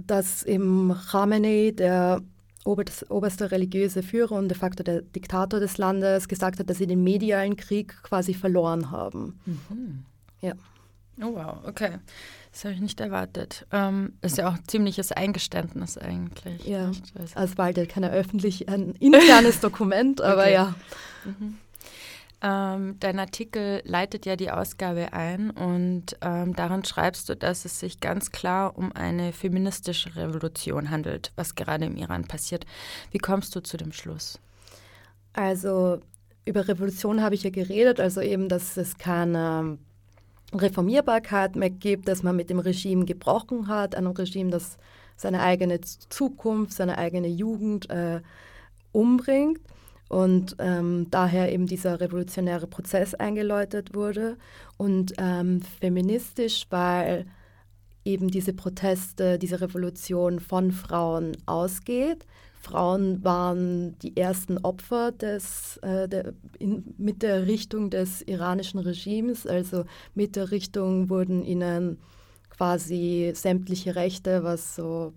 dass 0.07 0.45
im 0.45 0.95
Khamenei, 1.11 1.73
der 1.77 2.23
oberste 2.65 3.51
religiöse 3.51 4.05
Führer 4.05 4.37
und 4.37 4.49
de 4.49 4.57
facto 4.57 4.85
der 4.85 5.03
Diktator 5.03 5.59
des 5.59 5.79
Landes, 5.79 6.29
gesagt 6.29 6.61
hat, 6.61 6.71
dass 6.71 6.79
sie 6.79 6.87
den 6.87 7.03
medialen 7.03 7.57
Krieg 7.57 8.01
quasi 8.05 8.35
verloren 8.35 8.93
haben. 8.93 9.41
Mhm. 9.47 10.05
Ja. 10.43 10.53
Oh 11.21 11.35
wow, 11.35 11.59
okay. 11.67 11.99
Das 12.53 12.65
habe 12.65 12.75
ich 12.75 12.81
nicht 12.81 13.01
erwartet. 13.01 13.67
Ähm, 13.71 14.15
ist 14.23 14.39
ja 14.39 14.49
auch 14.49 14.55
ein 14.55 14.67
ziemliches 14.67 15.13
Eingeständnis 15.13 15.97
eigentlich. 15.97 16.67
Ja, 16.67 16.91
also 17.35 17.55
bald 17.55 17.77
ja 17.77 17.87
kein 17.87 18.05
öffentlich, 18.05 18.69
ein 18.69 18.95
internes 18.99 19.61
Dokument, 19.61 20.21
aber 20.21 20.43
okay. 20.43 20.53
ja. 20.53 20.75
Mhm. 21.25 21.59
Ähm, 22.43 22.97
dein 23.01 23.19
Artikel 23.19 23.83
leitet 23.85 24.25
ja 24.25 24.35
die 24.35 24.51
Ausgabe 24.51 25.13
ein 25.13 25.51
und 25.51 26.17
ähm, 26.23 26.57
darin 26.57 26.85
schreibst 26.85 27.29
du, 27.29 27.37
dass 27.37 27.67
es 27.67 27.79
sich 27.79 28.01
ganz 28.01 28.33
klar 28.33 28.79
um 28.79 28.93
eine 28.93 29.35
feministische 29.35 30.17
Revolution 30.17 30.91
handelt, 30.91 31.33
was 31.37 31.55
gerade 31.55 31.85
im 31.85 31.97
Iran 31.97 32.25
passiert. 32.25 32.65
Wie 33.11 33.19
kommst 33.19 33.55
du 33.55 33.61
zu 33.61 33.77
dem 33.77 33.93
Schluss? 33.93 34.41
Also 35.35 36.01
über 36.47 36.67
Revolution 36.67 37.23
habe 37.23 37.35
ich 37.35 37.43
ja 37.43 37.51
geredet, 37.51 38.01
also 38.01 38.23
eben, 38.23 38.49
dass 38.49 38.79
es 38.79 38.97
keine 38.97 39.77
Reformierbarkeit 40.53 41.57
mehr 41.57 41.71
gibt, 41.71 42.09
dass 42.09 42.23
man 42.23 42.37
mit 42.37 42.51
dem 42.51 42.59
Regime 42.59 43.05
gebrochen 43.05 43.69
hat, 43.69 43.95
einem 43.95 44.13
Regime, 44.13 44.51
das 44.51 44.79
seine 45.17 45.43
eigene 45.43 45.81
Zukunft, 45.81 46.73
seine 46.73 46.99
eigene 46.99 47.29
Jugend 47.29 47.91
äh, 47.91 48.21
umbringt 48.93 49.61
und 50.09 50.57
ähm, 50.59 51.07
daher 51.11 51.53
eben 51.53 51.67
dieser 51.67 52.01
revolutionäre 52.01 52.67
Prozess 52.67 53.15
eingeläutet 53.15 53.95
wurde. 53.95 54.39
Und 54.77 55.13
ähm, 55.19 55.61
feministisch, 55.63 56.67
weil 56.71 57.27
eben 58.05 58.29
diese 58.29 58.53
Proteste, 58.53 59.39
diese 59.39 59.61
Revolution 59.61 60.41
von 60.41 60.73
Frauen 60.73 61.37
ausgeht 61.47 62.27
Frauen 62.61 63.25
waren 63.25 63.99
die 64.01 64.17
ersten 64.17 64.59
Opfer 64.59 65.13
des, 65.13 65.79
äh, 65.79 66.09
der, 66.09 66.35
in, 66.59 66.95
mit 66.99 67.23
der 67.23 67.47
Richtung 67.47 67.89
des 67.89 68.21
iranischen 68.23 68.79
Regimes. 68.81 69.47
Also 69.47 69.85
mit 70.15 70.37
der 70.37 70.51
Richtung 70.51 71.09
wurden 71.09 71.43
ihnen 71.43 71.99
quasi 72.51 73.33
sämtliche 73.35 73.97
Rechte, 73.97 74.45
was 74.45 74.77
so 74.77 75.15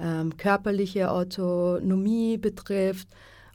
ähm, 0.00 0.36
körperliche 0.36 1.12
Autonomie 1.12 2.38
betrifft, 2.38 3.06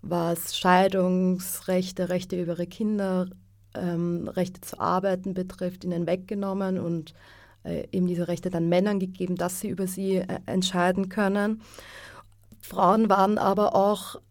was 0.01 0.57
Scheidungsrechte, 0.57 2.07
Rechte 2.07 2.41
über 2.41 2.53
ihre 2.53 2.67
Kinder, 2.67 3.27
ähm, 3.75 4.29
Rechte 4.29 4.61
zu 4.61 4.79
arbeiten 4.79 5.33
betrifft, 5.33 5.83
ihnen 5.83 6.07
weggenommen 6.07 6.79
und 6.79 7.13
äh, 7.65 7.85
eben 7.91 8.07
diese 8.07 8.29
Rechte 8.29 8.49
dann 8.49 8.69
Männern 8.69 8.99
gegeben, 8.99 9.35
dass 9.35 9.59
sie 9.59 9.67
über 9.67 9.87
sie 9.87 10.17
äh, 10.17 10.39
entscheiden 10.45 11.09
können. 11.09 11.61
Frauen 12.61 13.09
waren 13.09 13.37
aber 13.37 13.75
auch 13.75 14.21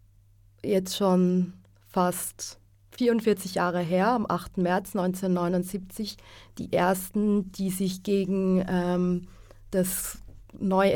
jetzt 0.62 0.96
schon 0.96 1.54
fast 1.86 2.58
44 2.92 3.54
Jahre 3.54 3.80
her, 3.80 4.08
am 4.08 4.26
8. 4.28 4.58
März 4.58 4.96
1979, 4.96 6.16
die 6.58 6.72
ersten, 6.72 7.52
die 7.52 7.70
sich 7.70 8.02
gegen 8.02 8.64
ähm, 8.68 9.28
das 9.70 10.18
neu 10.58 10.90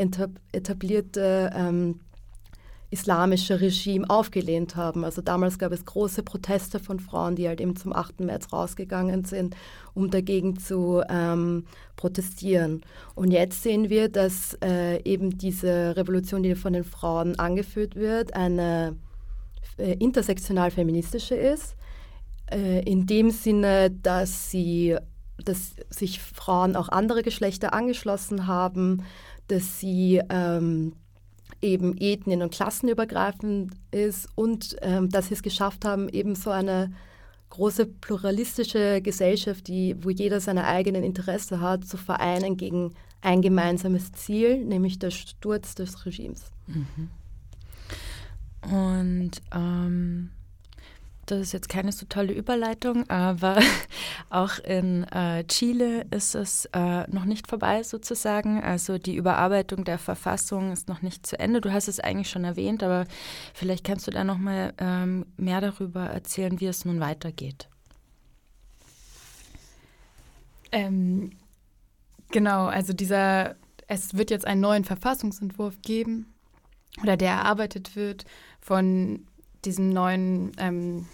etablierte 0.51 1.51
ähm, 1.55 2.01
islamische 2.93 3.59
Regime 3.59 4.09
aufgelehnt 4.09 4.75
haben. 4.75 5.03
Also 5.03 5.21
damals 5.21 5.57
gab 5.57 5.71
es 5.71 5.83
große 5.83 6.23
Proteste 6.23 6.79
von 6.79 6.99
Frauen, 6.99 7.35
die 7.35 7.47
halt 7.47 7.59
eben 7.59 7.75
zum 7.75 7.91
8. 7.93 8.21
März 8.21 8.53
rausgegangen 8.53 9.25
sind, 9.25 9.55
um 9.93 10.09
dagegen 10.09 10.57
zu 10.57 11.01
ähm, 11.09 11.65
protestieren. 11.95 12.81
Und 13.15 13.31
jetzt 13.31 13.63
sehen 13.63 13.89
wir, 13.89 14.09
dass 14.09 14.57
äh, 14.63 15.01
eben 15.03 15.37
diese 15.37 15.97
Revolution, 15.97 16.43
die 16.43 16.55
von 16.55 16.73
den 16.73 16.83
Frauen 16.83 17.37
angeführt 17.39 17.95
wird, 17.95 18.35
eine 18.35 18.95
äh, 19.77 19.93
intersektional 19.93 20.71
feministische 20.71 21.35
ist. 21.35 21.75
Äh, 22.51 22.83
in 22.83 23.07
dem 23.07 23.31
Sinne, 23.31 23.89
dass 23.91 24.51
sie 24.51 24.97
dass 25.43 25.75
sich 25.89 26.21
Frauen 26.21 26.75
auch 26.75 26.89
andere 26.89 27.23
Geschlechter 27.23 27.73
angeschlossen 27.73 28.45
haben, 28.45 29.03
dass 29.47 29.79
sie 29.79 30.21
ähm, 30.29 30.93
eben 31.63 31.97
ethnien- 31.97 32.41
und 32.41 32.53
klassenübergreifend 32.53 33.71
ist 33.91 34.27
und 34.35 34.75
ähm, 34.81 35.09
dass 35.09 35.29
sie 35.29 35.33
es 35.33 35.41
geschafft 35.41 35.85
haben, 35.85 36.09
eben 36.09 36.35
so 36.35 36.51
eine 36.51 36.91
große 37.49 37.85
pluralistische 37.85 39.01
Gesellschaft, 39.01 39.67
die, 39.67 39.95
wo 40.03 40.09
jeder 40.09 40.39
seine 40.39 40.65
eigenen 40.65 41.03
Interessen 41.03 41.61
hat, 41.61 41.85
zu 41.85 41.97
vereinen 41.97 42.57
gegen 42.57 42.93
ein 43.21 43.41
gemeinsames 43.41 44.11
Ziel, 44.11 44.65
nämlich 44.65 44.99
der 44.99 45.11
Sturz 45.11 45.75
des 45.75 46.05
Regimes. 46.05 46.51
Mhm. 46.67 47.09
Und 48.71 49.31
ähm, 49.53 50.31
das 51.25 51.39
ist 51.39 51.51
jetzt 51.53 51.69
keine 51.69 51.91
so 51.91 52.05
tolle 52.07 52.33
Überleitung, 52.33 53.09
aber 53.09 53.57
auch 54.29 54.59
in 54.59 55.03
äh, 55.05 55.45
Chile 55.45 56.05
ist 56.11 56.35
es 56.35 56.65
äh, 56.73 57.09
noch 57.09 57.25
nicht 57.25 57.47
vorbei 57.47 57.83
sozusagen. 57.83 58.61
Also 58.61 58.97
die 58.97 59.15
Überarbeitung 59.15 59.85
der 59.85 59.97
Verfassung 59.97 60.71
ist 60.73 60.89
noch 60.89 61.01
nicht 61.01 61.25
zu 61.25 61.39
Ende. 61.39 61.61
Du 61.61 61.71
hast 61.71 61.87
es 61.87 61.99
eigentlich 61.99 62.29
schon 62.29 62.43
erwähnt, 62.43 62.83
aber 62.83 63.05
vielleicht 63.53 63.85
kannst 63.85 64.07
du 64.07 64.11
da 64.11 64.23
noch 64.23 64.37
mal 64.37 64.73
ähm, 64.79 65.25
mehr 65.37 65.61
darüber 65.61 66.05
erzählen, 66.07 66.59
wie 66.59 66.67
es 66.67 66.83
nun 66.83 66.99
weitergeht. 66.99 67.69
Ähm, 70.73 71.31
genau, 72.31 72.65
also 72.65 72.91
dieser, 72.91 73.55
es 73.87 74.15
wird 74.15 74.31
jetzt 74.31 74.45
einen 74.45 74.61
neuen 74.61 74.83
Verfassungsentwurf 74.83 75.81
geben 75.81 76.33
oder 77.01 77.15
der 77.15 77.31
erarbeitet 77.31 77.95
wird 77.95 78.25
von 78.59 79.25
diesem 79.65 79.89
neuen 79.89 80.51
ähm, 80.57 81.07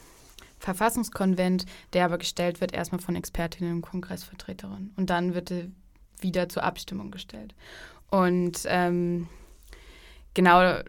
Verfassungskonvent, 0.59 1.65
der 1.93 2.05
aber 2.05 2.17
gestellt 2.17 2.61
wird 2.61 2.73
erstmal 2.73 3.01
von 3.01 3.15
Expertinnen 3.15 3.77
und 3.77 3.81
Kongressvertreterinnen. 3.81 4.93
Und 4.97 5.09
dann 5.09 5.33
wird 5.33 5.51
er 5.51 5.67
wieder 6.19 6.49
zur 6.49 6.63
Abstimmung 6.63 7.11
gestellt. 7.11 7.55
Und 8.09 8.63
ähm, 8.65 9.27
genau, 10.33 10.79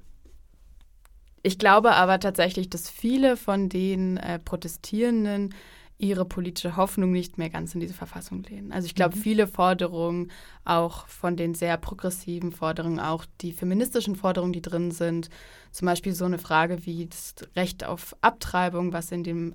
ich 1.42 1.58
glaube 1.58 1.92
aber 1.92 2.18
tatsächlich, 2.20 2.68
dass 2.68 2.90
viele 2.90 3.36
von 3.36 3.68
den 3.68 4.16
äh, 4.16 4.38
Protestierenden 4.38 5.54
ihre 6.01 6.24
politische 6.24 6.76
Hoffnung 6.76 7.12
nicht 7.12 7.36
mehr 7.36 7.51
ganz 7.51 7.74
in 7.74 7.80
diese 7.80 7.94
Verfassung 7.94 8.42
lehnen. 8.42 8.72
Also 8.72 8.86
ich 8.86 8.94
glaube, 8.94 9.16
mhm. 9.16 9.20
viele 9.20 9.46
Forderungen, 9.46 10.30
auch 10.64 11.07
von 11.07 11.36
den 11.36 11.55
sehr 11.55 11.76
progressiven 11.76 12.53
Forderungen, 12.53 12.98
auch 12.98 13.26
die 13.40 13.53
feministischen 13.53 14.16
Forderungen, 14.16 14.53
die 14.53 14.62
drin 14.62 14.90
sind, 14.90 15.28
zum 15.72 15.86
Beispiel 15.86 16.12
so 16.12 16.24
eine 16.24 16.38
Frage 16.38 16.86
wie 16.86 17.07
das 17.07 17.34
Recht 17.55 17.84
auf 17.84 18.16
Abtreibung, 18.22 18.92
was 18.92 19.12
in 19.12 19.24
dem 19.24 19.55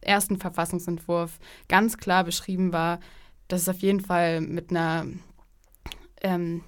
ersten 0.00 0.38
Verfassungsentwurf 0.38 1.38
ganz 1.68 1.96
klar 1.96 2.24
beschrieben 2.24 2.72
war, 2.72 3.00
dass 3.48 3.62
es 3.62 3.68
auf 3.68 3.78
jeden 3.78 4.00
Fall 4.00 4.40
mit 4.40 4.70
einer 4.70 5.06
ähm, 6.20 6.62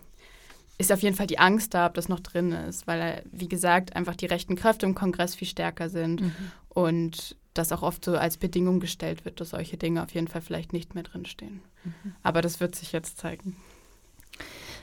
ist 0.78 0.92
auf 0.92 1.02
jeden 1.02 1.16
Fall 1.16 1.26
die 1.26 1.40
Angst 1.40 1.74
da, 1.74 1.86
ob 1.86 1.94
das 1.94 2.08
noch 2.08 2.20
drin 2.20 2.52
ist, 2.52 2.86
weil, 2.86 3.24
wie 3.32 3.48
gesagt, 3.48 3.96
einfach 3.96 4.14
die 4.14 4.26
rechten 4.26 4.54
Kräfte 4.54 4.86
im 4.86 4.94
Kongress 4.94 5.34
viel 5.34 5.48
stärker 5.48 5.88
sind 5.88 6.20
mhm. 6.20 6.34
und 6.68 7.36
das 7.58 7.72
auch 7.72 7.82
oft 7.82 8.04
so 8.04 8.16
als 8.16 8.36
Bedingung 8.36 8.80
gestellt 8.80 9.24
wird, 9.24 9.40
dass 9.40 9.50
solche 9.50 9.76
Dinge 9.76 10.02
auf 10.02 10.12
jeden 10.14 10.28
Fall 10.28 10.40
vielleicht 10.40 10.72
nicht 10.72 10.94
mehr 10.94 11.04
drinstehen. 11.04 11.62
Mhm. 11.84 12.14
Aber 12.22 12.42
das 12.42 12.60
wird 12.60 12.74
sich 12.74 12.92
jetzt 12.92 13.18
zeigen. 13.18 13.56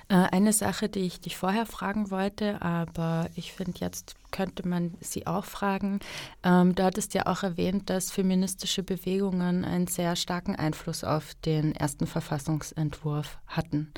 Äh, 0.08 0.16
eine 0.16 0.54
Sache, 0.54 0.88
die 0.88 1.00
ich 1.00 1.20
dich 1.20 1.36
vorher 1.36 1.66
fragen 1.66 2.12
wollte, 2.12 2.62
aber 2.62 3.28
ich 3.36 3.54
finde, 3.54 3.80
jetzt 3.80 4.16
könnte 4.32 4.68
man 4.68 4.94
sie 5.00 5.26
auch 5.26 5.46
fragen. 5.46 6.00
Ähm, 6.44 6.76
du 6.76 6.84
hattest 6.84 7.14
ja 7.16 7.26
auch 7.26 7.42
erwähnt, 7.42 7.90
dass 7.90 8.12
feministische 8.12 8.84
Bewegungen 8.84 9.66
einen 9.66 9.88
sehr 9.88 10.16
starken 10.16 10.56
Einfluss 10.56 11.04
auf 11.04 11.34
den 11.46 11.74
ersten 11.74 12.06
Verfassungsentwurf 12.06 13.40
hatten. 13.48 13.92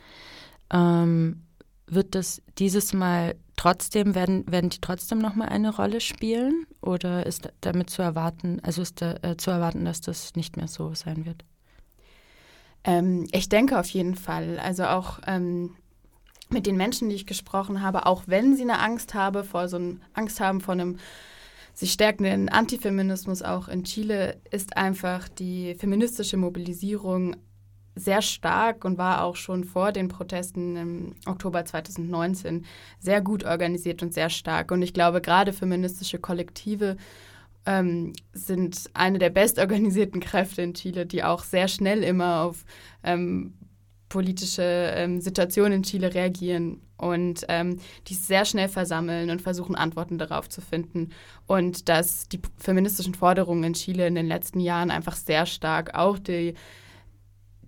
Ähm, 0.72 1.44
wird 1.88 2.16
das 2.16 2.42
dieses 2.58 2.94
Mal 2.94 3.36
trotzdem, 3.58 4.16
werden, 4.16 4.50
werden 4.50 4.70
die 4.70 4.80
trotzdem 4.80 5.20
nochmal 5.20 5.50
eine 5.50 5.76
Rolle 5.76 6.00
spielen? 6.00 6.66
Oder 6.82 7.26
ist 7.26 7.50
damit 7.60 7.90
zu 7.90 8.02
erwarten, 8.02 8.62
also 8.64 8.82
ist 8.82 9.02
da, 9.02 9.16
äh, 9.22 9.36
zu 9.36 9.52
erwarten, 9.52 9.84
dass 9.84 10.00
das 10.00 10.36
nicht 10.36 10.56
mehr 10.56 10.70
so 10.70 10.94
sein 10.94 11.26
wird? 11.26 11.44
Ähm, 12.86 13.28
ich 13.34 13.50
denke 13.50 13.78
auf 13.78 13.90
jeden 13.90 14.16
Fall. 14.16 14.60
Also 14.60 14.86
auch 14.86 15.20
ähm, 15.28 15.76
mit 16.50 16.66
den 16.66 16.78
Menschen, 16.78 17.10
die 17.10 17.16
ich 17.16 17.26
gesprochen 17.26 17.82
habe, 17.82 18.06
auch 18.06 18.24
wenn 18.28 18.56
sie 18.56 18.62
eine 18.62 18.80
Angst 18.80 19.14
habe 19.14 19.44
vor 19.44 19.68
so 19.68 19.76
einem 19.76 20.02
Angst 20.14 20.40
haben 20.40 20.62
vor 20.62 20.74
einem 20.74 20.98
sich 21.74 21.92
stärkenden 21.92 22.50
Antifeminismus 22.50 23.44
auch 23.44 23.68
in 23.68 23.84
Chile, 23.84 24.42
ist 24.50 24.78
einfach 24.78 25.30
die 25.30 25.76
feministische 25.76 26.36
Mobilisierung 26.36 27.36
sehr 27.98 28.22
stark 28.22 28.86
und 28.86 28.98
war 28.98 29.24
auch 29.24 29.36
schon 29.36 29.64
vor 29.64 29.92
den 29.92 30.08
Protesten 30.08 30.76
im 30.76 31.16
Oktober 31.26 31.66
2019 31.66 32.66
sehr 33.00 33.22
gut 33.22 33.44
organisiert 33.44 34.04
und 34.04 34.14
sehr 34.14 34.30
stark. 34.30 34.72
Und 34.72 34.82
ich 34.82 34.94
glaube, 34.94 35.22
gerade 35.22 35.54
feministische 35.54 36.20
Kollektive 36.20 36.98
ähm, 37.66 38.14
sind 38.34 38.90
eine 38.94 39.20
der 39.20 39.30
bestorganisierten 39.30 40.22
Kräfte 40.22 40.62
in 40.62 40.74
Chile, 40.74 41.06
die 41.06 41.24
auch 41.24 41.44
sehr 41.44 41.68
schnell 41.68 42.04
immer 42.04 42.42
auf 42.42 42.66
ähm, 43.04 43.54
politische 44.10 44.64
ähm, 44.64 45.20
Situationen 45.20 45.74
in 45.74 45.84
Chile 45.84 46.14
reagieren 46.14 46.82
und 46.98 47.46
ähm, 47.50 47.80
die 48.08 48.14
sehr 48.14 48.46
schnell 48.46 48.70
versammeln 48.70 49.30
und 49.30 49.42
versuchen, 49.42 49.76
Antworten 49.76 50.18
darauf 50.18 50.50
zu 50.50 50.62
finden. 50.62 51.10
Und 51.46 51.90
dass 51.90 52.28
die 52.30 52.40
feministischen 52.58 53.14
Forderungen 53.14 53.66
in 53.66 53.74
Chile 53.74 54.08
in 54.08 54.16
den 54.16 54.28
letzten 54.28 54.60
Jahren 54.60 54.92
einfach 54.92 55.16
sehr 55.16 55.46
stark 55.46 55.94
auch 55.94 56.18
die 56.18 56.54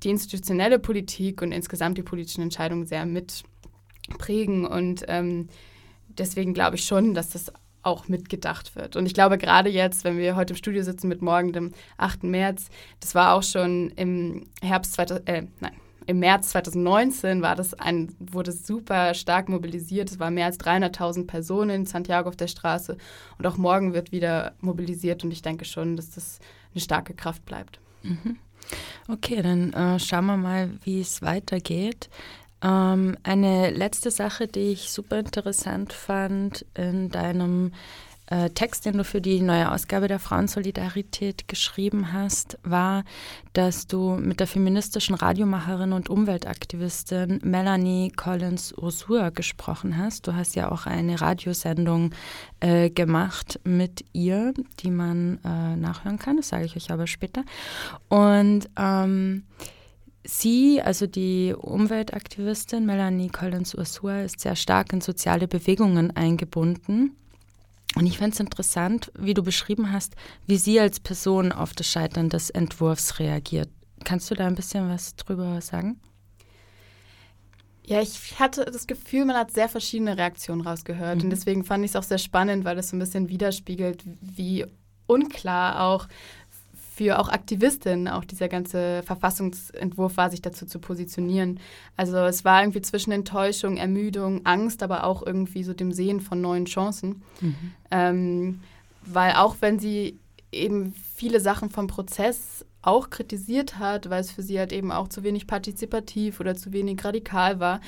die 0.04 0.10
institutionelle 0.10 0.80
Politik 0.80 1.41
und 1.41 1.52
insgesamt 1.52 1.97
die 1.97 2.04
politischen 2.04 2.41
Entscheidungen 2.41 2.86
sehr 2.86 3.06
mitprägen. 3.06 4.66
Und 4.66 5.06
ähm, 5.08 5.50
deswegen 6.08 6.54
glaube 6.54 6.78
ich 6.78 6.86
schon, 6.86 7.14
dass 7.14 7.30
das 7.30 7.52
auch 7.82 8.08
mitgedacht 8.08 8.76
wird. 8.76 8.95
Und 8.95 9.06
ich 9.06 9.14
glaube, 9.14 9.38
gerade 9.38 9.70
jetzt, 9.70 10.04
wenn 10.04 10.18
wir 10.18 10.36
heute 10.36 10.54
im 10.54 10.58
Studio 10.58 10.84
sitzen 10.84 11.08
mit 11.08 11.22
morgen, 11.22 11.54
dem 11.54 11.72
8. 11.97 12.24
März, 12.24 12.70
das 13.00 13.16
war 13.16 13.34
auch 13.34 13.43
schon 13.43 13.91
im 13.91 14.47
Herbst 14.62 14.93
2000, 14.93 15.30
äh, 15.30 15.43
nein, 15.60 15.72
im 16.06 16.20
März 16.20 16.50
2019 16.50 17.43
war 17.43 17.56
das 17.56 17.76
ein, 17.76 18.16
wurde 18.20 18.52
super 18.52 19.14
stark 19.14 19.47
mobilisiert. 19.47 20.10
Es 20.10 20.20
waren 20.20 20.34
mehr 20.34 20.47
als 20.47 20.60
300.000 20.60 21.28
Personen 21.28 21.70
in 21.70 21.86
Santiago 21.86 22.30
auf 22.30 22.36
der 22.36 22.47
Straße. 22.47 22.97
Und 23.38 23.45
auch 23.45 23.58
morgen 23.58 23.93
wird 23.93 24.12
wieder 24.12 24.54
mobilisiert. 24.60 25.24
Und 25.24 25.30
ich 25.30 25.43
denke 25.43 25.66
schon, 25.66 25.95
dass 25.97 26.10
das 26.10 26.39
eine 26.74 26.82
starke 26.82 27.14
Kraft 27.14 27.45
bleibt. 27.45 27.80
Mhm. 28.02 28.38
Okay, 29.07 29.41
dann 29.41 29.74
äh, 29.74 29.99
schauen 29.99 30.26
wir 30.26 30.38
mal, 30.38 30.70
wie 30.84 31.01
es 31.01 31.22
weitergeht. 31.22 32.09
Ähm, 32.61 33.17
eine 33.24 33.72
letzte 33.72 34.11
Sache, 34.11 34.47
die 34.47 34.72
ich 34.72 34.91
super 34.91 35.20
interessant 35.20 35.93
fand 35.93 36.65
in 36.76 37.09
deinem 37.09 37.72
äh, 38.30 38.51
Text, 38.51 38.86
den 38.86 38.97
du 38.97 39.03
für 39.03 39.21
die 39.21 39.41
neue 39.41 39.71
Ausgabe 39.71 40.07
der 40.07 40.19
Frauensolidarität 40.19 41.47
geschrieben 41.47 42.13
hast, 42.13 42.59
war, 42.63 43.03
dass 43.53 43.88
du 43.88 44.17
mit 44.17 44.39
der 44.39 44.45
feministischen 44.45 45.15
Radiomacherin 45.15 45.93
und 45.93 46.09
Umweltaktivistin 46.09 47.39
Melanie 47.43 48.11
Collins 48.15 48.71
Ursua 48.77 49.32
gesprochen 49.32 49.97
hast. 49.97 50.27
Du 50.27 50.36
hast 50.36 50.55
ja 50.55 50.71
auch 50.71 50.86
eine 50.86 51.19
Radiosendung 51.19 52.11
äh, 52.59 52.91
gemacht 52.91 53.59
mit 53.63 54.05
ihr, 54.13 54.53
die 54.82 54.91
man 54.91 55.39
äh, 55.43 55.75
nachhören 55.75 56.19
kann. 56.19 56.38
Das 56.38 56.49
sage 56.49 56.65
ich 56.65 56.75
euch 56.75 56.91
aber 56.91 57.07
später. 57.07 57.43
Und 58.09 58.69
ähm, 58.77 59.43
Sie, 60.23 60.80
also 60.84 61.07
die 61.07 61.55
Umweltaktivistin 61.57 62.86
Melanie 62.86 63.30
Collins 63.30 63.73
Ursua, 63.73 64.21
ist 64.21 64.41
sehr 64.41 64.55
stark 64.55 64.93
in 64.93 65.01
soziale 65.01 65.47
Bewegungen 65.47 66.15
eingebunden 66.15 67.15
und 67.95 68.05
ich 68.05 68.17
fände 68.17 68.33
es 68.33 68.39
interessant, 68.39 69.11
wie 69.17 69.33
du 69.33 69.43
beschrieben 69.43 69.91
hast, 69.91 70.15
wie 70.45 70.57
sie 70.57 70.79
als 70.79 70.99
Person 70.99 71.51
auf 71.51 71.73
das 71.73 71.87
Scheitern 71.87 72.29
des 72.29 72.49
Entwurfs 72.49 73.19
reagiert. 73.19 73.69
Kannst 74.03 74.29
du 74.29 74.35
da 74.35 74.47
ein 74.47 74.55
bisschen 74.55 74.89
was 74.89 75.15
drüber 75.15 75.59
sagen? 75.61 75.99
Ja, 77.85 78.01
ich 78.01 78.39
hatte 78.39 78.65
das 78.65 78.85
Gefühl, 78.85 79.25
man 79.25 79.35
hat 79.35 79.51
sehr 79.51 79.67
verschiedene 79.67 80.15
Reaktionen 80.15 80.61
rausgehört. 80.61 81.17
Mhm. 81.17 81.23
Und 81.23 81.29
deswegen 81.31 81.63
fand 81.63 81.83
ich 81.83 81.91
es 81.91 81.95
auch 81.95 82.03
sehr 82.03 82.19
spannend, 82.19 82.63
weil 82.63 82.75
das 82.75 82.89
so 82.89 82.95
ein 82.95 82.99
bisschen 82.99 83.29
widerspiegelt, 83.29 84.03
wie 84.21 84.65
unklar 85.07 85.81
auch 85.81 86.07
für 87.00 87.18
auch 87.18 87.30
Aktivistinnen, 87.30 88.10
auch 88.10 88.26
dieser 88.26 88.50
ganze 88.50 89.04
Verfassungsentwurf 89.04 90.18
war, 90.18 90.30
sich 90.30 90.41
dazu 90.41 90.66
zu 90.66 90.80
positionieren. 90.80 91.62
Also 91.95 92.18
es 92.18 92.43
war 92.43 92.62
irgendwie 92.62 92.82
zwischen 92.82 93.14
Enttäuschung, 93.14 93.78
Ermüdung, 93.78 94.45
Angst, 94.45 94.84
aber 94.84 95.06
auch 95.06 95.26
irgendwie 95.26 95.64
so 95.64 95.74
dem 95.74 95.93
Sehen 95.93 96.20
von 96.20 96.41
neuen 96.41 96.66
Chancen. 96.66 97.22
Mhm. 97.39 97.72
Ähm, 97.89 98.60
weil 99.06 99.32
auch 99.36 99.56
wenn 99.62 99.80
sie 99.80 100.20
eben 100.52 100.93
viele 101.16 101.39
Sachen 101.39 101.70
vom 101.70 101.88
Prozess 101.88 102.66
auch 102.82 103.10
kritisiert 103.10 103.80
hat, 103.80 104.10
weil 104.10 104.20
es 104.20 104.32
für 104.32 104.43
sie 104.43 104.60
halt 104.60 104.74
eben 104.74 104.91
auch 104.91 105.08
zu 105.08 105.24
wenig 105.24 105.47
partizipativ 105.47 106.41
oder 106.41 106.54
zu 106.56 106.74
wenig 106.74 107.02
radikal 107.02 107.62
war, 107.62 107.80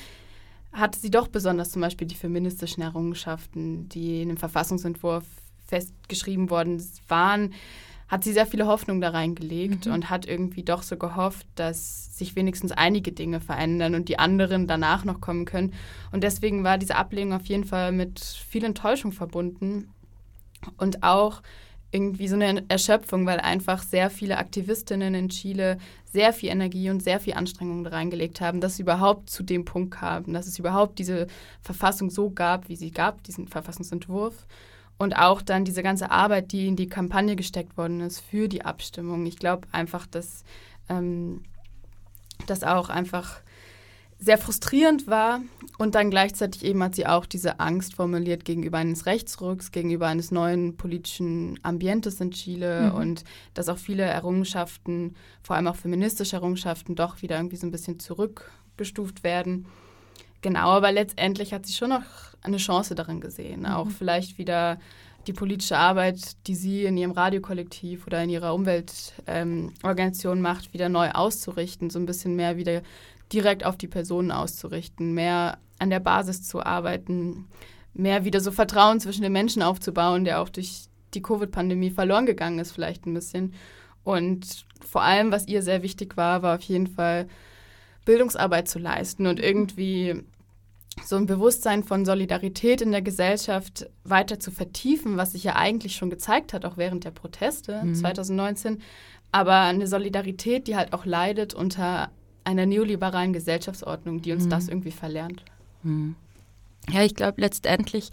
hatte 0.72 0.98
sie 0.98 1.10
doch 1.10 1.28
besonders 1.28 1.70
zum 1.70 1.82
Beispiel 1.82 2.06
die 2.06 2.14
feministischen 2.14 2.82
Errungenschaften, 2.82 3.90
die 3.90 4.22
in 4.22 4.28
dem 4.28 4.38
Verfassungsentwurf 4.38 5.24
festgeschrieben 5.66 6.48
worden 6.48 6.82
waren, 7.08 7.52
hat 8.12 8.24
sie 8.24 8.34
sehr 8.34 8.44
viele 8.44 8.66
Hoffnung 8.66 9.00
da 9.00 9.08
reingelegt 9.08 9.86
mhm. 9.86 9.94
und 9.94 10.10
hat 10.10 10.26
irgendwie 10.26 10.62
doch 10.62 10.82
so 10.82 10.98
gehofft, 10.98 11.46
dass 11.54 12.14
sich 12.18 12.36
wenigstens 12.36 12.70
einige 12.70 13.10
Dinge 13.10 13.40
verändern 13.40 13.94
und 13.94 14.10
die 14.10 14.18
anderen 14.18 14.66
danach 14.66 15.06
noch 15.06 15.22
kommen 15.22 15.46
können. 15.46 15.72
Und 16.12 16.22
deswegen 16.22 16.62
war 16.62 16.76
diese 16.76 16.96
Ablehnung 16.96 17.32
auf 17.32 17.46
jeden 17.46 17.64
Fall 17.64 17.90
mit 17.90 18.20
viel 18.20 18.64
Enttäuschung 18.64 19.12
verbunden 19.12 19.88
und 20.76 21.02
auch 21.02 21.40
irgendwie 21.90 22.28
so 22.28 22.34
eine 22.34 22.64
Erschöpfung, 22.68 23.24
weil 23.24 23.40
einfach 23.40 23.82
sehr 23.82 24.10
viele 24.10 24.36
Aktivistinnen 24.36 25.14
in 25.14 25.30
Chile 25.30 25.78
sehr 26.04 26.34
viel 26.34 26.50
Energie 26.50 26.90
und 26.90 27.02
sehr 27.02 27.18
viel 27.18 27.32
Anstrengung 27.32 27.86
reingelegt 27.86 28.42
haben, 28.42 28.60
dass 28.60 28.76
sie 28.76 28.82
überhaupt 28.82 29.30
zu 29.30 29.42
dem 29.42 29.64
Punkt 29.64 29.94
kamen, 29.94 30.34
dass 30.34 30.46
es 30.46 30.58
überhaupt 30.58 30.98
diese 30.98 31.28
Verfassung 31.62 32.10
so 32.10 32.28
gab, 32.28 32.68
wie 32.68 32.76
sie 32.76 32.90
gab, 32.90 33.22
diesen 33.24 33.48
Verfassungsentwurf. 33.48 34.46
Und 35.02 35.14
auch 35.14 35.42
dann 35.42 35.64
diese 35.64 35.82
ganze 35.82 36.12
Arbeit, 36.12 36.52
die 36.52 36.68
in 36.68 36.76
die 36.76 36.88
Kampagne 36.88 37.34
gesteckt 37.34 37.76
worden 37.76 38.02
ist 38.02 38.20
für 38.20 38.46
die 38.46 38.64
Abstimmung. 38.64 39.26
Ich 39.26 39.36
glaube 39.36 39.66
einfach, 39.72 40.06
dass 40.06 40.44
ähm, 40.88 41.42
das 42.46 42.62
auch 42.62 42.88
einfach 42.88 43.40
sehr 44.20 44.38
frustrierend 44.38 45.08
war 45.08 45.40
und 45.76 45.96
dann 45.96 46.08
gleichzeitig 46.08 46.64
eben 46.64 46.80
hat 46.84 46.94
sie 46.94 47.08
auch 47.08 47.26
diese 47.26 47.58
Angst 47.58 47.96
formuliert 47.96 48.44
gegenüber 48.44 48.78
eines 48.78 49.04
Rechtsrucks, 49.04 49.72
gegenüber 49.72 50.06
eines 50.06 50.30
neuen 50.30 50.76
politischen 50.76 51.58
Ambientes 51.64 52.20
in 52.20 52.30
Chile 52.30 52.92
mhm. 52.92 52.94
und 52.94 53.24
dass 53.54 53.68
auch 53.68 53.78
viele 53.78 54.04
Errungenschaften, 54.04 55.16
vor 55.42 55.56
allem 55.56 55.66
auch 55.66 55.74
feministische 55.74 56.36
Errungenschaften, 56.36 56.94
doch 56.94 57.22
wieder 57.22 57.38
irgendwie 57.38 57.56
so 57.56 57.66
ein 57.66 57.72
bisschen 57.72 57.98
zurückgestuft 57.98 59.24
werden. 59.24 59.66
Genau, 60.42 60.70
aber 60.70 60.92
letztendlich 60.92 61.54
hat 61.54 61.66
sie 61.66 61.72
schon 61.72 61.90
noch 61.90 62.02
eine 62.42 62.56
Chance 62.58 62.94
darin 62.94 63.20
gesehen, 63.20 63.60
mhm. 63.60 63.66
auch 63.66 63.88
vielleicht 63.90 64.38
wieder 64.38 64.78
die 65.28 65.32
politische 65.32 65.78
Arbeit, 65.78 66.18
die 66.48 66.56
sie 66.56 66.84
in 66.84 66.96
ihrem 66.96 67.12
Radiokollektiv 67.12 68.06
oder 68.06 68.24
in 68.24 68.30
ihrer 68.30 68.54
Umweltorganisation 68.54 70.38
ähm, 70.38 70.42
macht, 70.42 70.74
wieder 70.74 70.88
neu 70.88 71.10
auszurichten, 71.10 71.90
so 71.90 72.00
ein 72.00 72.06
bisschen 72.06 72.34
mehr 72.34 72.56
wieder 72.56 72.82
direkt 73.32 73.64
auf 73.64 73.76
die 73.76 73.88
Personen 73.88 74.32
auszurichten, 74.32 75.14
mehr 75.14 75.58
an 75.78 75.90
der 75.90 76.00
Basis 76.00 76.42
zu 76.42 76.60
arbeiten, 76.60 77.46
mehr 77.94 78.24
wieder 78.24 78.40
so 78.40 78.50
Vertrauen 78.50 79.00
zwischen 79.00 79.22
den 79.22 79.32
Menschen 79.32 79.62
aufzubauen, 79.62 80.24
der 80.24 80.40
auch 80.40 80.48
durch 80.48 80.86
die 81.14 81.22
Covid-Pandemie 81.22 81.90
verloren 81.90 82.26
gegangen 82.26 82.58
ist, 82.58 82.72
vielleicht 82.72 83.06
ein 83.06 83.14
bisschen. 83.14 83.54
Und 84.02 84.66
vor 84.84 85.02
allem, 85.02 85.30
was 85.30 85.46
ihr 85.46 85.62
sehr 85.62 85.82
wichtig 85.82 86.16
war, 86.16 86.42
war 86.42 86.56
auf 86.56 86.62
jeden 86.62 86.88
Fall 86.88 87.28
Bildungsarbeit 88.04 88.68
zu 88.68 88.78
leisten 88.78 89.26
und 89.26 89.38
irgendwie 89.38 90.24
so 91.04 91.16
ein 91.16 91.26
Bewusstsein 91.26 91.82
von 91.84 92.04
Solidarität 92.04 92.80
in 92.80 92.92
der 92.92 93.02
Gesellschaft 93.02 93.88
weiter 94.04 94.38
zu 94.38 94.50
vertiefen, 94.50 95.16
was 95.16 95.32
sich 95.32 95.44
ja 95.44 95.56
eigentlich 95.56 95.96
schon 95.96 96.10
gezeigt 96.10 96.52
hat, 96.52 96.64
auch 96.64 96.76
während 96.76 97.04
der 97.04 97.10
Proteste 97.10 97.82
mhm. 97.82 97.94
2019. 97.94 98.82
Aber 99.30 99.60
eine 99.60 99.86
Solidarität, 99.86 100.66
die 100.66 100.76
halt 100.76 100.92
auch 100.92 101.06
leidet 101.06 101.54
unter 101.54 102.10
einer 102.44 102.66
neoliberalen 102.66 103.32
Gesellschaftsordnung, 103.32 104.20
die 104.20 104.32
uns 104.32 104.44
mhm. 104.44 104.50
das 104.50 104.68
irgendwie 104.68 104.90
verlernt. 104.90 105.44
Mhm. 105.82 106.16
Ja, 106.90 107.02
ich 107.02 107.14
glaube, 107.14 107.40
letztendlich 107.40 108.10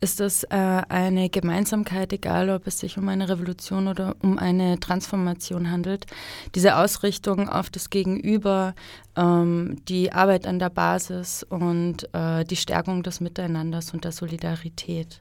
ist 0.00 0.20
das 0.20 0.44
äh, 0.44 0.82
eine 0.88 1.28
Gemeinsamkeit, 1.28 2.12
egal 2.12 2.50
ob 2.50 2.66
es 2.66 2.78
sich 2.78 2.98
um 2.98 3.08
eine 3.08 3.28
Revolution 3.28 3.88
oder 3.88 4.14
um 4.22 4.38
eine 4.38 4.78
Transformation 4.78 5.70
handelt. 5.70 6.06
Diese 6.54 6.76
Ausrichtung 6.76 7.48
auf 7.48 7.68
das 7.68 7.90
Gegenüber, 7.90 8.74
ähm, 9.16 9.76
die 9.88 10.12
Arbeit 10.12 10.46
an 10.46 10.58
der 10.58 10.70
Basis 10.70 11.42
und 11.42 12.12
äh, 12.14 12.44
die 12.44 12.56
Stärkung 12.56 13.02
des 13.02 13.20
Miteinanders 13.20 13.92
und 13.92 14.04
der 14.04 14.12
Solidarität. 14.12 15.20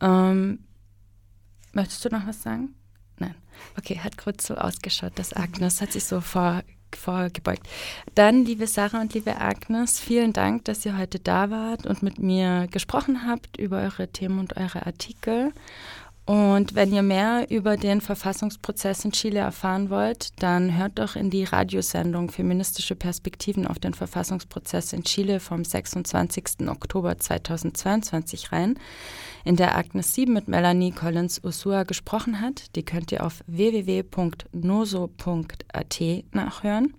Ähm, 0.00 0.58
möchtest 1.72 2.04
du 2.04 2.08
noch 2.08 2.26
was 2.26 2.42
sagen? 2.42 2.74
Nein. 3.18 3.34
Okay, 3.78 4.00
hat 4.02 4.18
kurz 4.18 4.46
so 4.46 4.56
ausgeschaut, 4.56 5.12
dass 5.16 5.32
Agnes 5.32 5.80
hat 5.80 5.92
sich 5.92 6.04
so 6.04 6.20
vor 6.20 6.62
vorgebeugt. 6.96 7.66
Dann, 8.14 8.44
liebe 8.44 8.66
Sarah 8.66 9.00
und 9.00 9.14
liebe 9.14 9.40
Agnes, 9.40 10.00
vielen 10.00 10.32
Dank, 10.32 10.64
dass 10.64 10.84
ihr 10.84 10.96
heute 10.96 11.18
da 11.18 11.50
wart 11.50 11.86
und 11.86 12.02
mit 12.02 12.18
mir 12.18 12.66
gesprochen 12.70 13.26
habt 13.26 13.56
über 13.56 13.78
eure 13.78 14.08
Themen 14.08 14.38
und 14.38 14.56
eure 14.56 14.86
Artikel. 14.86 15.52
Und 16.26 16.74
wenn 16.74 16.90
ihr 16.94 17.02
mehr 17.02 17.50
über 17.50 17.76
den 17.76 18.00
Verfassungsprozess 18.00 19.04
in 19.04 19.12
Chile 19.12 19.40
erfahren 19.40 19.90
wollt, 19.90 20.30
dann 20.42 20.78
hört 20.78 20.98
doch 20.98 21.16
in 21.16 21.28
die 21.28 21.44
Radiosendung 21.44 22.30
Feministische 22.30 22.96
Perspektiven 22.96 23.66
auf 23.66 23.78
den 23.78 23.92
Verfassungsprozess 23.92 24.94
in 24.94 25.04
Chile 25.04 25.38
vom 25.38 25.66
26. 25.66 26.66
Oktober 26.66 27.18
2022 27.18 28.52
rein, 28.52 28.78
in 29.44 29.56
der 29.56 29.76
Agnes 29.76 30.14
7 30.14 30.32
mit 30.32 30.48
Melanie 30.48 30.92
Collins 30.92 31.44
Usua 31.44 31.82
gesprochen 31.82 32.40
hat. 32.40 32.74
Die 32.74 32.86
könnt 32.86 33.12
ihr 33.12 33.22
auf 33.22 33.44
www.noso.at 33.46 34.14
nachhören. 36.32 36.94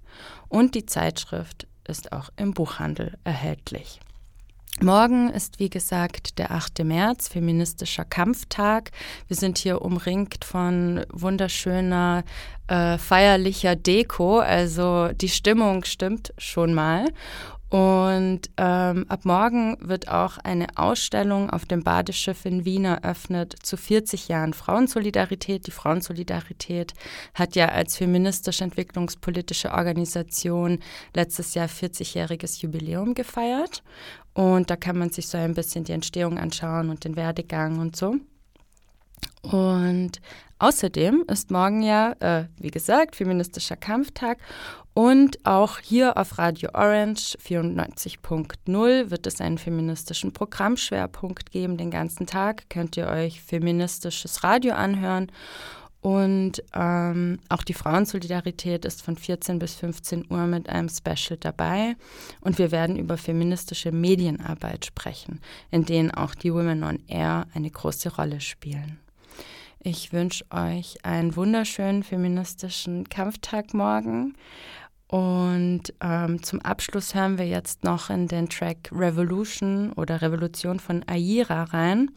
und 0.50 0.76
die 0.76 0.86
Zeitschrift 0.86 1.66
ist 1.88 2.12
auch 2.12 2.30
im 2.36 2.54
Buchhandel 2.54 3.18
erhältlich. 3.24 4.02
Morgen 4.84 5.32
ist, 5.32 5.60
wie 5.60 5.72
gesagt, 5.72 6.38
der 6.38 6.52
8. 6.52 6.84
März, 6.84 7.30
feministischer 7.30 8.06
Kampftag. 8.06 8.92
Wir 9.28 9.36
sind 9.36 9.58
hier 9.58 9.82
umringt 9.82 10.46
von 10.46 11.04
wunderschöner, 11.12 12.24
äh, 12.68 13.00
feierlicher 13.00 13.76
Deko. 13.76 14.38
Also 14.38 15.08
die 15.14 15.30
Stimmung 15.30 15.84
stimmt 15.84 16.32
schon 16.38 16.76
mal. 16.76 17.08
Und 17.70 18.50
ähm, 18.56 19.06
ab 19.10 19.26
morgen 19.26 19.76
wird 19.82 20.08
auch 20.08 20.38
eine 20.38 20.68
Ausstellung 20.76 21.50
auf 21.50 21.66
dem 21.66 21.84
Badeschiff 21.84 22.46
in 22.46 22.64
Wien 22.64 22.86
eröffnet 22.86 23.56
zu 23.62 23.76
40 23.76 24.30
Jahren 24.30 24.54
Frauensolidarität. 24.54 25.68
Die 25.68 25.72
Frauensolidarität 25.72 26.94
hat 27.34 27.58
ja 27.58 27.68
als 27.68 27.98
feministisch-entwicklungspolitische 27.98 29.74
Organisation 29.74 30.80
letztes 31.14 31.56
Jahr 31.56 31.68
40-jähriges 31.68 32.62
Jubiläum 32.62 33.16
gefeiert. 33.16 33.84
Und 34.38 34.70
da 34.70 34.76
kann 34.76 35.00
man 35.00 35.10
sich 35.10 35.28
so 35.30 35.36
ein 35.40 35.56
bisschen 35.56 35.84
die 35.84 35.94
Entstehung 35.94 36.38
anschauen 36.38 36.92
und 36.92 37.04
den 37.06 37.16
Werdegang 37.16 37.80
und 37.80 37.96
so. 37.96 38.18
Und 39.42 40.22
außerdem 40.60 41.24
ist 41.28 41.50
morgen 41.50 41.82
ja, 41.82 42.12
äh, 42.20 42.46
wie 42.60 42.70
gesagt, 42.70 43.16
feministischer 43.16 43.78
Kampftag 43.78 44.38
und 44.94 45.44
auch 45.44 45.80
hier 45.80 46.18
auf 46.18 46.38
Radio 46.38 46.70
Orange 46.76 47.36
94.0 47.44 49.10
wird 49.10 49.26
es 49.26 49.42
einen 49.42 49.58
feministischen 49.58 50.34
Programmschwerpunkt 50.34 51.52
geben. 51.52 51.78
Den 51.78 51.90
ganzen 51.90 52.28
Tag 52.28 52.70
könnt 52.70 52.96
ihr 52.96 53.08
euch 53.08 53.42
feministisches 53.42 54.44
Radio 54.44 54.76
anhören. 54.76 55.32
Und 56.02 56.64
ähm, 56.74 57.40
auch 57.50 57.64
die 57.64 57.74
Frauensolidarität 57.74 58.86
ist 58.86 59.02
von 59.02 59.18
14 59.18 59.60
bis 59.60 59.76
15 59.76 60.28
Uhr 60.30 60.46
mit 60.46 60.70
einem 60.70 60.90
Special 60.90 61.38
dabei. 61.40 61.96
Und 62.40 62.60
wir 62.60 62.72
werden 62.72 62.98
über 62.98 63.18
feministische 63.18 63.92
Medienarbeit 63.92 64.86
sprechen, 64.86 65.42
in 65.72 65.86
denen 65.86 66.12
auch 66.12 66.36
die 66.36 66.54
Women 66.54 66.84
on 66.84 67.00
Air 67.08 67.48
eine 67.54 67.72
große 67.72 68.16
Rolle 68.16 68.42
spielen. 68.42 69.00
Ich 69.80 70.12
wünsche 70.14 70.46
euch 70.52 70.98
einen 71.04 71.36
wunderschönen 71.36 72.04
feministischen 72.04 73.10
Kampftag 73.10 73.74
morgen. 73.74 74.36
Und 75.08 75.94
ähm, 76.02 76.44
zum 76.44 76.62
Abschluss 76.62 77.16
hören 77.16 77.38
wir 77.38 77.48
jetzt 77.48 77.84
noch 77.86 78.10
in 78.10 78.28
den 78.28 78.50
Track 78.50 78.90
Revolution 78.92 79.94
oder 79.94 80.22
Revolution 80.22 80.80
von 80.80 81.04
Aira 81.08 81.64
rein. 81.64 82.12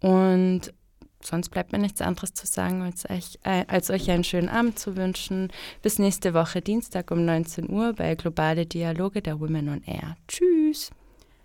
Und 0.00 0.74
sonst 1.22 1.50
bleibt 1.50 1.72
mir 1.72 1.78
nichts 1.78 2.00
anderes 2.00 2.34
zu 2.34 2.46
sagen, 2.46 2.82
als 2.82 3.08
euch, 3.08 3.38
äh, 3.44 3.64
als 3.68 3.90
euch 3.90 4.10
einen 4.10 4.24
schönen 4.24 4.48
Abend 4.48 4.78
zu 4.78 4.96
wünschen. 4.96 5.52
Bis 5.82 5.98
nächste 5.98 6.34
Woche 6.34 6.60
Dienstag 6.60 7.10
um 7.10 7.24
19 7.24 7.70
Uhr 7.70 7.92
bei 7.92 8.14
Globale 8.14 8.66
Dialoge 8.66 9.22
der 9.22 9.40
Women 9.40 9.68
on 9.68 9.82
Air. 9.84 10.16
Tschüss. 10.28 10.90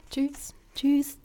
Tschüss. 0.09 0.53
Tschüss. 0.75 1.17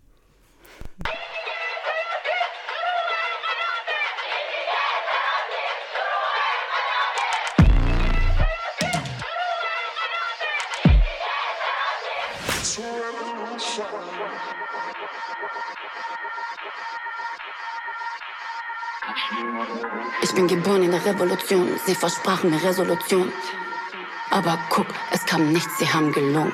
Ich 20.23 20.35
bin 20.35 20.47
geboren 20.47 20.83
in 20.83 20.91
der 20.91 21.05
Revolution, 21.05 21.69
sie 21.87 21.95
versprachen 21.95 22.51
mir 22.51 22.63
Resolution. 22.63 23.33
Aber 24.31 24.59
guck, 24.69 24.87
es 25.11 25.25
kam 25.27 25.53
nichts, 25.53 25.79
sie 25.79 25.89
haben 25.93 26.13
gelungen. 26.13 26.53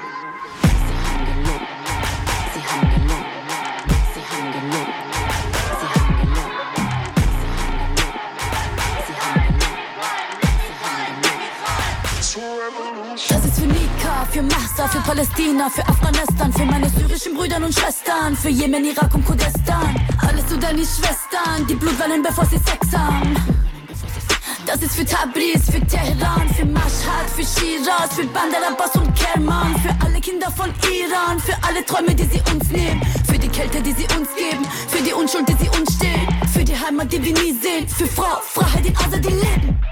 Für 14.89 14.99
Mahsa, 14.99 15.01
für 15.01 15.01
Palästina, 15.01 15.69
für 15.69 15.89
Afghanistan, 15.89 16.53
für 16.53 16.65
meine 16.65 16.89
syrischen 16.91 17.35
Brüder 17.35 17.57
und 17.57 17.73
Schwestern, 17.73 18.37
für 18.37 18.49
Jemen, 18.49 18.85
Irak 18.85 19.15
und 19.15 19.25
Kurdistan. 19.25 19.95
Alles 20.27 20.49
Sudanis 20.49 20.99
Schwestern, 20.99 21.67
die 21.69 21.75
Blut 21.75 21.99
weinen, 21.99 22.23
bevor 22.23 22.45
sie 22.47 22.59
Sex 22.59 22.97
haben. 22.97 23.35
Das 24.67 24.83
ist 24.83 24.97
für 24.97 25.05
Tabriz, 25.05 25.71
für 25.71 25.81
Teheran, 25.87 26.49
für 26.55 26.67
Mashhad, 26.67 27.29
für 27.35 27.43
Shiraz, 27.43 28.15
für 28.15 28.27
Bandar 28.27 28.67
Abbas 28.69 28.95
und 28.97 29.15
Kerman, 29.15 29.77
für 29.81 29.95
alle 30.05 30.21
Kinder 30.21 30.51
von 30.51 30.71
Iran, 30.71 31.39
für 31.39 31.57
alle 31.63 31.85
Träume, 31.85 32.15
die 32.15 32.25
sie 32.25 32.43
uns 32.53 32.69
nehmen, 32.71 33.01
für 33.27 33.39
die 33.39 33.49
Kälte, 33.49 33.81
die 33.81 33.93
sie 33.93 34.07
uns 34.19 34.29
geben, 34.37 34.65
für 34.89 35.03
die 35.03 35.13
Unschuld, 35.13 35.49
die 35.49 35.65
sie 35.65 35.71
uns 35.79 35.95
stehlen, 35.95 36.29
für 36.53 36.65
die 36.65 36.77
Heimat, 36.77 37.13
die 37.13 37.23
wir 37.25 37.33
nie 37.33 37.53
sehen, 37.53 37.89
für 37.89 38.07
Frau, 38.07 38.41
Freiheit 38.43 38.87
in 38.87 38.97
Azadi 38.97 39.29
leben. 39.29 39.86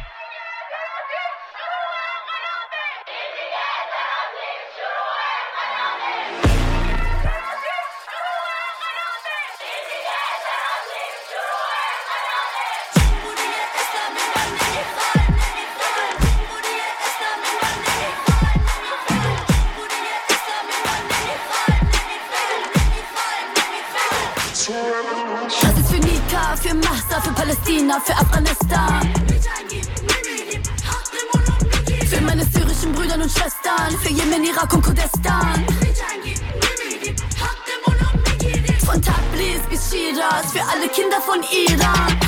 Von 41.34 41.42
Iran. 41.42 42.20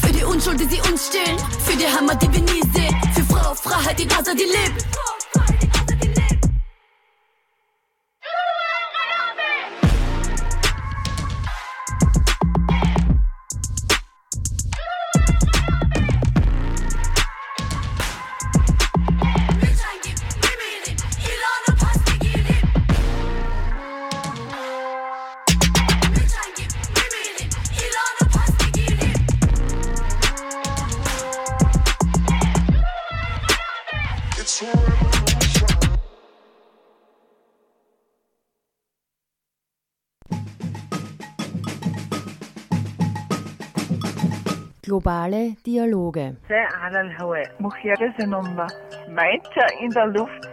Für 0.00 0.12
die 0.12 0.24
Unschuld, 0.24 0.60
die 0.60 0.64
sie 0.64 0.80
uns 0.90 1.08
stehlen, 1.08 1.38
für 1.64 1.76
die 1.76 1.86
Heimat, 1.86 2.22
die 2.22 2.32
wir 2.32 2.40
nie 2.40 2.62
sehen, 2.74 2.96
für 3.14 3.22
Frau, 3.24 3.54
Freiheit, 3.54 3.98
die 3.98 4.06
Gaza, 4.06 4.32
die 4.32 4.44
lebt. 4.44 4.86
Globale 44.96 45.56
Dialoge. 45.66 46.36
in 49.82 49.90
der 49.90 50.06
Luft. 50.06 50.48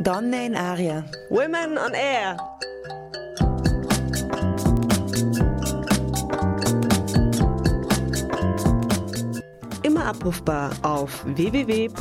Donne 0.00 0.46
in 0.46 0.54
Aria. 0.54 1.02
Women 1.30 1.78
on 1.78 1.94
Air. 1.94 2.36
Immer 9.82 10.04
abrufbar 10.08 10.72
auf 10.82 11.24
www.noso.at. 11.24 11.96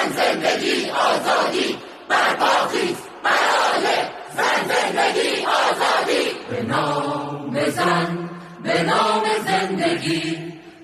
زن 0.00 0.12
زندگی 0.12 0.90
آزادی 0.90 1.78
پاخیز 2.38 2.96
برای 3.24 3.86
زن 4.36 4.68
زندگی 4.68 5.44
آزادی 5.46 6.30
به 6.50 6.62
نام 6.62 7.70
زن 7.70 8.30
به 8.62 8.82
نام 8.82 9.22
زندگی 9.46 10.38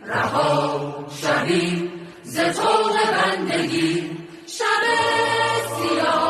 رها 0.07 1.07
شویم. 1.21 1.93
ز 2.23 2.39
بندگی 2.39 4.11
شب 4.47 4.65
سیاه. 5.77 6.26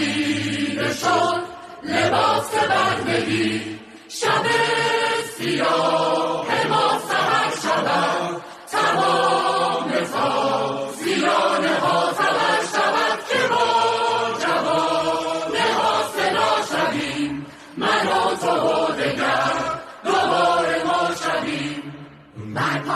دریده 0.00 0.94
شد 0.94 1.42
لباس 1.82 2.50
بردگی 2.54 3.60
شب 4.08 4.44
سیاه. 5.38 5.99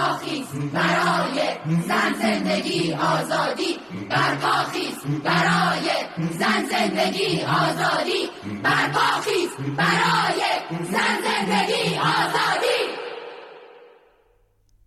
برپاخیز 0.05 0.47
برای 0.73 1.41
زن 1.89 2.15
زندگی 2.23 2.93
آزادی. 2.93 3.79
برپاخیز 4.11 4.95
برای 5.25 5.91
زن 6.39 6.65
زندگی 6.71 7.43
آزادی. 7.43 8.31
برپاخیز 8.63 9.51
برای 9.77 10.43
زن 10.91 11.17
زندگی 11.25 11.99
آزادی. 11.99 13.04